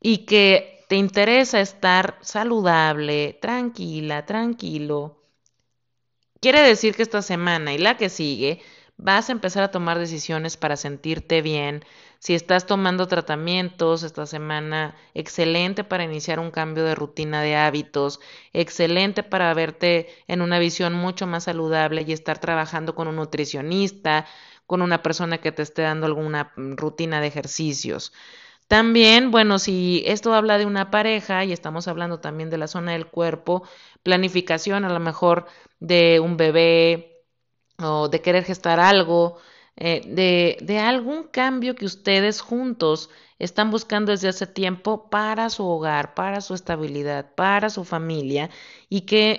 y 0.00 0.26
que 0.26 0.84
te 0.88 0.96
interesa 0.96 1.60
estar 1.60 2.18
saludable, 2.20 3.38
tranquila, 3.40 4.26
tranquilo, 4.26 5.22
quiere 6.40 6.62
decir 6.62 6.96
que 6.96 7.04
esta 7.04 7.22
semana 7.22 7.74
y 7.74 7.78
la 7.78 7.96
que 7.96 8.08
sigue 8.08 8.60
vas 8.96 9.28
a 9.28 9.32
empezar 9.32 9.62
a 9.62 9.70
tomar 9.70 9.98
decisiones 9.98 10.56
para 10.56 10.76
sentirte 10.76 11.42
bien. 11.42 11.84
Si 12.18 12.34
estás 12.34 12.66
tomando 12.66 13.06
tratamientos 13.06 14.02
esta 14.02 14.26
semana, 14.26 14.96
excelente 15.14 15.84
para 15.84 16.04
iniciar 16.04 16.40
un 16.40 16.50
cambio 16.50 16.84
de 16.84 16.94
rutina 16.94 17.42
de 17.42 17.56
hábitos, 17.56 18.20
excelente 18.52 19.22
para 19.22 19.52
verte 19.54 20.08
en 20.26 20.42
una 20.42 20.58
visión 20.58 20.94
mucho 20.94 21.26
más 21.26 21.44
saludable 21.44 22.04
y 22.06 22.12
estar 22.12 22.38
trabajando 22.38 22.94
con 22.94 23.08
un 23.08 23.16
nutricionista, 23.16 24.26
con 24.66 24.82
una 24.82 25.02
persona 25.02 25.38
que 25.38 25.52
te 25.52 25.62
esté 25.62 25.82
dando 25.82 26.06
alguna 26.06 26.52
rutina 26.56 27.20
de 27.20 27.28
ejercicios. 27.28 28.12
También, 28.68 29.30
bueno, 29.30 29.58
si 29.58 30.02
esto 30.06 30.34
habla 30.34 30.58
de 30.58 30.66
una 30.66 30.90
pareja 30.90 31.44
y 31.44 31.52
estamos 31.52 31.86
hablando 31.88 32.20
también 32.20 32.50
de 32.50 32.58
la 32.58 32.66
zona 32.68 32.92
del 32.92 33.06
cuerpo, 33.06 33.62
planificación 34.02 34.84
a 34.84 34.92
lo 34.92 35.00
mejor 35.00 35.46
de 35.80 36.20
un 36.20 36.36
bebé, 36.36 37.14
o 37.78 38.08
de 38.08 38.20
querer 38.20 38.44
gestar 38.44 38.80
algo, 38.80 39.38
eh, 39.76 40.02
de, 40.06 40.58
de, 40.62 40.78
algún 40.78 41.24
cambio 41.24 41.74
que 41.74 41.84
ustedes 41.86 42.40
juntos 42.40 43.10
están 43.40 43.70
buscando 43.70 44.12
desde 44.12 44.28
hace 44.28 44.46
tiempo 44.46 45.10
para 45.10 45.50
su 45.50 45.66
hogar, 45.66 46.14
para 46.14 46.40
su 46.40 46.54
estabilidad, 46.54 47.34
para 47.34 47.70
su 47.70 47.84
familia 47.84 48.50
y 48.88 49.02
que 49.02 49.36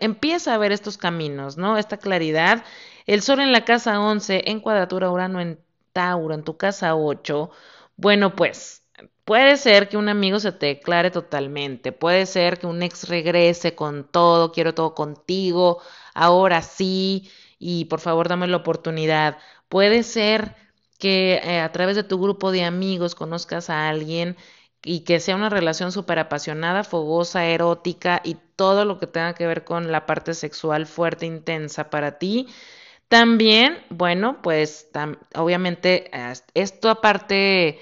empieza 0.00 0.54
a 0.54 0.58
ver 0.58 0.72
estos 0.72 0.98
caminos, 0.98 1.56
¿no? 1.56 1.78
Esta 1.78 1.98
claridad. 1.98 2.64
El 3.06 3.22
sol 3.22 3.40
en 3.40 3.52
la 3.52 3.64
casa 3.64 4.00
11, 4.00 4.50
en 4.50 4.60
cuadratura 4.60 5.10
Urano 5.10 5.40
en 5.40 5.58
Tauro, 5.92 6.34
en 6.34 6.44
tu 6.44 6.56
casa 6.56 6.94
8. 6.96 7.50
Bueno, 7.96 8.34
pues 8.36 8.82
Puede 9.24 9.56
ser 9.56 9.88
que 9.88 9.96
un 9.96 10.08
amigo 10.08 10.38
se 10.40 10.52
te 10.52 10.66
declare 10.66 11.10
totalmente, 11.10 11.90
puede 11.92 12.26
ser 12.26 12.58
que 12.58 12.66
un 12.66 12.82
ex 12.82 13.08
regrese 13.08 13.74
con 13.74 14.04
todo, 14.08 14.52
quiero 14.52 14.72
todo 14.74 14.94
contigo, 14.94 15.82
ahora 16.14 16.62
sí, 16.62 17.28
y 17.58 17.86
por 17.86 18.00
favor 18.00 18.28
dame 18.28 18.46
la 18.46 18.58
oportunidad. 18.58 19.38
Puede 19.68 20.02
ser 20.04 20.54
que 20.98 21.40
eh, 21.42 21.60
a 21.60 21.72
través 21.72 21.96
de 21.96 22.04
tu 22.04 22.20
grupo 22.20 22.52
de 22.52 22.64
amigos 22.64 23.14
conozcas 23.16 23.68
a 23.68 23.88
alguien 23.88 24.36
y 24.84 25.00
que 25.00 25.18
sea 25.20 25.34
una 25.36 25.48
relación 25.50 25.90
súper 25.92 26.18
apasionada, 26.20 26.84
fogosa, 26.84 27.44
erótica 27.46 28.20
y 28.24 28.36
todo 28.56 28.84
lo 28.84 28.98
que 28.98 29.06
tenga 29.08 29.34
que 29.34 29.46
ver 29.46 29.64
con 29.64 29.90
la 29.92 30.06
parte 30.06 30.34
sexual 30.34 30.86
fuerte, 30.86 31.26
intensa 31.26 31.90
para 31.90 32.18
ti. 32.18 32.48
También, 33.08 33.78
bueno, 33.90 34.42
pues 34.42 34.88
obviamente 35.34 36.10
esto 36.54 36.90
aparte, 36.90 37.80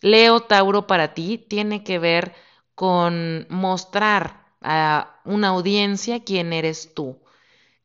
Leo 0.00 0.40
Tauro 0.40 0.86
para 0.86 1.14
ti 1.14 1.38
tiene 1.38 1.84
que 1.84 1.98
ver 1.98 2.34
con 2.74 3.46
mostrar 3.50 4.46
a 4.62 5.20
una 5.24 5.48
audiencia 5.48 6.24
quién 6.24 6.52
eres 6.52 6.94
tú 6.94 7.22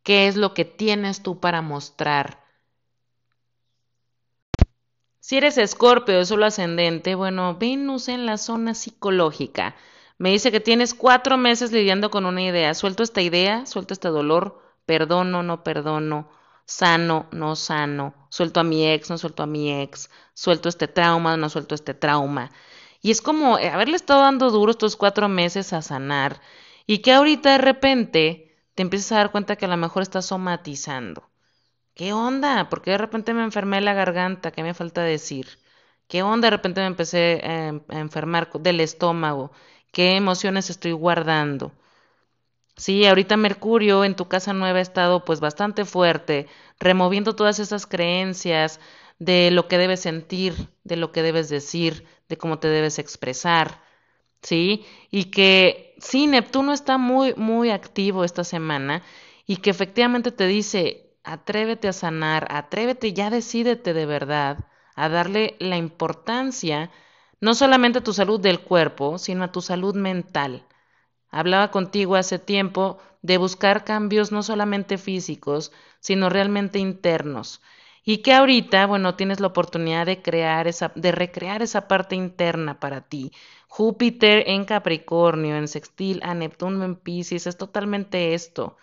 qué 0.07 0.29
es 0.29 0.37
lo 0.37 0.53
que 0.53 0.63
tienes 0.63 1.21
tú 1.21 1.41
para 1.41 1.61
mostrar. 1.61 2.41
Si 5.19 5.35
eres 5.35 5.57
escorpio 5.57 6.17
o 6.17 6.23
solo 6.23 6.45
ascendente, 6.45 7.13
bueno, 7.13 7.57
Venus 7.57 8.07
en 8.07 8.25
la 8.25 8.37
zona 8.37 8.73
psicológica. 8.73 9.75
Me 10.17 10.29
dice 10.29 10.49
que 10.49 10.61
tienes 10.61 10.93
cuatro 10.93 11.35
meses 11.35 11.73
lidiando 11.73 12.09
con 12.09 12.25
una 12.25 12.41
idea. 12.41 12.73
Suelto 12.73 13.03
esta 13.03 13.21
idea, 13.21 13.65
suelto 13.65 13.93
este 13.93 14.07
dolor, 14.07 14.61
perdono, 14.85 15.43
no 15.43 15.61
perdono, 15.61 16.29
sano, 16.67 17.27
no 17.31 17.55
sano, 17.55 18.13
suelto 18.29 18.59
a 18.59 18.63
mi 18.63 18.85
ex, 18.87 19.09
no 19.09 19.17
suelto 19.17 19.43
a 19.43 19.47
mi 19.47 19.71
ex, 19.81 20.09
suelto 20.33 20.69
este 20.69 20.87
trauma, 20.87 21.37
no 21.37 21.49
suelto 21.49 21.73
este 21.75 21.93
trauma. 21.93 22.51
Y 23.01 23.11
es 23.11 23.21
como 23.21 23.57
eh, 23.57 23.69
haberle 23.69 23.95
estado 23.95 24.21
dando 24.21 24.51
duro 24.51 24.71
estos 24.71 24.95
cuatro 24.97 25.29
meses 25.29 25.73
a 25.73 25.81
sanar 25.81 26.41
y 26.85 26.99
que 26.99 27.13
ahorita 27.13 27.51
de 27.53 27.57
repente 27.59 28.57
te 28.75 28.83
empiezas 28.83 29.13
a 29.13 29.17
dar 29.17 29.31
cuenta 29.31 29.55
que 29.55 29.65
a 29.65 29.69
lo 29.69 29.77
mejor 29.77 30.03
estás 30.03 30.25
somatizando. 30.27 31.29
¿Qué 31.95 32.13
onda? 32.13 32.69
¿Por 32.69 32.81
qué 32.81 32.91
de 32.91 32.97
repente 32.99 33.33
me 33.33 33.43
enfermé 33.43 33.81
la 33.81 33.93
garganta? 33.93 34.51
¿Qué 34.51 34.63
me 34.63 34.73
falta 34.73 35.01
decir? 35.03 35.59
¿Qué 36.07 36.23
onda? 36.23 36.47
De 36.47 36.51
repente 36.51 36.81
me 36.81 36.87
empecé 36.87 37.41
a 37.43 37.99
enfermar 37.99 38.51
del 38.53 38.79
estómago. 38.81 39.51
¿Qué 39.91 40.15
emociones 40.15 40.69
estoy 40.69 40.91
guardando? 40.93 41.71
Sí, 42.77 43.05
ahorita 43.05 43.37
Mercurio 43.37 44.03
en 44.05 44.15
tu 44.15 44.27
casa 44.27 44.53
nueva 44.53 44.79
ha 44.79 44.81
estado 44.81 45.25
pues 45.25 45.39
bastante 45.39 45.83
fuerte, 45.85 46.47
removiendo 46.79 47.35
todas 47.35 47.59
esas 47.59 47.85
creencias 47.87 48.79
de 49.19 49.51
lo 49.51 49.67
que 49.67 49.77
debes 49.77 49.99
sentir, 50.01 50.69
de 50.83 50.95
lo 50.95 51.11
que 51.11 51.23
debes 51.23 51.49
decir, 51.49 52.05
de 52.29 52.37
cómo 52.37 52.59
te 52.59 52.67
debes 52.67 52.99
expresar. 52.99 53.81
¿sí? 54.41 54.85
Y 55.11 55.25
que 55.25 55.95
sí, 55.99 56.27
Neptuno 56.27 56.73
está 56.73 56.97
muy, 56.97 57.33
muy 57.35 57.71
activo 57.71 58.23
esta 58.23 58.43
semana 58.43 59.03
y 59.47 59.57
que 59.57 59.69
efectivamente 59.71 60.31
te 60.31 60.47
dice, 60.47 61.15
atrévete 61.23 61.87
a 61.87 61.93
sanar, 61.93 62.47
atrévete, 62.51 63.13
ya 63.13 63.29
decídete 63.31 63.93
de 63.93 64.05
verdad 64.05 64.59
a 64.95 65.09
darle 65.09 65.55
la 65.59 65.77
importancia 65.77 66.91
no 67.41 67.55
solamente 67.55 67.99
a 67.99 68.03
tu 68.03 68.13
salud 68.13 68.39
del 68.39 68.59
cuerpo, 68.61 69.17
sino 69.19 69.43
a 69.45 69.51
tu 69.51 69.61
salud 69.61 69.95
mental. 69.95 70.65
Hablaba 71.29 71.71
contigo 71.71 72.15
hace 72.15 72.39
tiempo 72.39 72.99
de 73.21 73.37
buscar 73.37 73.83
cambios 73.83 74.31
no 74.31 74.43
solamente 74.43 74.97
físicos, 74.97 75.71
sino 75.99 76.29
realmente 76.29 76.79
internos. 76.79 77.61
Y 78.03 78.19
que 78.19 78.33
ahorita, 78.33 78.85
bueno, 78.85 79.15
tienes 79.15 79.39
la 79.41 79.47
oportunidad 79.47 80.05
de 80.05 80.21
crear 80.21 80.67
esa, 80.67 80.91
de 80.95 81.11
recrear 81.11 81.61
esa 81.61 81.87
parte 81.87 82.15
interna 82.15 82.79
para 82.79 83.01
ti, 83.01 83.31
Júpiter 83.67 84.45
en 84.47 84.65
Capricornio, 84.65 85.57
en 85.57 85.67
sextil 85.67 86.21
a 86.23 86.33
Neptuno 86.33 86.85
en 86.85 86.95
Pisces, 86.95 87.47
es 87.47 87.57
totalmente 87.57 88.33
esto, 88.33 88.77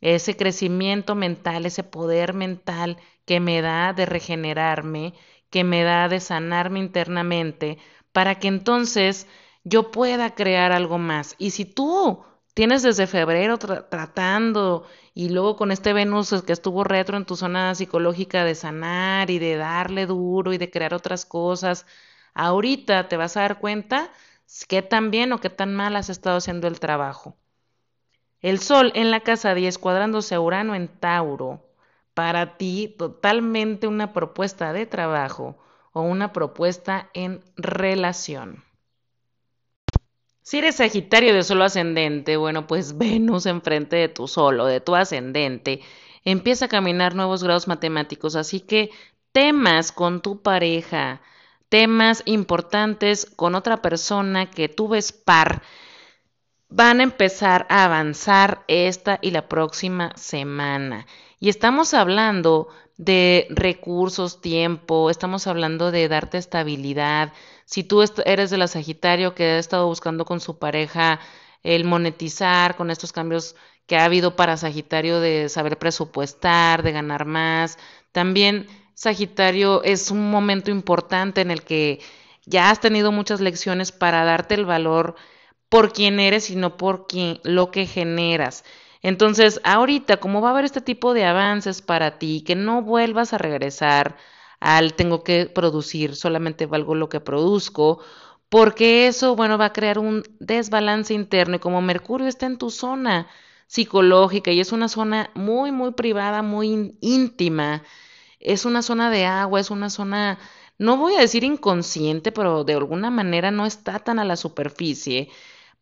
ese 0.00 0.36
crecimiento 0.36 1.14
mental, 1.14 1.66
ese 1.66 1.84
poder 1.84 2.32
mental 2.34 2.96
que 3.26 3.40
me 3.40 3.60
da 3.62 3.92
de 3.92 4.06
regenerarme, 4.06 5.14
que 5.50 5.64
me 5.64 5.82
da 5.84 6.08
de 6.08 6.20
sanarme 6.20 6.78
internamente, 6.80 7.78
para 8.12 8.38
que 8.38 8.48
entonces 8.48 9.26
yo 9.64 9.90
pueda 9.90 10.34
crear 10.34 10.72
algo 10.72 10.98
más. 10.98 11.34
Y 11.38 11.50
si 11.50 11.64
tú 11.64 12.24
tienes 12.54 12.82
desde 12.82 13.06
febrero 13.06 13.58
tratando 13.58 14.86
y 15.14 15.28
luego 15.30 15.56
con 15.56 15.70
este 15.72 15.92
Venus 15.92 16.42
que 16.42 16.52
estuvo 16.52 16.84
retro 16.84 17.16
en 17.16 17.24
tu 17.24 17.36
zona 17.36 17.74
psicológica 17.74 18.44
de 18.44 18.54
sanar 18.54 19.30
y 19.30 19.38
de 19.38 19.56
darle 19.56 20.06
duro 20.06 20.52
y 20.52 20.58
de 20.58 20.70
crear 20.70 20.94
otras 20.94 21.24
cosas, 21.24 21.86
ahorita 22.34 23.08
te 23.08 23.16
vas 23.16 23.36
a 23.36 23.42
dar 23.42 23.58
cuenta 23.60 24.10
qué 24.68 24.82
tan 24.82 25.10
bien 25.10 25.32
o 25.32 25.40
qué 25.40 25.50
tan 25.50 25.74
mal 25.74 25.96
has 25.96 26.10
estado 26.10 26.38
haciendo 26.38 26.66
el 26.68 26.80
trabajo. 26.80 27.36
El 28.40 28.58
Sol 28.58 28.92
en 28.94 29.10
la 29.10 29.20
casa 29.20 29.54
10 29.54 29.78
cuadrándose 29.78 30.34
a 30.34 30.40
Urano 30.40 30.74
en 30.74 30.88
Tauro, 30.88 31.60
para 32.14 32.56
ti 32.56 32.94
totalmente 32.98 33.86
una 33.86 34.12
propuesta 34.12 34.72
de 34.72 34.86
trabajo 34.86 35.58
o 35.92 36.02
una 36.02 36.32
propuesta 36.32 37.10
en 37.14 37.44
relación. 37.56 38.64
Si 40.42 40.58
eres 40.58 40.76
Sagitario 40.76 41.34
de 41.34 41.42
solo 41.42 41.64
ascendente, 41.64 42.36
bueno, 42.36 42.66
pues 42.66 42.96
Venus 42.98 43.46
enfrente 43.46 43.96
de 43.96 44.08
tu 44.08 44.28
solo, 44.28 44.66
de 44.66 44.80
tu 44.80 44.94
ascendente, 44.94 45.80
empieza 46.24 46.66
a 46.66 46.68
caminar 46.68 47.14
nuevos 47.14 47.42
grados 47.42 47.68
matemáticos, 47.68 48.36
así 48.36 48.60
que 48.60 48.90
temas 49.32 49.92
con 49.92 50.22
tu 50.22 50.42
pareja, 50.42 51.20
temas 51.68 52.22
importantes 52.26 53.26
con 53.26 53.54
otra 53.54 53.80
persona 53.82 54.50
que 54.50 54.68
tú 54.68 54.88
ves 54.88 55.12
par, 55.12 55.62
van 56.68 57.00
a 57.00 57.02
empezar 57.04 57.66
a 57.68 57.84
avanzar 57.84 58.64
esta 58.68 59.18
y 59.22 59.32
la 59.32 59.48
próxima 59.48 60.12
semana. 60.16 61.06
Y 61.38 61.48
estamos 61.48 61.94
hablando 61.94 62.68
de 62.96 63.46
recursos, 63.50 64.40
tiempo, 64.40 65.10
estamos 65.10 65.46
hablando 65.46 65.90
de 65.90 66.08
darte 66.08 66.38
estabilidad. 66.38 67.32
Si 67.70 67.84
tú 67.84 68.02
eres 68.24 68.50
de 68.50 68.58
la 68.58 68.66
Sagitario 68.66 69.36
que 69.36 69.44
ha 69.44 69.58
estado 69.58 69.86
buscando 69.86 70.24
con 70.24 70.40
su 70.40 70.58
pareja 70.58 71.20
el 71.62 71.84
monetizar 71.84 72.76
con 72.76 72.90
estos 72.90 73.12
cambios 73.12 73.54
que 73.86 73.96
ha 73.96 74.04
habido 74.06 74.34
para 74.34 74.56
Sagitario 74.56 75.20
de 75.20 75.48
saber 75.48 75.78
presupuestar, 75.78 76.82
de 76.82 76.90
ganar 76.90 77.26
más, 77.26 77.78
también 78.10 78.66
Sagitario 78.94 79.84
es 79.84 80.10
un 80.10 80.32
momento 80.32 80.72
importante 80.72 81.42
en 81.42 81.52
el 81.52 81.62
que 81.62 82.00
ya 82.44 82.70
has 82.70 82.80
tenido 82.80 83.12
muchas 83.12 83.40
lecciones 83.40 83.92
para 83.92 84.24
darte 84.24 84.54
el 84.56 84.66
valor 84.66 85.14
por 85.68 85.92
quién 85.92 86.18
eres 86.18 86.50
y 86.50 86.56
no 86.56 86.76
por 86.76 87.06
quién, 87.06 87.38
lo 87.44 87.70
que 87.70 87.86
generas. 87.86 88.64
Entonces, 89.00 89.60
ahorita, 89.62 90.16
como 90.18 90.40
va 90.40 90.48
a 90.48 90.52
haber 90.52 90.64
este 90.64 90.80
tipo 90.80 91.14
de 91.14 91.24
avances 91.24 91.82
para 91.82 92.18
ti, 92.18 92.42
que 92.44 92.56
no 92.56 92.82
vuelvas 92.82 93.32
a 93.32 93.38
regresar 93.38 94.16
al 94.60 94.94
tengo 94.94 95.24
que 95.24 95.46
producir, 95.46 96.16
solamente 96.16 96.66
valgo 96.66 96.94
lo 96.94 97.08
que 97.08 97.20
produzco, 97.20 98.00
porque 98.48 99.06
eso, 99.06 99.36
bueno, 99.36 99.58
va 99.58 99.66
a 99.66 99.72
crear 99.72 99.98
un 99.98 100.24
desbalance 100.40 101.14
interno 101.14 101.56
y 101.56 101.58
como 101.60 101.82
Mercurio 101.82 102.26
está 102.28 102.46
en 102.46 102.58
tu 102.58 102.70
zona 102.70 103.28
psicológica 103.66 104.50
y 104.50 104.60
es 104.60 104.72
una 104.72 104.88
zona 104.88 105.30
muy, 105.34 105.72
muy 105.72 105.92
privada, 105.92 106.42
muy 106.42 106.96
íntima, 107.00 107.84
es 108.40 108.64
una 108.64 108.82
zona 108.82 109.10
de 109.10 109.26
agua, 109.26 109.60
es 109.60 109.70
una 109.70 109.90
zona, 109.90 110.38
no 110.78 110.96
voy 110.96 111.14
a 111.14 111.20
decir 111.20 111.44
inconsciente, 111.44 112.32
pero 112.32 112.64
de 112.64 112.74
alguna 112.74 113.10
manera 113.10 113.50
no 113.52 113.66
está 113.66 114.00
tan 114.00 114.18
a 114.18 114.24
la 114.24 114.36
superficie. 114.36 115.30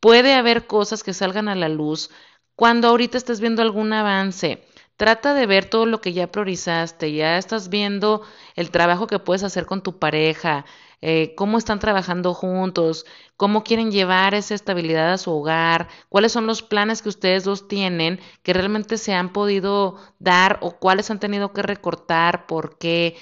Puede 0.01 0.35
haber 0.35 0.67
cosas 0.67 1.03
que 1.03 1.15
salgan 1.15 1.49
a 1.49 1.55
la 1.55 1.69
luz 1.69 2.11
cuando 2.55 2.89
ahorita 2.89 3.17
estés 3.19 3.41
viendo 3.41 3.63
algún 3.63 3.93
avance, 3.93 4.65
trata 4.99 5.33
de 5.33 5.47
ver 5.47 5.65
todo 5.67 5.87
lo 5.87 6.01
que 6.03 6.13
ya 6.13 6.31
priorizaste, 6.31 7.13
ya 7.13 7.39
estás 7.39 7.71
viendo 7.71 8.23
el 8.57 8.71
trabajo 8.71 9.07
que 9.07 9.19
puedes 9.21 9.45
hacer 9.45 9.65
con 9.65 9.83
tu 9.83 9.99
pareja, 9.99 10.67
eh, 11.01 11.35
cómo 11.37 11.57
están 11.59 11.79
trabajando 11.79 12.35
juntos, 12.35 13.07
cómo 13.37 13.63
quieren 13.65 13.93
llevar 13.93 14.35
esa 14.35 14.55
estabilidad 14.55 15.13
a 15.13 15.19
su 15.19 15.31
hogar, 15.33 15.89
cuáles 16.09 16.33
son 16.33 16.47
los 16.47 16.63
planes 16.63 17.03
que 17.03 17.09
ustedes 17.11 17.45
dos 17.45 17.69
tienen 17.69 18.21
que 18.43 18.53
realmente 18.53 18.99
se 18.99 19.15
han 19.15 19.33
podido 19.33 19.97
dar 20.19 20.59
o 20.63 20.73
cuáles 20.73 21.11
han 21.11 21.21
tenido 21.21 21.53
que 21.53 21.63
recortar, 21.63 22.47
por 22.47 22.77
qué, 22.79 23.17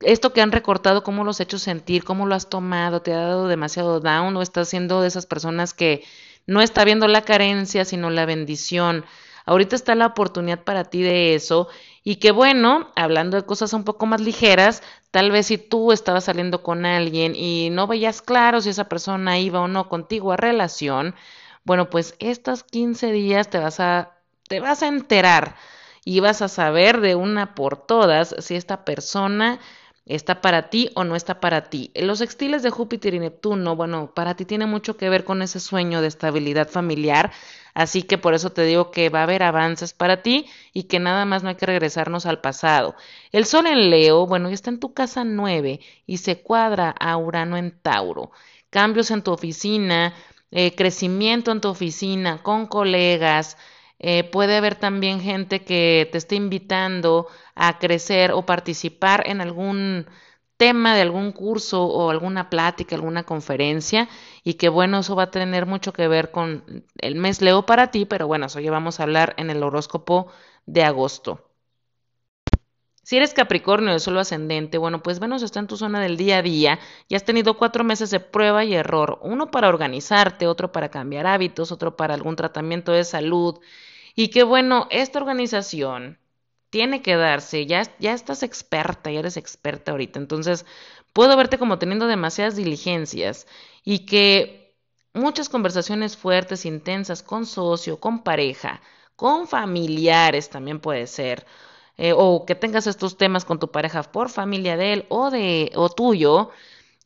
esto 0.00 0.32
que 0.32 0.40
han 0.40 0.52
recortado, 0.52 1.02
cómo 1.04 1.24
los 1.24 1.36
has 1.36 1.40
hecho 1.42 1.58
sentir, 1.58 2.04
cómo 2.04 2.26
lo 2.26 2.34
has 2.34 2.48
tomado, 2.48 3.02
te 3.02 3.12
ha 3.12 3.18
dado 3.20 3.48
demasiado 3.48 4.00
down 4.00 4.36
o 4.36 4.42
estás 4.42 4.68
siendo 4.68 5.02
de 5.02 5.08
esas 5.08 5.26
personas 5.26 5.74
que 5.74 6.04
no 6.46 6.62
está 6.62 6.84
viendo 6.84 7.06
la 7.08 7.22
carencia, 7.22 7.84
sino 7.84 8.10
la 8.10 8.26
bendición. 8.26 9.04
Ahorita 9.50 9.74
está 9.74 9.96
la 9.96 10.06
oportunidad 10.06 10.62
para 10.62 10.84
ti 10.84 11.02
de 11.02 11.34
eso. 11.34 11.66
Y 12.04 12.16
que 12.16 12.30
bueno, 12.30 12.92
hablando 12.94 13.36
de 13.36 13.44
cosas 13.44 13.72
un 13.72 13.82
poco 13.82 14.06
más 14.06 14.20
ligeras, 14.20 14.80
tal 15.10 15.32
vez 15.32 15.46
si 15.48 15.58
tú 15.58 15.90
estabas 15.90 16.22
saliendo 16.22 16.62
con 16.62 16.86
alguien 16.86 17.34
y 17.34 17.68
no 17.70 17.88
veías 17.88 18.22
claro 18.22 18.60
si 18.60 18.68
esa 18.68 18.88
persona 18.88 19.40
iba 19.40 19.58
o 19.60 19.66
no 19.66 19.88
contigo 19.88 20.30
a 20.30 20.36
relación, 20.36 21.16
bueno, 21.64 21.90
pues 21.90 22.14
estos 22.20 22.62
15 22.62 23.10
días 23.10 23.50
te 23.50 23.58
vas 23.58 23.80
a, 23.80 24.12
te 24.46 24.60
vas 24.60 24.84
a 24.84 24.86
enterar 24.86 25.56
y 26.04 26.20
vas 26.20 26.42
a 26.42 26.48
saber 26.48 27.00
de 27.00 27.16
una 27.16 27.56
por 27.56 27.76
todas 27.76 28.36
si 28.38 28.54
esta 28.54 28.84
persona 28.84 29.58
¿Está 30.06 30.40
para 30.40 30.70
ti 30.70 30.90
o 30.94 31.04
no 31.04 31.14
está 31.14 31.40
para 31.40 31.70
ti? 31.70 31.92
Los 31.94 32.18
sextiles 32.18 32.62
de 32.62 32.70
Júpiter 32.70 33.14
y 33.14 33.18
Neptuno, 33.20 33.76
bueno, 33.76 34.12
para 34.14 34.34
ti 34.34 34.44
tiene 34.44 34.66
mucho 34.66 34.96
que 34.96 35.08
ver 35.08 35.24
con 35.24 35.42
ese 35.42 35.60
sueño 35.60 36.00
de 36.00 36.08
estabilidad 36.08 36.68
familiar, 36.68 37.30
así 37.74 38.02
que 38.02 38.18
por 38.18 38.34
eso 38.34 38.50
te 38.50 38.64
digo 38.64 38.90
que 38.90 39.08
va 39.08 39.20
a 39.20 39.22
haber 39.24 39.42
avances 39.42 39.92
para 39.92 40.22
ti 40.22 40.46
y 40.72 40.84
que 40.84 40.98
nada 40.98 41.24
más 41.26 41.42
no 41.42 41.50
hay 41.50 41.54
que 41.54 41.66
regresarnos 41.66 42.26
al 42.26 42.40
pasado. 42.40 42.96
El 43.30 43.44
Sol 43.44 43.66
en 43.66 43.90
Leo, 43.90 44.26
bueno, 44.26 44.48
está 44.48 44.70
en 44.70 44.80
tu 44.80 44.94
casa 44.94 45.22
9 45.24 45.80
y 46.06 46.16
se 46.16 46.42
cuadra 46.42 46.90
a 46.90 47.16
Urano 47.16 47.56
en 47.56 47.70
Tauro. 47.80 48.32
Cambios 48.70 49.10
en 49.10 49.22
tu 49.22 49.32
oficina, 49.32 50.14
eh, 50.50 50.74
crecimiento 50.74 51.52
en 51.52 51.60
tu 51.60 51.68
oficina, 51.68 52.42
con 52.42 52.66
colegas, 52.66 53.56
eh, 54.00 54.24
puede 54.24 54.56
haber 54.56 54.76
también 54.76 55.20
gente 55.20 55.62
que 55.62 56.08
te 56.10 56.18
esté 56.18 56.34
invitando 56.36 57.28
a 57.54 57.78
crecer 57.78 58.32
o 58.32 58.46
participar 58.46 59.22
en 59.26 59.40
algún 59.42 60.06
tema 60.56 60.94
de 60.94 61.02
algún 61.02 61.32
curso 61.32 61.84
o 61.84 62.10
alguna 62.10 62.50
plática, 62.50 62.96
alguna 62.96 63.24
conferencia 63.24 64.08
y 64.44 64.54
que 64.54 64.68
bueno, 64.68 64.98
eso 65.00 65.16
va 65.16 65.24
a 65.24 65.30
tener 65.30 65.66
mucho 65.66 65.92
que 65.92 66.08
ver 66.08 66.30
con 66.30 66.84
el 66.98 67.14
mes 67.16 67.40
Leo 67.42 67.66
para 67.66 67.90
ti, 67.90 68.06
pero 68.06 68.26
bueno, 68.26 68.46
eso 68.46 68.60
ya 68.60 68.70
vamos 68.70 69.00
a 69.00 69.04
hablar 69.04 69.34
en 69.38 69.50
el 69.50 69.62
horóscopo 69.62 70.28
de 70.66 70.84
agosto. 70.84 71.50
Si 73.02 73.16
eres 73.16 73.34
Capricornio 73.34 73.92
de 73.92 73.98
solo 74.00 74.20
ascendente, 74.20 74.78
bueno, 74.78 75.02
pues 75.02 75.18
Venus 75.18 75.42
está 75.42 75.60
en 75.60 75.66
tu 75.66 75.76
zona 75.76 76.00
del 76.00 76.16
día 76.16 76.38
a 76.38 76.42
día 76.42 76.78
y 77.08 77.16
has 77.16 77.24
tenido 77.24 77.56
cuatro 77.56 77.82
meses 77.82 78.10
de 78.10 78.20
prueba 78.20 78.64
y 78.64 78.74
error, 78.74 79.18
uno 79.22 79.50
para 79.50 79.68
organizarte, 79.68 80.46
otro 80.46 80.72
para 80.72 80.90
cambiar 80.90 81.26
hábitos, 81.26 81.72
otro 81.72 81.96
para 81.96 82.14
algún 82.14 82.36
tratamiento 82.36 82.92
de 82.92 83.04
salud, 83.04 83.58
y 84.20 84.28
que 84.28 84.42
bueno, 84.42 84.86
esta 84.90 85.18
organización 85.18 86.18
tiene 86.68 87.00
que 87.00 87.16
darse, 87.16 87.64
ya, 87.64 87.84
ya 88.00 88.12
estás 88.12 88.42
experta, 88.42 89.10
ya 89.10 89.20
eres 89.20 89.38
experta 89.38 89.92
ahorita, 89.92 90.18
entonces 90.18 90.66
puedo 91.14 91.34
verte 91.38 91.56
como 91.58 91.78
teniendo 91.78 92.06
demasiadas 92.06 92.54
diligencias 92.54 93.46
y 93.82 94.00
que 94.00 94.76
muchas 95.14 95.48
conversaciones 95.48 96.18
fuertes, 96.18 96.66
intensas 96.66 97.22
con 97.22 97.46
socio, 97.46 97.98
con 97.98 98.22
pareja, 98.22 98.82
con 99.16 99.48
familiares 99.48 100.50
también 100.50 100.80
puede 100.80 101.06
ser, 101.06 101.46
eh, 101.96 102.12
o 102.14 102.44
que 102.44 102.54
tengas 102.54 102.86
estos 102.86 103.16
temas 103.16 103.46
con 103.46 103.58
tu 103.58 103.70
pareja 103.70 104.02
por 104.02 104.28
familia 104.28 104.76
de 104.76 104.92
él 104.92 105.06
o 105.08 105.30
de 105.30 105.72
o 105.74 105.88
tuyo, 105.88 106.50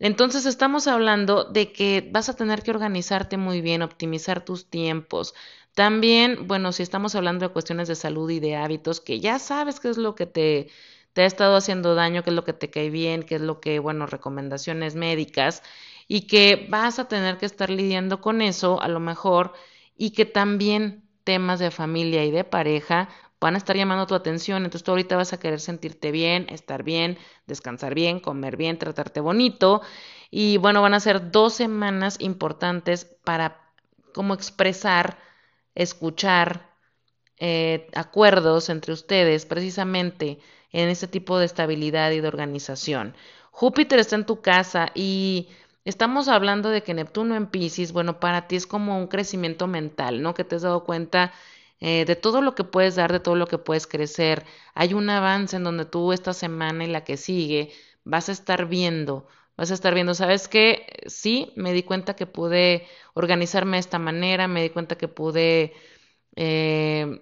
entonces 0.00 0.46
estamos 0.46 0.88
hablando 0.88 1.44
de 1.44 1.72
que 1.72 2.08
vas 2.12 2.28
a 2.28 2.34
tener 2.34 2.62
que 2.62 2.72
organizarte 2.72 3.36
muy 3.36 3.60
bien, 3.60 3.82
optimizar 3.82 4.44
tus 4.44 4.68
tiempos, 4.68 5.34
también, 5.75 6.47
bueno, 6.47 6.72
si 6.72 6.83
estamos 6.83 7.14
hablando 7.14 7.47
de 7.47 7.53
cuestiones 7.53 7.89
de 7.89 7.97
salud 7.97 8.31
y 8.31 8.41
de 8.41 8.57
hábitos, 8.57 9.01
que 9.01 9.20
ya 9.20 9.39
sabes 9.39 9.81
qué 9.81 9.89
es 9.91 9.99
lo 9.99 10.14
que 10.14 10.27
te, 10.27 10.68
te 11.12 11.22
ha 11.22 11.27
estado 11.27 11.57
haciendo 11.57 11.95
daño, 11.95 12.22
qué 12.22 12.31
es 12.31 12.37
lo 12.37 12.45
que 12.45 12.53
te 12.53 12.70
cae 12.70 12.91
bien, 12.91 13.22
qué 13.25 13.37
es 13.37 13.41
lo 13.41 13.61
que, 13.61 13.79
bueno, 13.81 14.07
recomendaciones 14.07 14.95
médicas, 14.95 15.62
y 16.07 16.22
que 16.27 16.66
vas 16.70 16.99
a 16.99 17.09
tener 17.09 17.39
que 17.39 17.47
estar 17.47 17.70
lidiando 17.70 18.20
con 18.20 18.43
eso 18.43 18.81
a 18.81 18.89
lo 18.89 19.01
mejor, 19.01 19.53
y 19.97 20.11
que 20.11 20.27
también 20.27 21.05
temas 21.25 21.59
de 21.59 21.70
familia 21.70 22.25
y 22.25 22.31
de 22.31 22.45
pareja 22.45 23.09
van 23.41 23.55
a 23.55 23.59
estar 23.59 23.77
llamando 23.77 24.07
tu 24.07 24.14
atención, 24.14 24.64
entonces 24.64 24.85
tú 24.85 24.93
ahorita 24.93 25.16
vas 25.16 25.33
a 25.33 25.41
querer 25.41 25.61
sentirte 25.61 26.11
bien, 26.12 26.47
estar 26.51 26.83
bien, 26.83 27.18
descansar 27.47 27.95
bien, 27.95 28.20
comer 28.20 28.57
bien, 28.57 28.79
tratarte 28.79 29.20
bonito, 29.20 29.83
y 30.31 30.57
bueno, 30.59 30.83
van 30.83 30.95
a 30.95 31.01
ser 31.01 31.31
dos 31.31 31.55
semanas 31.55 32.16
importantes 32.20 33.05
para 33.25 33.61
como 34.14 34.35
expresar 34.35 35.18
escuchar 35.75 36.75
eh, 37.39 37.89
acuerdos 37.95 38.68
entre 38.68 38.93
ustedes 38.93 39.47
precisamente 39.47 40.39
en 40.72 40.89
ese 40.89 41.09
tipo 41.09 41.39
de 41.39 41.47
estabilidad 41.47 42.11
y 42.12 42.20
de 42.20 42.29
organización. 42.29 43.14
Júpiter 43.51 43.99
está 43.99 44.16
en 44.16 44.27
tu 44.27 44.41
casa 44.41 44.91
y 44.95 45.49
estamos 45.85 46.29
hablando 46.29 46.70
de 46.70 46.83
que 46.83 46.95
Neptuno 46.95 47.37
en 47.37 47.47
Pisces, 47.47 47.93
bueno, 47.93 48.20
para 48.20 48.49
ti 48.49 48.57
es 48.57 48.66
como 48.66 48.99
un 48.99 49.07
crecimiento 49.07 49.66
mental, 49.66 50.22
¿no? 50.22 50.35
Que 50.35 50.45
te 50.45 50.57
has 50.57 50.62
dado 50.62 50.85
cuenta 50.85 51.33
eh, 51.81 52.05
de 52.05 52.16
todo 52.16 52.41
lo 52.41 52.55
que 52.55 52.64
puedes 52.64 52.97
dar, 52.97 53.12
de 53.12 53.20
todo 53.20 53.37
lo 53.37 53.47
que 53.47 53.59
puedes 53.59 53.87
crecer. 53.87 54.45
Hay 54.75 54.95
un 54.95 55.11
avance 55.11 55.57
en 55.57 55.64
donde 55.64 55.85
tú 55.85 56.12
esta 56.12 56.33
semana 56.33 56.85
y 56.85 56.89
la 56.89 57.05
que 57.05 57.16
sigue 57.16 57.72
vas 58.05 58.29
a 58.29 58.33
estar 58.33 58.66
viendo 58.66 59.27
vas 59.57 59.70
a 59.70 59.74
estar 59.74 59.94
viendo, 59.94 60.14
¿sabes 60.14 60.48
qué? 60.48 60.86
Sí, 61.07 61.52
me 61.57 61.72
di 61.72 61.82
cuenta 61.82 62.16
que 62.16 62.26
pude 62.26 62.86
organizarme 63.14 63.76
de 63.76 63.80
esta 63.80 63.98
manera, 63.98 64.48
me 64.48 64.62
di 64.62 64.70
cuenta 64.70 64.96
que 64.96 65.09
pude 65.09 65.72
eh, 66.36 67.20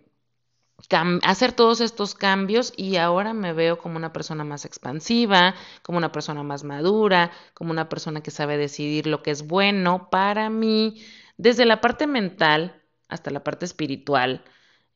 hacer 1.23 1.53
todos 1.53 1.81
estos 1.81 2.15
cambios 2.15 2.73
y 2.77 2.97
ahora 2.97 3.33
me 3.35 3.53
veo 3.53 3.79
como 3.79 3.97
una 3.97 4.13
persona 4.13 4.45
más 4.45 4.65
expansiva, 4.65 5.55
como 5.83 5.99
una 5.99 6.13
persona 6.13 6.43
más 6.43 6.65
madura, 6.65 7.31
como 7.55 7.71
una 7.71 7.89
persona 7.89 8.23
que 8.23 8.31
sabe 8.31 8.57
decidir 8.57 9.07
lo 9.07 9.23
que 9.23 9.31
es 9.31 9.47
bueno 9.47 10.11
para 10.11 10.51
mí, 10.51 11.03
desde 11.37 11.65
la 11.65 11.81
parte 11.81 12.07
mental 12.07 12.83
hasta 13.09 13.31
la 13.31 13.45
parte 13.45 13.65
espiritual. 13.65 14.45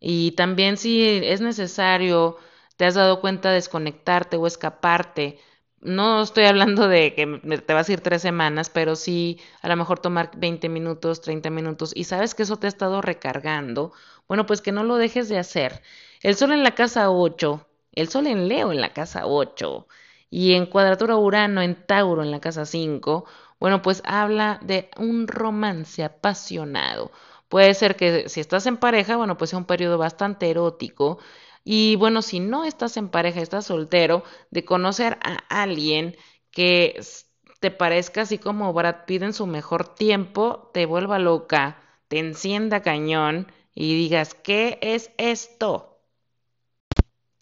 Y 0.01 0.33
también 0.33 0.77
si 0.77 1.03
es 1.25 1.41
necesario, 1.41 2.37
te 2.77 2.85
has 2.85 2.95
dado 2.95 3.21
cuenta 3.21 3.49
de 3.51 3.57
desconectarte 3.57 4.37
o 4.37 4.47
escaparte 4.47 5.39
no 5.87 6.23
estoy 6.23 6.45
hablando 6.45 6.89
de 6.89 7.15
que 7.15 7.27
te 7.61 7.75
vas 7.75 7.89
a 7.89 7.93
ir 7.93 8.01
tres 8.01 8.23
semanas, 8.23 8.71
pero 8.71 8.97
sí 8.97 9.41
a 9.63 9.69
lo 9.69 9.77
mejor 9.77 9.99
tomar 10.01 10.31
20 10.37 10.69
minutos, 10.69 11.21
30 11.21 11.51
minutos 11.51 11.93
y 11.95 12.05
sabes 12.05 12.35
que 12.35 12.43
eso 12.45 12.57
te 12.57 12.67
ha 12.67 12.69
estado 12.69 13.01
recargando, 13.03 13.93
bueno, 14.29 14.47
pues 14.47 14.61
que 14.61 14.73
no 14.73 14.85
lo 14.85 14.97
dejes 14.97 15.29
de 15.29 15.39
hacer. 15.39 15.83
El 16.23 16.35
sol 16.37 16.53
en 16.53 16.63
la 16.63 16.75
casa 16.75 17.11
8, 17.11 17.67
el 17.93 18.09
sol 18.09 18.27
en 18.27 18.49
Leo 18.49 18.73
en 18.73 18.81
la 18.81 18.93
casa 18.93 19.27
8 19.27 19.87
y 20.31 20.55
en 20.55 20.67
cuadratura 20.67 21.17
Urano 21.17 21.63
en 21.63 21.75
Tauro 21.87 22.23
en 22.23 22.31
la 22.31 22.41
casa 22.41 22.67
5, 22.67 23.25
bueno, 23.61 23.83
pues 23.83 24.03
habla 24.05 24.59
de 24.63 24.91
un 24.99 25.29
romance 25.29 26.05
apasionado. 26.05 27.11
Puede 27.49 27.75
ser 27.75 27.97
que 27.97 28.29
si 28.29 28.41
estás 28.41 28.67
en 28.67 28.77
pareja, 28.77 29.17
bueno, 29.17 29.37
pues 29.39 29.51
sea 29.51 29.59
un 29.59 29.65
periodo 29.67 29.99
bastante 29.99 30.51
erótico. 30.51 31.19
Y 31.69 31.97
bueno, 31.97 32.23
si 32.23 32.39
no 32.39 32.65
estás 32.65 32.97
en 32.97 33.09
pareja, 33.09 33.41
estás 33.41 33.67
soltero, 33.67 34.23
de 34.53 34.65
conocer 34.65 35.19
a 35.25 35.39
alguien 35.49 36.17
que 36.53 37.01
te 37.59 37.73
parezca 37.73 38.21
así 38.21 38.39
como 38.39 38.73
Brad 38.73 39.05
Pitt 39.05 39.23
en 39.23 39.33
su 39.33 39.49
mejor 39.49 39.97
tiempo, 39.97 40.71
te 40.73 40.87
vuelva 40.87 41.19
loca, 41.19 41.83
te 42.07 42.21
encienda 42.21 42.83
cañón 42.83 43.51
y 43.75 43.97
digas, 43.97 44.35
¿qué 44.35 44.79
es 44.81 45.11
esto? 45.19 45.99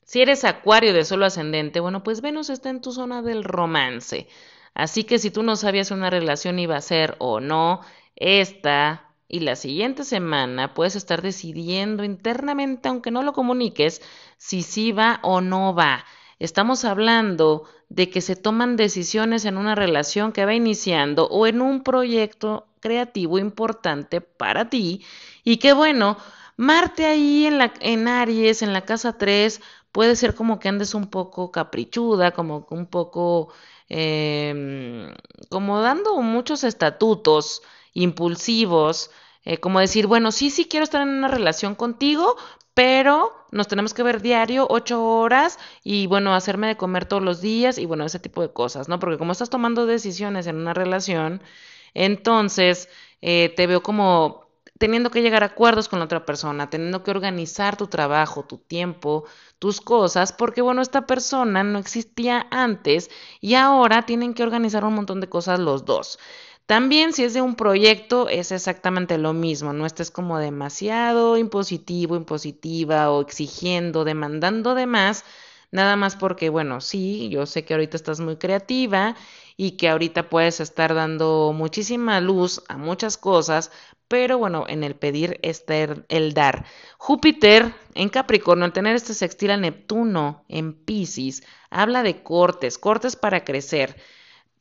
Si 0.07 0.23
eres 0.23 0.45
acuario 0.45 0.95
de 0.95 1.05
solo 1.05 1.27
ascendente, 1.27 1.81
bueno, 1.81 2.03
pues 2.03 2.23
Venus 2.23 2.49
está 2.49 2.71
en 2.71 2.81
tu 2.81 2.93
zona 2.93 3.21
del 3.21 3.45
romance. 3.45 4.27
Así 4.73 5.05
que 5.05 5.19
si 5.19 5.31
tú 5.31 5.43
no 5.43 5.55
sabías 5.55 5.89
si 5.89 5.95
una 5.95 6.09
relación 6.09 6.59
iba 6.59 6.77
a 6.77 6.81
ser 6.81 7.15
o 7.19 7.41
no, 7.41 7.83
esta 8.17 9.14
y 9.29 9.41
la 9.41 9.57
siguiente 9.57 10.05
semana 10.05 10.75
puedes 10.75 10.97
estar 10.97 11.23
decidiendo 11.23 12.05
internamente, 12.05 12.89
aunque 12.89 13.11
no 13.11 13.23
lo 13.23 13.33
comuniques, 13.33 14.03
si 14.37 14.63
sí 14.63 14.93
va 14.93 15.21
o 15.23 15.41
no 15.41 15.75
va. 15.75 16.05
Estamos 16.39 16.85
hablando 16.85 17.65
de 17.89 18.11
que 18.11 18.21
se 18.21 18.37
toman 18.37 18.77
decisiones 18.77 19.45
en 19.45 19.57
una 19.57 19.75
relación 19.75 20.33
que 20.33 20.45
va 20.45 20.55
iniciando 20.55 21.27
o 21.29 21.47
en 21.47 21.63
un 21.63 21.83
proyecto 21.83 22.67
creativo 22.81 23.39
importante 23.39 24.21
para 24.21 24.69
ti 24.69 25.05
y 25.45 25.57
que 25.59 25.73
bueno, 25.73 26.17
Marte 26.57 27.05
ahí 27.07 27.47
en, 27.47 27.59
la, 27.59 27.73
en 27.81 28.07
Aries, 28.07 28.63
en 28.63 28.73
la 28.73 28.85
casa 28.85 29.19
3, 29.19 29.61
puede 29.91 30.17
ser 30.17 30.35
como 30.35 30.59
que 30.59 30.69
andes 30.69 30.95
un 30.95 31.09
poco 31.09 31.51
caprichuda, 31.51 32.31
como 32.33 32.67
un 32.71 32.87
poco, 32.87 33.53
em, 33.89 35.13
como 35.51 35.81
dando 35.81 36.21
muchos 36.23 36.63
estatutos 36.65 37.63
impulsivos, 37.95 39.11
eh, 39.45 39.59
como 39.59 39.81
decir, 39.81 40.07
bueno, 40.07 40.33
sí, 40.33 40.51
sí 40.51 40.67
quiero 40.67 40.85
estar 40.85 41.03
en 41.03 41.09
una 41.09 41.29
relación 41.29 41.75
contigo, 41.75 42.37
pero 42.75 43.33
nos 43.53 43.69
tenemos 43.69 43.95
que 43.95 44.03
ver 44.03 44.21
diario, 44.21 44.67
ocho 44.69 45.05
horas, 45.05 45.59
y 45.83 46.07
bueno, 46.07 46.35
hacerme 46.35 46.67
de 46.67 46.77
comer 46.77 47.07
todos 47.07 47.23
los 47.23 47.41
días, 47.41 47.79
y 47.79 47.87
bueno, 47.87 48.05
ese 48.05 48.19
tipo 48.19 48.43
de 48.43 48.53
cosas, 48.53 48.89
¿no? 48.89 48.99
Porque 48.99 49.19
como 49.19 49.33
estás 49.33 49.51
tomando 49.51 49.87
decisiones 49.87 50.47
en 50.47 50.57
una 50.57 50.75
relación, 50.75 51.43
entonces 51.95 52.89
eh, 53.23 53.53
te 53.57 53.67
veo 53.67 53.83
como 53.83 54.45
teniendo 54.79 55.11
que 55.11 55.23
llegar 55.23 55.43
a 55.43 55.47
acuerdos 55.47 55.89
con 55.89 55.99
la 56.01 56.05
otra 56.07 56.27
persona, 56.27 56.69
teniendo 56.69 57.03
que 57.03 57.11
organizar 57.11 57.77
tu 57.77 57.87
trabajo, 57.87 58.45
tu 58.45 58.59
tiempo, 58.59 59.25
tus 59.59 59.81
cosas, 59.81 60.33
porque 60.33 60.63
bueno, 60.63 60.83
esta 60.83 61.07
persona 61.07 61.63
no 61.63 61.79
existía 61.79 62.47
antes 62.51 63.11
y 63.41 63.55
ahora 63.55 64.05
tienen 64.05 64.35
que 64.35 64.43
organizar 64.43 64.85
un 64.85 64.95
montón 64.95 65.21
de 65.21 65.29
cosas 65.29 65.61
los 65.61 65.85
dos. 65.85 66.19
También 66.67 67.13
si 67.13 67.25
es 67.25 67.35
de 67.35 67.43
un 67.43 67.57
proyecto 67.57 68.29
es 68.29 68.51
exactamente 68.51 69.19
lo 69.19 69.35
mismo, 69.35 69.75
no 69.75 69.85
estés 69.85 70.11
como 70.11 70.39
demasiado 70.39 71.37
impositivo, 71.37 72.17
impositiva 72.17 73.11
o 73.11 73.21
exigiendo, 73.21 74.05
demandando 74.05 74.75
de 74.75 74.87
más, 74.87 75.25
nada 75.73 75.97
más 75.97 76.17
porque, 76.17 76.49
bueno, 76.49 76.81
sí, 76.81 77.29
yo 77.29 77.45
sé 77.45 77.67
que 77.67 77.75
ahorita 77.75 77.99
estás 77.99 78.21
muy 78.21 78.37
creativa 78.37 79.15
y 79.59 79.73
que 79.73 79.91
ahorita 79.91 80.31
puedes 80.31 80.59
estar 80.61 80.95
dando 80.95 81.53
muchísima 81.55 82.21
luz 82.23 82.63
a 82.69 82.79
muchas 82.79 83.19
cosas, 83.19 83.71
pero 84.09 84.39
bueno, 84.39 84.65
en 84.67 84.85
el 84.85 84.97
pedir 84.97 85.39
está 85.43 85.75
el 85.77 86.33
dar. 86.33 86.65
Júpiter 86.97 87.75
en 87.95 88.09
Capricornio, 88.09 88.65
al 88.65 88.73
tener 88.73 88.97
este 88.97 89.13
sextil 89.13 89.51
a 89.51 89.59
Neptuno 89.59 90.45
en 90.49 90.73
Pisces, 90.73 91.43
habla 91.69 92.03
de 92.03 92.23
cortes, 92.23 92.79
cortes 92.79 93.17
para 93.17 93.45
crecer 93.45 93.97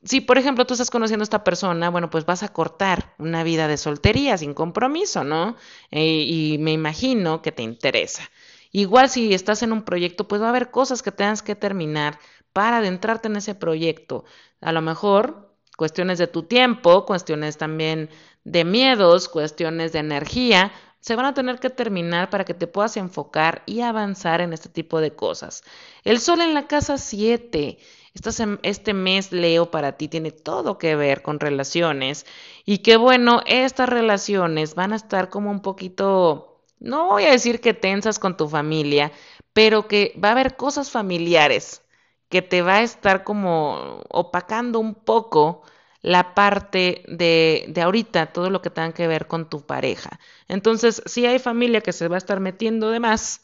si, 0.03 0.21
por 0.21 0.37
ejemplo, 0.37 0.65
tú 0.65 0.73
estás 0.73 0.89
conociendo 0.91 1.23
a 1.23 1.25
esta 1.25 1.43
persona, 1.43 1.89
bueno, 1.89 2.09
pues 2.09 2.25
vas 2.25 2.43
a 2.43 2.49
cortar 2.49 3.13
una 3.17 3.43
vida 3.43 3.67
de 3.67 3.77
soltería 3.77 4.37
sin 4.37 4.53
compromiso, 4.53 5.23
¿no? 5.23 5.55
Eh, 5.91 6.25
y 6.27 6.57
me 6.59 6.73
imagino 6.73 7.41
que 7.41 7.51
te 7.51 7.63
interesa. 7.63 8.29
Igual 8.71 9.09
si 9.09 9.33
estás 9.33 9.63
en 9.63 9.71
un 9.71 9.83
proyecto, 9.83 10.27
pues 10.27 10.41
va 10.41 10.47
a 10.47 10.49
haber 10.49 10.71
cosas 10.71 11.03
que 11.03 11.11
tengas 11.11 11.41
que 11.41 11.55
terminar 11.55 12.19
para 12.53 12.77
adentrarte 12.77 13.27
en 13.27 13.37
ese 13.37 13.55
proyecto. 13.55 14.25
A 14.61 14.71
lo 14.71 14.81
mejor 14.81 15.55
cuestiones 15.77 16.17
de 16.17 16.27
tu 16.27 16.43
tiempo, 16.43 17.05
cuestiones 17.05 17.57
también 17.57 18.09
de 18.43 18.65
miedos, 18.65 19.29
cuestiones 19.29 19.93
de 19.93 19.99
energía, 19.99 20.71
se 20.99 21.15
van 21.15 21.25
a 21.25 21.33
tener 21.33 21.59
que 21.59 21.69
terminar 21.69 22.29
para 22.29 22.45
que 22.45 22.53
te 22.53 22.67
puedas 22.67 22.95
enfocar 22.97 23.63
y 23.65 23.81
avanzar 23.81 24.41
en 24.41 24.53
este 24.53 24.69
tipo 24.69 25.01
de 25.01 25.15
cosas. 25.15 25.63
El 26.03 26.19
sol 26.19 26.41
en 26.41 26.53
la 26.53 26.67
casa 26.67 26.97
7 26.97 27.77
este 28.13 28.93
mes, 28.93 29.31
Leo, 29.31 29.71
para 29.71 29.97
ti 29.97 30.07
tiene 30.07 30.31
todo 30.31 30.77
que 30.77 30.95
ver 30.95 31.21
con 31.21 31.39
relaciones 31.39 32.25
y 32.65 32.79
que 32.79 32.97
bueno, 32.97 33.41
estas 33.45 33.89
relaciones 33.89 34.75
van 34.75 34.93
a 34.93 34.97
estar 34.97 35.29
como 35.29 35.49
un 35.51 35.61
poquito, 35.61 36.61
no 36.79 37.07
voy 37.07 37.25
a 37.25 37.31
decir 37.31 37.59
que 37.59 37.73
tensas 37.73 38.19
con 38.19 38.37
tu 38.37 38.47
familia, 38.47 39.11
pero 39.53 39.87
que 39.87 40.13
va 40.23 40.29
a 40.29 40.31
haber 40.33 40.55
cosas 40.55 40.91
familiares 40.91 41.81
que 42.29 42.41
te 42.41 42.61
va 42.61 42.77
a 42.77 42.83
estar 42.83 43.23
como 43.23 44.01
opacando 44.09 44.79
un 44.79 44.95
poco 44.95 45.63
la 46.01 46.33
parte 46.35 47.03
de, 47.07 47.65
de 47.69 47.81
ahorita, 47.81 48.33
todo 48.33 48.49
lo 48.49 48.61
que 48.61 48.69
tenga 48.69 48.93
que 48.93 49.07
ver 49.07 49.27
con 49.27 49.49
tu 49.49 49.65
pareja. 49.65 50.19
Entonces, 50.47 51.01
si 51.05 51.25
hay 51.25 51.39
familia 51.39 51.81
que 51.81 51.93
se 51.93 52.07
va 52.07 52.15
a 52.15 52.17
estar 52.17 52.39
metiendo 52.39 52.89
de 52.89 52.99
más, 52.99 53.41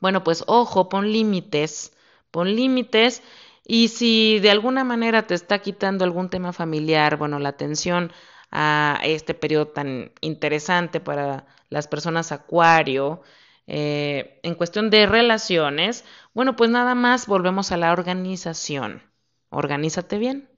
bueno, 0.00 0.24
pues 0.24 0.44
ojo, 0.46 0.88
pon 0.88 1.10
límites, 1.12 1.92
pon 2.30 2.54
límites 2.54 3.22
y 3.68 3.88
si 3.88 4.40
de 4.40 4.50
alguna 4.50 4.82
manera 4.82 5.26
te 5.26 5.34
está 5.34 5.60
quitando 5.60 6.04
algún 6.04 6.30
tema 6.30 6.54
familiar, 6.54 7.18
bueno, 7.18 7.38
la 7.38 7.50
atención 7.50 8.10
a 8.50 8.98
este 9.04 9.34
periodo 9.34 9.68
tan 9.68 10.10
interesante 10.22 11.00
para 11.00 11.46
las 11.68 11.86
personas 11.86 12.32
acuario, 12.32 13.20
eh, 13.66 14.40
en 14.42 14.54
cuestión 14.54 14.88
de 14.88 15.06
relaciones, 15.06 16.06
bueno, 16.32 16.56
pues 16.56 16.70
nada 16.70 16.94
más 16.94 17.26
volvemos 17.26 17.70
a 17.70 17.76
la 17.76 17.92
organización. 17.92 19.02
Organízate 19.50 20.16
bien. 20.16 20.48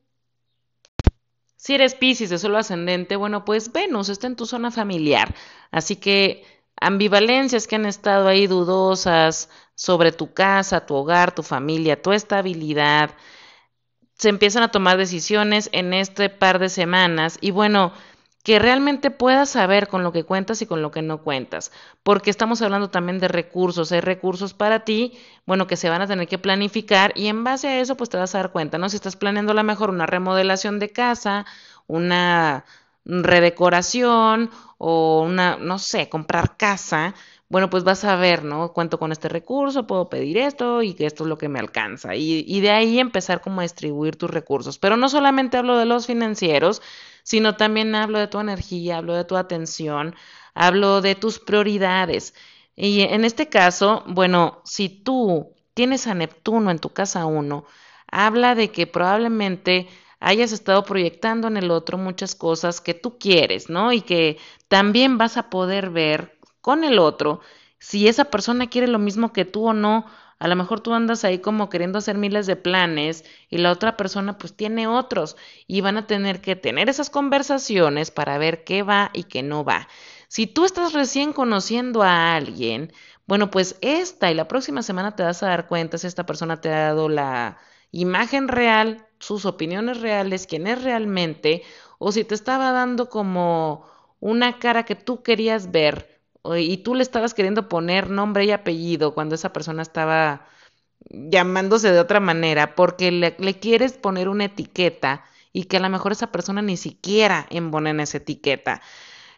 Si 1.57 1.75
eres 1.75 1.97
Pisces 1.97 2.31
de 2.31 2.39
solo 2.39 2.59
ascendente, 2.59 3.17
bueno, 3.17 3.45
pues 3.45 3.73
Venus 3.73 4.09
está 4.09 4.29
en 4.29 4.37
tu 4.37 4.47
zona 4.47 4.71
familiar. 4.71 5.35
Así 5.73 5.97
que 5.97 6.45
ambivalencias 6.81 7.67
que 7.67 7.75
han 7.75 7.87
estado 7.87 8.29
ahí 8.29 8.47
dudosas 8.47 9.51
sobre 9.81 10.12
tu 10.12 10.35
casa, 10.35 10.85
tu 10.85 10.95
hogar, 10.95 11.33
tu 11.35 11.43
familia, 11.43 12.03
tu 12.03 12.12
estabilidad. 12.12 13.12
Se 14.18 14.28
empiezan 14.28 14.62
a 14.62 14.70
tomar 14.70 14.99
decisiones 14.99 15.70
en 15.72 15.95
este 15.95 16.28
par 16.28 16.59
de 16.59 16.68
semanas 16.68 17.39
y 17.41 17.51
bueno, 17.51 17.95
que 18.45 18.59
realmente 18.59 19.11
puedas 19.11 19.49
saber 19.49 19.89
con 19.89 20.03
lo 20.03 20.12
que 20.12 20.24
cuentas 20.24 20.61
y 20.61 20.66
con 20.66 20.83
lo 20.83 20.91
que 20.91 21.01
no 21.01 21.22
cuentas, 21.22 21.72
porque 22.03 22.28
estamos 22.28 22.61
hablando 22.61 22.91
también 22.91 23.20
de 23.20 23.28
recursos, 23.28 23.91
hay 23.91 24.03
recursos 24.03 24.53
para 24.53 24.85
ti, 24.85 25.18
bueno, 25.47 25.66
que 25.66 25.76
se 25.76 25.89
van 25.89 26.03
a 26.03 26.07
tener 26.07 26.28
que 26.28 26.37
planificar 26.39 27.14
y 27.16 27.28
en 27.28 27.43
base 27.43 27.68
a 27.68 27.81
eso 27.81 27.97
pues 27.97 28.11
te 28.11 28.18
vas 28.18 28.35
a 28.35 28.39
dar 28.39 28.53
cuenta, 28.53 28.76
¿no? 28.76 28.91
Si 28.91 28.97
estás 28.97 29.16
planeando 29.16 29.53
a 29.53 29.55
lo 29.55 29.64
mejor 29.64 29.89
una 29.89 30.05
remodelación 30.05 30.78
de 30.78 30.91
casa, 30.91 31.47
una 31.87 32.66
redecoración 33.07 34.51
o 34.76 35.22
una, 35.22 35.57
no 35.57 35.78
sé, 35.78 36.11
comprar 36.11 36.59
casa, 36.59 37.14
bueno, 37.51 37.68
pues 37.68 37.84
vas 37.84 38.05
a 38.05 38.16
ver, 38.16 38.44
¿no? 38.44 38.72
Cuento 38.72 38.98
con 38.98 39.12
este 39.12 39.28
recurso, 39.28 39.86
puedo 39.86 40.09
pedir 40.09 40.38
esto 40.38 40.82
y 40.82 40.94
que 40.94 41.07
esto 41.07 41.24
es 41.24 41.28
lo 41.28 41.36
que 41.38 41.48
me 41.48 41.59
alcanza. 41.59 42.14
Y, 42.14 42.44
y 42.46 42.61
de 42.61 42.70
ahí 42.70 42.98
empezar 43.01 43.40
como 43.42 43.61
a 43.61 43.64
distribuir 43.64 44.16
tus 44.16 44.30
recursos. 44.30 44.78
Pero 44.78 44.96
no 44.96 45.09
solamente 45.09 45.59
hablo 45.59 45.76
de 45.76 45.84
los 45.84 46.07
financieros, 46.07 46.80
sino 47.24 47.57
también 47.57 47.94
hablo 47.94 48.18
de 48.20 48.28
tu 48.28 48.38
energía, 48.40 48.98
hablo 48.98 49.14
de 49.14 49.24
tu 49.24 49.36
atención, 49.36 50.14
hablo 50.55 51.01
de 51.01 51.16
tus 51.16 51.40
prioridades. 51.40 52.34
Y 52.76 53.03
en 53.03 53.24
este 53.24 53.48
caso, 53.48 54.05
bueno, 54.07 54.62
si 54.64 54.88
tú 54.88 55.55
tienes 55.74 56.07
a 56.07 56.14
Neptuno 56.14 56.70
en 56.70 56.78
tu 56.78 56.90
casa 56.90 57.26
1, 57.26 57.64
habla 58.11 58.55
de 58.55 58.70
que 58.70 58.86
probablemente 58.86 59.88
hayas 60.20 60.53
estado 60.53 60.84
proyectando 60.84 61.48
en 61.48 61.57
el 61.57 61.70
otro 61.70 61.98
muchas 61.98 62.34
cosas 62.34 62.80
que 62.80 62.94
tú 62.94 63.18
quieres, 63.18 63.70
¿no? 63.70 63.92
Y 63.92 64.03
que 64.03 64.38
también 64.68 65.18
vas 65.18 65.36
a 65.36 65.51
poder 65.51 65.90
ver 65.90 66.38
con 66.61 66.85
el 66.85 66.99
otro 66.99 67.41
si 67.79 68.09
esa 68.09 68.27
persona 68.27 68.69
quiere 68.69 68.87
lo 68.87 68.99
mismo 68.99 69.33
que 69.33 69.45
tú 69.45 69.69
o 69.69 69.73
no. 69.73 70.07
A 70.39 70.49
lo 70.49 70.57
mejor 70.57 70.81
tú 70.81 70.95
andas 70.95 71.25
ahí 71.25 71.39
como 71.39 71.69
queriendo 71.69 71.99
hacer 71.99 72.17
miles 72.17 72.47
de 72.47 72.57
planes 72.57 73.25
y 73.51 73.59
la 73.59 73.73
otra 73.73 73.97
persona 73.97 74.39
pues 74.39 74.55
tiene 74.55 74.87
otros 74.87 75.37
y 75.67 75.81
van 75.81 75.97
a 75.99 76.07
tener 76.07 76.41
que 76.41 76.57
tener 76.57 76.89
esas 76.89 77.11
conversaciones 77.11 78.11
para 78.11 78.39
ver 78.39 78.65
qué 78.65 78.83
va 78.83 79.11
y 79.13 79.25
qué 79.25 79.43
no 79.43 79.65
va. 79.65 79.89
Si 80.29 80.47
tú 80.47 80.65
estás 80.65 80.93
recién 80.93 81.33
conociendo 81.33 82.03
a 82.03 82.37
alguien, 82.37 82.93
bueno, 83.27 83.51
pues 83.51 83.77
esta 83.81 84.31
y 84.31 84.35
la 84.35 84.49
próxima 84.49 84.83
semana 84.83 85.17
te 85.17 85.23
vas 85.23 85.43
a 85.43 85.49
dar 85.49 85.67
cuenta 85.69 85.99
si 85.99 86.07
esta 86.07 86.27
persona 86.27 86.61
te 86.61 86.71
ha 86.71 86.87
dado 86.87 87.09
la 87.09 87.59
imagen 87.91 88.49
real 88.49 89.07
sus 89.19 89.45
opiniones 89.45 90.01
reales, 90.01 90.47
quién 90.47 90.67
es 90.67 90.83
realmente, 90.83 91.63
o 91.99 92.13
si 92.13 92.25
te 92.25 92.35
estaba 92.35 92.73
dando 92.73 93.09
como 93.09 93.87
una 94.21 94.59
cara 94.59 94.85
que 94.85 94.95
tú 94.97 95.23
querías 95.23 95.71
ver 95.71 96.20
y 96.57 96.78
tú 96.78 96.95
le 96.95 97.03
estabas 97.03 97.34
queriendo 97.34 97.68
poner 97.68 98.11
nombre 98.11 98.45
y 98.45 98.51
apellido 98.51 99.14
cuando 99.14 99.34
esa 99.34 99.53
persona 99.53 99.82
estaba 99.82 100.47
llamándose 101.09 101.93
de 101.93 102.01
otra 102.01 102.20
manera, 102.20 102.74
porque 102.74 103.11
le, 103.11 103.34
quieres 103.59 103.95
poner 103.95 104.28
una 104.28 104.45
etiqueta 104.47 105.24
y 105.53 105.64
que 105.64 105.78
a 105.78 105.80
lo 105.80 105.88
mejor 105.88 106.12
esa 106.12 106.32
persona 106.32 106.62
ni 106.62 106.76
siquiera 106.76 107.47
embona 107.51 107.91
en 107.91 108.01
esa 108.01 108.18
etiqueta. 108.18 108.80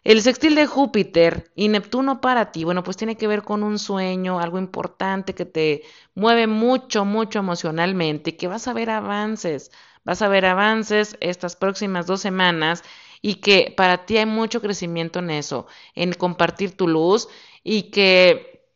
El 0.03 0.21
sextil 0.21 0.55
de 0.55 0.67
Júpiter 0.67 1.51
y 1.55 1.69
Neptuno 1.69 2.19
para 2.19 2.51
ti, 2.51 2.65
bueno, 2.65 2.83
pues 2.83 2.97
tiene 2.97 3.15
que 3.15 3.27
ver 3.27 3.43
con 3.43 3.63
un 3.63 3.79
sueño, 3.79 4.39
algo 4.39 4.59
importante 4.59 5.33
que 5.33 5.45
te 5.45 5.83
mueve 6.13 6.45
mucho, 6.45 7.05
mucho 7.05 7.39
emocionalmente, 7.39 8.35
que 8.35 8.47
vas 8.47 8.67
a 8.67 8.73
ver 8.73 8.89
avances, 8.89 9.71
vas 10.03 10.21
a 10.21 10.27
ver 10.27 10.45
avances 10.45 11.17
estas 11.21 11.55
próximas 11.55 12.05
dos 12.05 12.19
semanas 12.21 12.83
y 13.23 13.35
que 13.35 13.73
para 13.75 14.05
ti 14.05 14.17
hay 14.17 14.25
mucho 14.25 14.61
crecimiento 14.61 15.19
en 15.19 15.31
eso, 15.31 15.65
en 15.95 16.11
compartir 16.11 16.75
tu 16.75 16.89
luz 16.89 17.29
y 17.63 17.83
que 17.83 18.67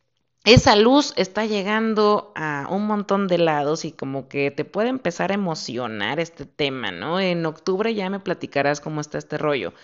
esa 0.44 0.74
luz 0.74 1.12
está 1.16 1.44
llegando 1.44 2.32
a 2.34 2.66
un 2.70 2.86
montón 2.86 3.28
de 3.28 3.36
lados 3.36 3.84
y 3.84 3.92
como 3.92 4.26
que 4.26 4.50
te 4.50 4.64
puede 4.64 4.88
empezar 4.88 5.30
a 5.30 5.34
emocionar 5.34 6.18
este 6.18 6.46
tema, 6.46 6.90
¿no? 6.90 7.20
En 7.20 7.44
octubre 7.44 7.94
ya 7.94 8.08
me 8.08 8.20
platicarás 8.20 8.80
cómo 8.80 9.02
está 9.02 9.18
este 9.18 9.36
rollo. 9.36 9.74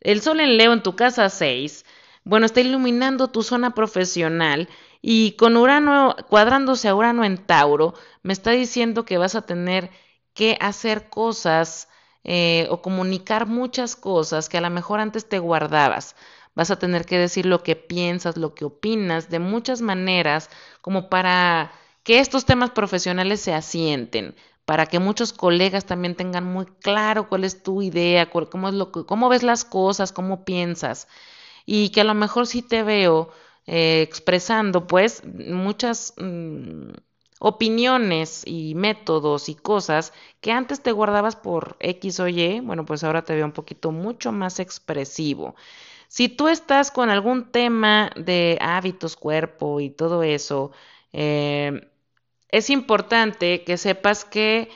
El 0.00 0.20
sol 0.22 0.38
en 0.38 0.56
Leo 0.56 0.72
en 0.72 0.84
tu 0.84 0.94
casa 0.94 1.28
6, 1.28 1.84
bueno, 2.22 2.46
está 2.46 2.60
iluminando 2.60 3.28
tu 3.28 3.42
zona 3.42 3.74
profesional 3.74 4.68
y 5.02 5.32
con 5.32 5.56
Urano 5.56 6.14
cuadrándose 6.28 6.86
a 6.86 6.94
Urano 6.94 7.24
en 7.24 7.38
Tauro, 7.38 7.94
me 8.22 8.32
está 8.32 8.52
diciendo 8.52 9.04
que 9.04 9.18
vas 9.18 9.34
a 9.34 9.46
tener 9.46 9.90
que 10.32 10.56
hacer 10.60 11.08
cosas 11.08 11.88
eh, 12.28 12.66
o 12.70 12.82
comunicar 12.82 13.46
muchas 13.46 13.94
cosas 13.94 14.48
que 14.48 14.58
a 14.58 14.60
lo 14.60 14.68
mejor 14.70 14.98
antes 14.98 15.28
te 15.28 15.38
guardabas. 15.38 16.16
Vas 16.56 16.72
a 16.72 16.78
tener 16.78 17.06
que 17.06 17.18
decir 17.18 17.46
lo 17.46 17.62
que 17.62 17.76
piensas, 17.76 18.36
lo 18.36 18.52
que 18.54 18.64
opinas, 18.64 19.30
de 19.30 19.38
muchas 19.38 19.80
maneras, 19.80 20.50
como 20.80 21.08
para 21.08 21.70
que 22.02 22.18
estos 22.18 22.44
temas 22.44 22.70
profesionales 22.70 23.40
se 23.40 23.54
asienten, 23.54 24.34
para 24.64 24.86
que 24.86 24.98
muchos 24.98 25.32
colegas 25.32 25.86
también 25.86 26.16
tengan 26.16 26.44
muy 26.44 26.66
claro 26.66 27.28
cuál 27.28 27.44
es 27.44 27.62
tu 27.62 27.80
idea, 27.82 28.28
cómo, 28.30 28.68
es 28.68 28.74
lo 28.74 28.90
cómo 28.90 29.28
ves 29.28 29.44
las 29.44 29.64
cosas, 29.64 30.12
cómo 30.12 30.44
piensas, 30.44 31.06
y 31.66 31.90
que 31.90 32.00
a 32.00 32.04
lo 32.04 32.14
mejor 32.14 32.46
sí 32.48 32.62
te 32.62 32.82
veo 32.82 33.30
eh, 33.66 34.02
expresando 34.02 34.86
pues 34.88 35.22
muchas 35.24 36.14
mm, 36.18 36.90
opiniones 37.38 38.42
y 38.46 38.74
métodos 38.74 39.48
y 39.48 39.54
cosas 39.54 40.12
que 40.40 40.52
antes 40.52 40.82
te 40.82 40.92
guardabas 40.92 41.36
por 41.36 41.76
X 41.80 42.20
o 42.20 42.28
Y, 42.28 42.60
bueno, 42.60 42.84
pues 42.86 43.04
ahora 43.04 43.24
te 43.24 43.34
veo 43.34 43.44
un 43.44 43.52
poquito 43.52 43.92
mucho 43.92 44.32
más 44.32 44.58
expresivo. 44.60 45.54
Si 46.08 46.28
tú 46.28 46.48
estás 46.48 46.90
con 46.90 47.10
algún 47.10 47.50
tema 47.50 48.10
de 48.16 48.58
hábitos, 48.60 49.16
cuerpo 49.16 49.80
y 49.80 49.90
todo 49.90 50.22
eso, 50.22 50.72
eh, 51.12 51.90
es 52.48 52.70
importante 52.70 53.64
que 53.64 53.76
sepas 53.76 54.24
que 54.24 54.70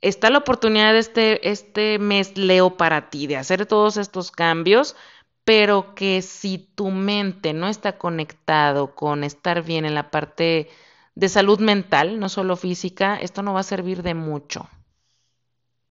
está 0.00 0.30
la 0.30 0.38
oportunidad 0.38 0.92
de 0.92 0.98
este, 0.98 1.50
este 1.50 1.98
mes 1.98 2.36
Leo 2.38 2.76
para 2.76 3.10
ti, 3.10 3.26
de 3.26 3.36
hacer 3.36 3.66
todos 3.66 3.96
estos 3.96 4.30
cambios, 4.30 4.96
pero 5.44 5.94
que 5.94 6.22
si 6.22 6.58
tu 6.58 6.90
mente 6.90 7.52
no 7.52 7.68
está 7.68 7.98
conectado 7.98 8.94
con 8.94 9.24
estar 9.24 9.62
bien 9.62 9.84
en 9.84 9.94
la 9.94 10.10
parte 10.10 10.68
de 11.14 11.28
salud 11.28 11.60
mental, 11.60 12.18
no 12.20 12.28
solo 12.28 12.56
física, 12.56 13.16
esto 13.16 13.42
no 13.42 13.52
va 13.52 13.60
a 13.60 13.64
servir 13.64 14.02
de 14.02 14.14
mucho. 14.14 14.68